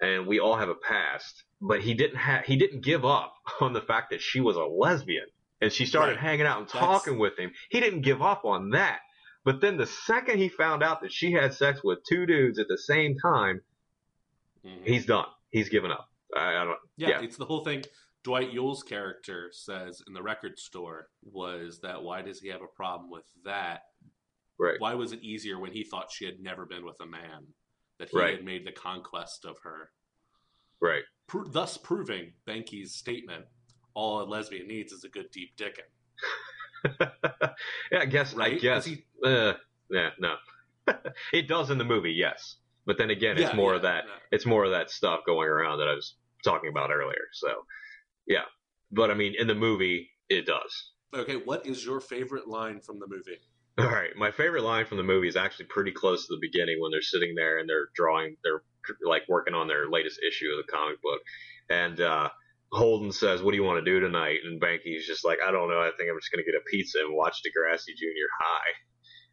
And 0.00 0.26
we 0.26 0.38
all 0.40 0.56
have 0.56 0.68
a 0.68 0.74
past, 0.74 1.44
but 1.60 1.80
he 1.80 1.94
didn't 1.94 2.16
have 2.18 2.44
he 2.44 2.56
didn't 2.56 2.82
give 2.82 3.04
up 3.04 3.34
on 3.60 3.72
the 3.72 3.80
fact 3.80 4.10
that 4.10 4.20
she 4.22 4.40
was 4.40 4.56
a 4.56 4.64
lesbian. 4.64 5.26
And 5.60 5.72
she 5.72 5.86
started 5.86 6.12
Right. 6.12 6.20
hanging 6.20 6.46
out 6.46 6.58
and 6.58 6.68
That's- 6.68 6.80
talking 6.84 7.18
with 7.18 7.36
him. 7.38 7.50
He 7.68 7.80
didn't 7.80 8.02
give 8.02 8.22
up 8.22 8.44
on 8.44 8.70
that. 8.70 9.00
But 9.44 9.60
then 9.60 9.76
the 9.76 9.86
second 9.86 10.38
he 10.38 10.48
found 10.48 10.82
out 10.82 11.00
that 11.02 11.12
she 11.12 11.32
had 11.32 11.54
sex 11.54 11.80
with 11.82 11.98
two 12.08 12.26
dudes 12.26 12.58
at 12.58 12.68
the 12.68 12.78
same 12.78 13.16
time, 13.18 13.60
mm-hmm. 14.64 14.84
he's 14.84 15.06
done. 15.06 15.26
He's 15.50 15.68
given 15.68 15.90
up. 15.90 16.08
I, 16.36 16.56
I 16.56 16.64
don't. 16.64 16.78
Yeah, 16.96 17.08
Yeah. 17.08 17.20
it's 17.22 17.36
the 17.36 17.44
whole 17.46 17.64
thing. 17.64 17.84
Dwight 18.28 18.52
Ewell's 18.52 18.82
character 18.82 19.48
says 19.52 20.02
in 20.06 20.12
the 20.12 20.22
record 20.22 20.58
store 20.58 21.08
was 21.22 21.80
that 21.80 22.02
why 22.02 22.20
does 22.20 22.40
he 22.40 22.48
have 22.48 22.60
a 22.60 22.66
problem 22.76 23.10
with 23.10 23.24
that? 23.46 23.80
Right. 24.58 24.74
Why 24.78 24.92
was 24.92 25.12
it 25.12 25.22
easier 25.22 25.58
when 25.58 25.72
he 25.72 25.82
thought 25.82 26.12
she 26.12 26.26
had 26.26 26.38
never 26.38 26.66
been 26.66 26.84
with 26.84 27.00
a 27.00 27.06
man 27.06 27.46
that 27.98 28.10
he 28.10 28.18
Right. 28.18 28.34
had 28.36 28.44
made 28.44 28.66
the 28.66 28.72
conquest 28.72 29.46
of 29.46 29.56
her? 29.62 29.90
Right. 30.78 31.04
Pro- 31.26 31.44
thus 31.48 31.78
proving 31.78 32.34
Banky's 32.44 32.94
statement: 32.96 33.46
all 33.94 34.20
a 34.20 34.24
lesbian 34.24 34.68
needs 34.68 34.92
is 34.92 35.04
a 35.04 35.08
good 35.08 35.30
deep 35.30 35.56
dicking. 35.56 35.88
Yeah, 37.90 38.00
I 38.00 38.04
guess. 38.04 38.36
I 38.36 38.50
guess. 38.56 38.84
he- 38.84 39.04
uh, 39.24 39.54
yeah, 39.90 40.10
no. 40.18 40.34
it 41.32 41.48
does 41.48 41.70
in 41.70 41.78
the 41.78 41.84
movie, 41.84 42.12
yes. 42.12 42.56
But 42.84 42.98
then 42.98 43.08
again, 43.08 43.38
it's 43.38 43.50
Yeah, 43.50 43.56
more 43.56 43.70
yeah, 43.72 43.76
of 43.76 43.82
that. 43.82 44.04
yeah. 44.06 44.12
It's 44.32 44.44
more 44.44 44.64
of 44.64 44.70
that 44.72 44.90
stuff 44.90 45.20
going 45.24 45.48
around 45.48 45.78
that 45.78 45.88
I 45.88 45.94
was 45.94 46.16
talking 46.44 46.68
about 46.68 46.90
earlier. 46.90 47.24
So, 47.32 47.64
yeah. 48.28 48.44
But 48.90 49.10
I 49.10 49.14
mean, 49.14 49.34
in 49.38 49.46
the 49.46 49.54
movie, 49.54 50.10
it 50.28 50.46
does. 50.46 50.92
Okay, 51.14 51.36
what 51.36 51.66
is 51.66 51.84
your 51.84 52.00
favorite 52.00 52.48
line 52.48 52.80
from 52.80 52.98
the 52.98 53.06
movie? 53.08 53.38
All 53.78 53.86
right, 53.86 54.10
my 54.16 54.30
favorite 54.30 54.64
line 54.64 54.86
from 54.86 54.96
the 54.96 55.04
movie 55.04 55.28
is 55.28 55.36
actually 55.36 55.66
pretty 55.66 55.92
close 55.92 56.26
to 56.26 56.34
the 56.34 56.40
beginning 56.40 56.80
when 56.80 56.90
they're 56.90 57.00
sitting 57.00 57.34
there 57.34 57.58
and 57.58 57.68
they're 57.68 57.88
drawing, 57.94 58.36
they're 58.42 58.62
like 59.04 59.22
working 59.28 59.54
on 59.54 59.68
their 59.68 59.88
latest 59.88 60.20
issue 60.26 60.46
of 60.50 60.66
the 60.66 60.72
comic 60.72 61.00
book, 61.00 61.20
and 61.70 62.00
uh, 62.00 62.28
Holden 62.72 63.12
says, 63.12 63.42
"What 63.42 63.52
do 63.52 63.56
you 63.56 63.62
want 63.62 63.84
to 63.84 63.90
do 63.90 64.00
tonight?" 64.00 64.40
And 64.44 64.60
Banky's 64.60 65.06
just 65.06 65.24
like, 65.24 65.38
"I 65.46 65.50
don't 65.52 65.70
know. 65.70 65.80
I 65.80 65.90
think 65.96 66.10
I'm 66.10 66.18
just 66.18 66.32
gonna 66.32 66.44
get 66.44 66.54
a 66.54 66.70
pizza 66.70 66.98
and 66.98 67.14
watch 67.14 67.40
Degrassi 67.42 67.96
Junior 67.96 68.26
High." 68.40 68.72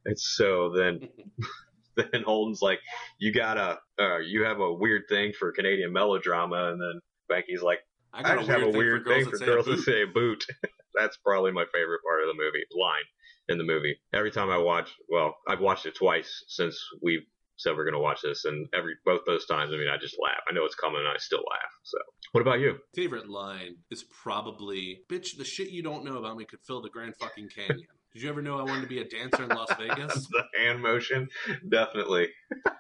And 0.06 0.20
so 0.20 0.72
then, 0.76 1.10
then 1.96 2.24
Holden's 2.24 2.62
like, 2.62 2.80
"You 3.18 3.34
gotta, 3.34 3.80
uh, 4.00 4.20
you 4.20 4.44
have 4.44 4.60
a 4.60 4.74
weird 4.74 5.04
thing 5.10 5.34
for 5.38 5.52
Canadian 5.52 5.92
melodrama," 5.92 6.72
and 6.72 6.80
then 6.80 7.02
Banky's 7.28 7.64
like, 7.64 7.80
I 8.16 8.20
I, 8.20 8.24
got 8.24 8.38
a 8.38 8.40
just 8.40 8.50
have 8.50 8.64
a 8.64 8.70
weird 8.70 9.06
thing 9.06 9.24
thing 9.24 9.32
for 9.32 9.38
for 9.38 9.46
girls 9.46 9.66
girls 9.66 9.66
that 9.66 9.76
to 9.76 9.92
say 9.92 10.06
say 10.06 10.06
boot. 10.06 10.46
That's 10.96 11.18
probably 11.18 11.52
my 11.52 11.66
favorite 11.74 12.02
part 12.04 12.22
of 12.22 12.28
the 12.28 12.42
movie 12.42 12.66
line 12.78 13.04
in 13.50 13.58
the 13.58 13.64
movie. 13.64 13.96
Every 14.14 14.32
time 14.32 14.50
I 14.50 14.58
watch, 14.58 14.90
well, 15.10 15.36
I've 15.48 15.60
watched 15.60 15.86
it 15.86 15.96
twice 15.96 16.46
since 16.48 16.80
we 17.02 17.26
said 17.58 17.76
we're 17.76 17.86
gonna 17.86 18.00
watch 18.00 18.22
this, 18.24 18.46
and 18.46 18.68
every 18.74 18.96
both 19.06 19.22
those 19.26 19.46
times, 19.46 19.72
I 19.74 19.78
mean, 19.78 19.90
I 19.90 19.98
just 19.98 20.18
laugh. 20.22 20.42
I 20.50 20.54
know 20.54 20.66
it's 20.66 20.76
coming, 20.76 21.00
and 21.00 21.08
I 21.08 21.18
still 21.18 21.40
laugh. 21.40 21.72
So, 21.84 21.98
what 22.32 22.42
about 22.42 22.60
you? 22.60 22.78
Favorite 22.96 23.30
line 23.30 23.78
is 23.92 24.04
probably, 24.04 25.02
"Bitch, 25.10 25.38
the 25.38 25.46
shit 25.46 25.70
you 25.70 25.84
don't 25.84 26.06
know 26.06 26.18
about 26.18 26.38
me 26.38 26.46
could 26.46 26.62
fill 26.62 26.82
the 26.82 26.90
Grand 26.90 27.16
fucking 27.18 27.50
Canyon." 27.50 27.88
Did 28.14 28.22
you 28.22 28.30
ever 28.30 28.42
know 28.42 28.58
I 28.58 28.64
wanted 28.64 28.82
to 28.82 28.88
be 28.88 29.00
a 29.00 29.04
dancer 29.04 29.44
in 29.44 29.50
Las 29.50 29.68
Vegas? 29.78 30.28
the 30.28 30.44
hand 30.58 30.82
motion, 30.82 31.28
definitely. 31.70 32.30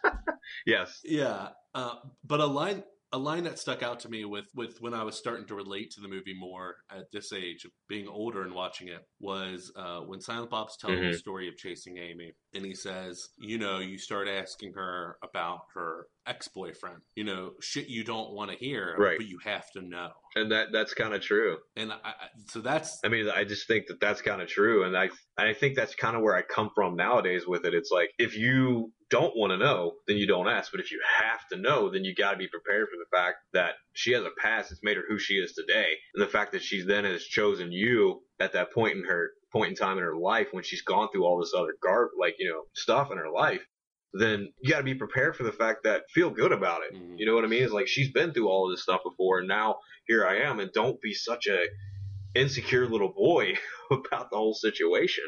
yes. 0.65 1.01
Yeah, 1.03 1.49
uh, 1.73 1.95
but 2.23 2.39
a 2.39 2.45
line 2.45 2.83
a 3.15 3.17
line 3.17 3.45
that 3.45 3.57
stuck 3.57 3.81
out 3.81 3.99
to 4.01 4.09
me 4.09 4.25
with 4.25 4.47
with 4.55 4.81
when 4.81 4.93
I 4.93 5.03
was 5.03 5.15
starting 5.15 5.45
to 5.47 5.55
relate 5.55 5.89
to 5.91 6.01
the 6.01 6.07
movie 6.09 6.35
more 6.37 6.75
at 6.91 7.05
this 7.13 7.31
age, 7.31 7.63
of 7.63 7.71
being 7.87 8.07
older 8.09 8.41
and 8.43 8.53
watching 8.53 8.89
it, 8.89 8.99
was 9.21 9.71
uh, 9.77 10.01
when 10.01 10.19
Silent 10.19 10.49
Bob's 10.51 10.75
telling 10.77 10.99
the 10.99 11.11
Mhm. 11.11 11.17
story 11.17 11.47
of 11.47 11.55
chasing 11.55 11.97
Amy, 11.97 12.33
and 12.53 12.65
he 12.65 12.73
says, 12.75 13.29
you 13.37 13.57
know, 13.57 13.79
you 13.79 13.97
start 13.97 14.27
asking 14.27 14.73
her 14.73 15.17
about 15.23 15.61
her 15.73 16.07
ex 16.27 16.47
boyfriend, 16.49 16.97
you 17.15 17.23
know, 17.23 17.51
shit 17.61 17.87
you 17.87 18.03
don't 18.03 18.33
want 18.33 18.51
to 18.51 18.57
hear, 18.57 18.95
Right. 18.97 19.17
but 19.17 19.27
you 19.27 19.37
have 19.45 19.71
to 19.73 19.81
know, 19.81 20.09
And 20.35 20.51
that 20.51 20.71
that's 20.73 20.93
kind 20.93 21.13
of 21.13 21.21
true. 21.21 21.57
and 21.77 21.93
I, 21.93 21.97
I, 22.03 22.13
so 22.49 22.59
that's 22.59 22.99
I 23.05 23.07
mean, 23.07 23.29
I 23.29 23.45
just 23.45 23.65
think 23.67 23.87
that 23.87 23.99
that's 24.01 24.21
kind 24.21 24.41
of 24.41 24.49
true, 24.49 24.83
and 24.83 24.97
I 24.97 25.09
I 25.37 25.53
think 25.53 25.75
that's 25.77 25.95
kind 25.95 26.17
of 26.17 26.21
where 26.21 26.35
I 26.35 26.41
come 26.41 26.69
from 26.75 26.95
nowadays 26.97 27.47
with 27.47 27.63
it. 27.65 27.73
It's 27.73 27.91
like 27.91 28.09
if 28.17 28.35
you 28.35 28.91
don't 29.17 29.37
want 29.37 29.51
to 29.51 29.57
know, 29.57 29.79
then 30.07 30.17
you 30.17 30.27
don't 30.27 30.47
ask. 30.57 30.71
But 30.71 30.81
if 30.81 30.91
you 30.91 30.99
have 31.21 31.47
to 31.51 31.57
know, 31.57 31.89
then 31.89 32.03
you 32.03 32.13
got 32.13 32.31
to 32.31 32.37
be 32.37 32.47
prepared 32.47 32.87
for 32.89 32.97
the 32.97 33.17
fact 33.17 33.37
that 33.53 33.73
she 33.93 34.11
has 34.13 34.23
a 34.23 34.31
past 34.41 34.69
that's 34.69 34.83
made 34.83 34.97
her 34.97 35.03
who 35.07 35.17
she 35.19 35.35
is 35.35 35.53
today, 35.53 35.91
and 36.13 36.21
the 36.21 36.27
fact 36.37 36.51
that 36.51 36.63
she's 36.63 36.85
then 36.85 37.05
has 37.05 37.23
chosen 37.23 37.71
you 37.71 38.21
at 38.39 38.53
that 38.53 38.73
point 38.73 38.97
in 38.97 39.03
her 39.05 39.31
point 39.53 39.69
in 39.69 39.75
time 39.75 39.97
in 39.97 40.03
her 40.03 40.17
life 40.17 40.47
when 40.51 40.63
she's 40.63 40.81
gone 40.81 41.07
through 41.11 41.25
all 41.25 41.39
this 41.39 41.53
other 41.57 41.75
garb, 41.81 42.09
like 42.19 42.35
you 42.39 42.49
know, 42.49 42.63
stuff 42.73 43.11
in 43.11 43.17
her 43.17 43.29
life. 43.29 43.61
then 44.17 44.39
you 44.61 44.71
got 44.71 44.77
to 44.77 44.83
be 44.93 44.95
prepared 44.95 45.35
for 45.35 45.43
the 45.43 45.51
fact 45.51 45.79
that 45.83 46.03
feel 46.17 46.29
good 46.29 46.53
about 46.53 46.81
it. 46.85 46.93
Mhm. 46.95 47.15
You 47.19 47.25
know 47.25 47.35
what 47.35 47.43
I 47.43 47.47
mean? 47.47 47.63
It's 47.63 47.73
like 47.79 47.87
she's 47.89 48.11
been 48.13 48.31
through 48.31 48.47
all 48.47 48.63
of 48.65 48.71
this 48.73 48.83
stuff 48.83 49.01
before, 49.03 49.39
and 49.39 49.47
now 49.47 49.79
here 50.07 50.25
I 50.25 50.35
am, 50.47 50.59
and 50.61 50.71
don't 50.71 51.01
be 51.01 51.13
such 51.13 51.47
a 51.47 51.59
insecure 52.33 52.87
little 52.87 53.13
boy 53.13 53.53
about 53.91 54.29
the 54.29 54.37
whole 54.37 54.53
situation. 54.53 55.25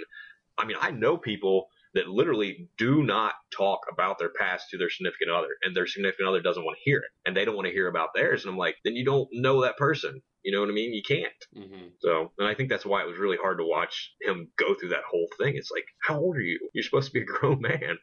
I 0.57 0.65
mean, 0.65 0.77
I 0.79 0.91
know 0.91 1.17
people 1.17 1.67
that 1.93 2.07
literally 2.07 2.69
do 2.77 3.03
not 3.03 3.33
talk 3.51 3.81
about 3.91 4.19
their 4.19 4.31
past 4.39 4.69
to 4.69 4.77
their 4.77 4.89
significant 4.89 5.31
other, 5.31 5.57
and 5.63 5.75
their 5.75 5.87
significant 5.87 6.27
other 6.27 6.41
doesn't 6.41 6.63
want 6.63 6.77
to 6.77 6.89
hear 6.89 6.99
it, 6.99 7.11
and 7.25 7.35
they 7.35 7.45
don't 7.45 7.55
want 7.55 7.67
to 7.67 7.73
hear 7.73 7.87
about 7.87 8.09
theirs. 8.15 8.43
And 8.43 8.51
I'm 8.51 8.57
like, 8.57 8.75
then 8.83 8.95
you 8.95 9.05
don't 9.05 9.27
know 9.31 9.61
that 9.61 9.77
person. 9.77 10.21
You 10.43 10.53
know 10.53 10.61
what 10.61 10.69
I 10.69 10.73
mean? 10.73 10.93
You 10.93 11.03
can't. 11.03 11.45
hmm 11.53 11.87
So, 11.99 12.31
and 12.37 12.47
I 12.47 12.53
think 12.53 12.69
that's 12.69 12.85
why 12.85 13.01
it 13.01 13.07
was 13.07 13.17
really 13.17 13.37
hard 13.37 13.57
to 13.57 13.65
watch 13.65 14.13
him 14.21 14.49
go 14.57 14.73
through 14.73 14.89
that 14.89 15.03
whole 15.09 15.27
thing. 15.37 15.55
It's 15.57 15.71
like, 15.71 15.85
how 15.99 16.19
old 16.19 16.37
are 16.37 16.41
you? 16.41 16.69
You're 16.73 16.83
supposed 16.83 17.07
to 17.07 17.13
be 17.13 17.21
a 17.21 17.25
grown 17.39 17.61
man. 17.61 17.97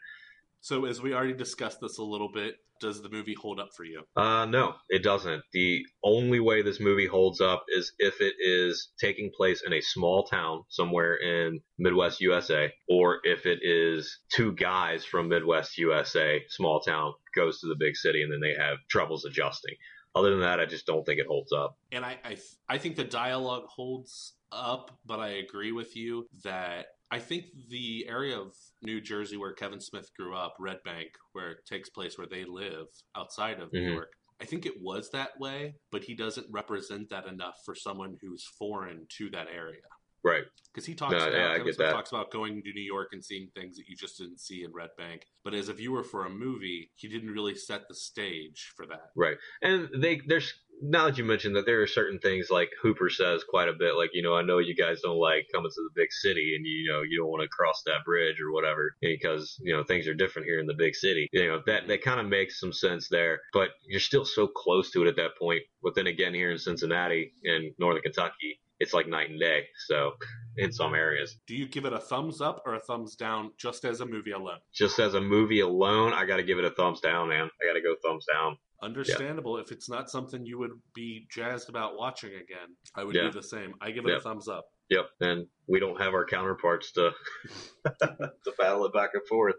So, 0.61 0.85
as 0.87 1.01
we 1.01 1.15
already 1.15 1.35
discussed 1.35 1.81
this 1.81 1.99
a 1.99 2.03
little 2.05 2.31
bit, 2.33 2.57
does 2.85 3.01
the 3.01 3.09
movie 3.09 3.35
hold 3.35 3.59
up 3.59 3.71
for 3.75 3.85
you? 3.85 4.03
Uh, 4.15 4.45
no, 4.45 4.75
it 4.91 5.03
doesn't. 5.03 5.43
The 5.53 5.85
only 6.05 6.39
way 6.39 6.61
this 6.61 6.81
movie 6.81 7.07
holds 7.07 7.41
up 7.41 7.65
is 7.69 7.93
if 7.99 8.21
it 8.21 8.35
is 8.39 8.91
taking 9.01 9.31
place 9.35 9.63
in 9.67 9.73
a 9.73 9.81
small 9.81 10.25
town 10.25 10.65
somewhere 10.69 11.17
in 11.17 11.61
Midwest 11.79 12.21
USA, 12.21 12.71
or 12.89 13.21
if 13.25 13.47
it 13.47 13.61
is 13.63 14.19
two 14.29 14.53
guys 14.53 15.05
from 15.05 15.29
Midwest 15.29 15.79
USA, 15.79 16.43
small 16.49 16.81
town, 16.81 17.15
goes 17.35 17.59
to 17.61 17.69
the 17.69 17.77
big 17.77 17.97
city 17.97 18.23
and 18.23 18.31
then 18.31 18.41
they 18.41 18.55
have 18.55 18.77
troubles 18.91 19.25
adjusting. 19.25 19.75
Other 20.15 20.31
than 20.31 20.41
that, 20.41 20.61
I 20.61 20.67
just 20.67 20.87
don't 20.87 21.05
think 21.05 21.19
it 21.19 21.27
holds 21.27 21.53
up. 21.53 21.77
And 21.91 22.05
I, 22.05 22.19
I, 22.23 22.37
I 22.69 22.79
think 22.79 22.97
the 22.97 23.05
dialogue 23.05 23.65
holds 23.67 24.35
up, 24.53 24.97
but 25.07 25.21
I 25.21 25.29
agree 25.29 25.73
with 25.73 25.97
you 25.97 26.29
that 26.45 26.87
I 27.11 27.19
think 27.21 27.47
the 27.69 28.07
area 28.09 28.39
of 28.39 28.55
New 28.83 29.01
Jersey 29.01 29.37
where 29.37 29.53
Kevin 29.53 29.81
Smith 29.81 30.11
grew 30.19 30.35
up, 30.35 30.55
Red 30.59 30.79
Bank, 30.85 31.09
where 31.33 31.51
it 31.53 31.59
takes 31.67 31.89
place, 31.91 32.19
where 32.19 32.27
they 32.27 32.45
live 32.45 32.87
outside 33.15 33.61
of 33.61 33.73
New 33.73 33.83
Mhm. 33.83 33.93
York, 33.95 34.13
I 34.41 34.45
think 34.47 34.67
it 34.67 34.81
was 34.81 35.11
that 35.11 35.39
way, 35.39 35.77
but 35.93 36.05
he 36.05 36.15
doesn't 36.15 36.51
represent 36.51 37.09
that 37.11 37.27
enough 37.27 37.57
for 37.65 37.75
someone 37.75 38.19
who's 38.21 38.45
foreign 38.59 39.07
to 39.19 39.31
that 39.31 39.49
area. 39.49 39.83
Right. 40.25 40.45
Because 40.73 40.87
he 40.87 40.95
talks 40.95 41.13
No, 41.13 41.19
about 41.19 41.33
yeah, 41.35 41.53
I 41.53 41.59
get 41.59 41.77
that. 41.77 41.93
talks 41.93 42.11
about 42.11 42.31
going 42.31 42.63
to 42.63 42.73
New 42.73 42.81
York 42.83 43.11
and 43.13 43.23
seeing 43.23 43.51
things 43.51 43.77
that 43.77 43.87
you 43.87 43.95
just 43.95 44.17
didn't 44.19 44.41
see 44.41 44.65
in 44.65 44.73
Red 44.73 44.91
Bank. 44.97 45.27
But 45.45 45.53
as 45.55 45.69
a 45.69 45.75
viewer 45.75 46.03
for 46.03 46.25
a 46.25 46.31
movie, 46.31 46.91
he 46.97 47.09
didn't 47.09 47.31
really 47.31 47.55
set 47.55 47.87
the 47.89 47.95
stage 47.95 48.73
for 48.75 48.87
that. 48.87 49.11
Right. 49.15 49.37
And 49.61 49.91
they 50.03 50.21
there's 50.27 50.64
now 50.83 51.07
that 51.07 51.19
you 51.19 51.25
mentioned 51.25 51.57
that 51.57 51.67
there 51.67 51.83
are 51.83 51.87
certain 51.87 52.19
things 52.19 52.49
like 52.51 52.71
Hooper 52.83 53.09
says 53.11 53.45
quite 53.49 53.69
a 53.69 53.73
bit, 53.73 53.97
like, 53.97 54.11
you 54.13 54.23
know, 54.23 54.35
I 54.35 54.43
know 54.43 54.59
you 54.59 54.75
guys 54.75 55.01
don't 55.03 55.19
like 55.19 55.47
coming 55.53 55.71
to 55.71 55.83
the 55.83 56.01
big 56.01 56.13
city 56.13 56.55
and 56.57 56.67
you 56.67 56.91
know, 56.91 57.03
you 57.03 57.19
don't 57.19 57.31
want 57.31 57.43
to 57.43 57.49
cross 57.49 57.83
that 57.87 58.05
bridge 58.05 58.41
or 58.41 58.53
whatever 58.53 58.97
because, 59.01 59.57
you 59.63 59.75
know, 59.75 59.85
things 59.85 60.07
are 60.07 60.15
different 60.15 60.47
here 60.47 60.61
in 60.61 60.67
the 60.67 60.75
big 60.75 60.95
city. 60.95 61.29
You 61.33 61.47
know, 61.47 61.63
that 61.67 61.89
that 61.89 62.03
kind 62.03 62.21
of 62.21 62.27
makes 62.27 62.61
some 62.61 62.73
sense 62.73 63.09
there. 63.09 63.41
But 63.53 63.71
you're 63.87 64.01
still 64.01 64.25
so 64.25 64.47
close 64.47 64.91
to 64.93 65.05
it 65.05 65.09
at 65.09 65.17
that 65.17 65.39
point. 65.39 65.63
But 65.83 65.95
then 65.95 66.07
again 66.07 66.35
here 66.35 66.51
in 66.51 66.59
Cincinnati 66.59 67.33
and 67.45 67.73
northern 67.79 68.03
Kentucky, 68.03 68.61
it's 68.81 68.93
like 68.93 69.09
night 69.09 69.31
and 69.31 69.41
day. 69.41 69.65
So 69.87 70.13
in 70.57 70.73
some 70.73 70.95
areas. 70.95 71.37
Do 71.47 71.55
you 71.55 71.67
give 71.67 71.85
it 71.85 71.93
a 71.93 71.99
thumbs 71.99 72.41
up 72.41 72.63
or 72.67 72.75
a 72.75 72.81
thumbs 72.81 73.17
down 73.17 73.53
just 73.59 73.85
as 73.85 74.01
a 74.01 74.07
movie 74.07 74.33
alone? 74.33 74.59
Just 74.73 74.99
as 74.99 75.15
a 75.15 75.21
movie 75.21 75.61
alone, 75.61 76.13
I 76.13 76.25
gotta 76.27 76.43
give 76.43 76.59
it 76.59 76.65
a 76.65 76.71
thumbs 76.71 77.01
down, 77.01 77.29
man. 77.29 77.49
I 77.63 77.67
gotta 77.67 77.81
go 77.81 77.95
thumbs 78.05 78.27
down. 78.33 78.57
Understandable. 78.85 79.57
If 79.59 79.73
it's 79.73 79.89
not 79.89 80.11
something 80.11 80.45
you 80.45 80.59
would 80.59 80.73
be 80.95 81.27
jazzed 81.31 81.69
about 81.69 81.97
watching 81.97 82.35
again, 82.35 82.77
I 82.95 83.05
would 83.05 83.15
Yeah. 83.15 83.23
do 83.25 83.31
the 83.33 83.43
same. 83.43 83.75
I 83.81 83.91
give 83.91 84.05
it 84.05 84.11
Yeah. 84.11 84.17
a 84.17 84.21
thumbs 84.21 84.47
up. 84.49 84.67
Yep, 84.91 85.09
and 85.21 85.47
we 85.67 85.81
don't 85.81 86.01
have 86.01 86.13
our 86.13 86.27
counterparts 86.27 86.93
to 86.93 87.13
to 87.85 88.53
battle 88.59 88.85
it 88.85 88.93
back 88.93 89.11
and 89.15 89.27
forth. 89.29 89.57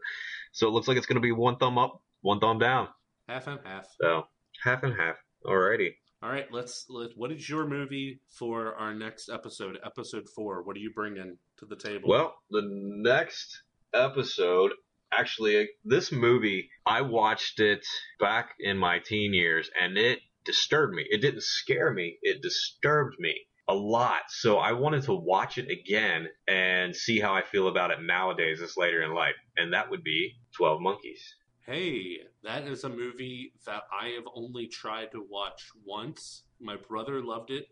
So 0.51 0.67
it 0.67 0.71
looks 0.71 0.87
like 0.87 0.97
it's 0.97 1.07
going 1.07 1.15
to 1.15 1.21
be 1.21 1.31
one 1.31 1.57
thumb 1.57 1.77
up, 1.77 2.01
one 2.21 2.39
thumb 2.39 2.59
down. 2.59 2.89
Half 3.27 3.47
and 3.47 3.59
half. 3.65 3.87
So 3.99 4.27
half 4.63 4.83
and 4.83 4.93
half. 4.93 5.17
Alrighty. 5.43 5.95
All 6.21 6.29
right, 6.29 6.51
let's 6.51 6.85
let 6.89 7.11
what 7.15 7.31
is 7.31 7.47
your 7.49 7.67
movie 7.67 8.19
for 8.37 8.75
our 8.75 8.93
next 8.93 9.29
episode, 9.29 9.79
episode 9.83 10.27
4? 10.35 10.63
What 10.63 10.75
are 10.75 10.79
you 10.79 10.91
bringing 10.93 11.37
to 11.57 11.65
the 11.65 11.75
table? 11.75 12.09
Well, 12.09 12.35
the 12.51 12.61
next 12.63 13.61
episode, 13.93 14.73
actually, 15.11 15.69
this 15.83 16.11
movie, 16.11 16.69
I 16.85 17.01
watched 17.01 17.59
it 17.59 17.85
back 18.19 18.55
in 18.59 18.77
my 18.77 18.99
teen 18.99 19.33
years, 19.33 19.69
and 19.79 19.97
it 19.97 20.19
disturbed 20.45 20.93
me. 20.93 21.05
It 21.09 21.21
didn't 21.21 21.43
scare 21.43 21.93
me. 21.93 22.17
It 22.21 22.41
disturbed 22.41 23.15
me 23.19 23.35
a 23.67 23.73
lot. 23.73 24.21
So 24.29 24.57
I 24.57 24.73
wanted 24.73 25.03
to 25.03 25.13
watch 25.13 25.57
it 25.57 25.69
again 25.69 26.27
and 26.47 26.95
see 26.95 27.19
how 27.19 27.33
I 27.33 27.41
feel 27.41 27.67
about 27.67 27.91
it 27.91 28.01
nowadays, 28.01 28.59
this 28.59 28.77
later 28.77 29.01
in 29.01 29.13
life. 29.13 29.35
And 29.57 29.73
that 29.73 29.89
would 29.89 30.03
be 30.03 30.33
12 30.55 30.81
Monkeys. 30.81 31.35
Hey, 31.65 32.19
that 32.43 32.67
is 32.67 32.83
a 32.83 32.89
movie 32.89 33.53
that 33.65 33.83
I 33.91 34.09
have 34.09 34.25
only 34.35 34.67
tried 34.67 35.11
to 35.13 35.25
watch 35.27 35.71
once. 35.83 36.43
My 36.59 36.75
brother 36.75 37.23
loved 37.23 37.49
it, 37.49 37.67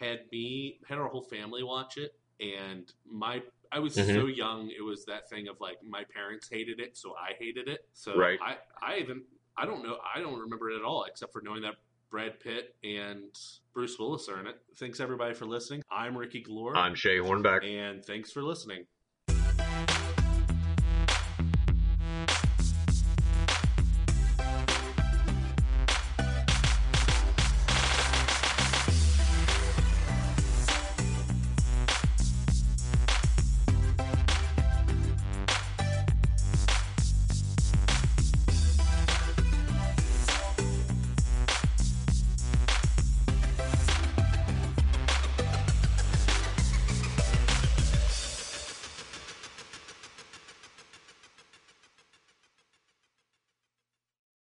had 0.00 0.22
me, 0.32 0.80
had 0.88 0.98
our 0.98 1.06
whole 1.08 1.22
family 1.22 1.62
watch 1.62 1.96
it, 1.96 2.12
and 2.40 2.92
my 3.08 3.42
I 3.72 3.78
was 3.78 3.96
Mhm. 3.96 4.14
so 4.14 4.26
young. 4.26 4.70
It 4.70 4.82
was 4.82 5.04
that 5.06 5.28
thing 5.28 5.48
of 5.48 5.60
like 5.60 5.82
my 5.82 6.04
parents 6.04 6.48
hated 6.48 6.80
it, 6.80 6.96
so 6.96 7.14
I 7.16 7.34
hated 7.38 7.68
it. 7.68 7.88
So 7.92 8.16
Right. 8.16 8.38
I 8.40 8.58
I 8.80 8.98
even 8.98 9.24
I 9.56 9.64
don't 9.66 9.82
know 9.82 9.98
I 10.14 10.20
don't 10.20 10.38
remember 10.38 10.70
it 10.70 10.76
at 10.76 10.82
all 10.82 11.04
except 11.04 11.32
for 11.32 11.40
knowing 11.42 11.62
that 11.62 11.76
Brad 12.10 12.38
Pitt 12.40 12.76
and 12.84 13.36
Bruce 13.72 13.98
Willis 13.98 14.28
are 14.28 14.38
in 14.40 14.46
it. 14.46 14.60
Thanks 14.76 15.00
everybody 15.00 15.34
for 15.34 15.44
listening. 15.46 15.82
I'm 15.90 16.16
Ricky 16.16 16.40
Glore, 16.42 16.76
I'm 16.76 16.94
Shay 16.94 17.18
Hornback. 17.18 17.64
and 17.64 18.04
thanks 18.04 18.30
for 18.30 18.42
listening. 18.42 18.86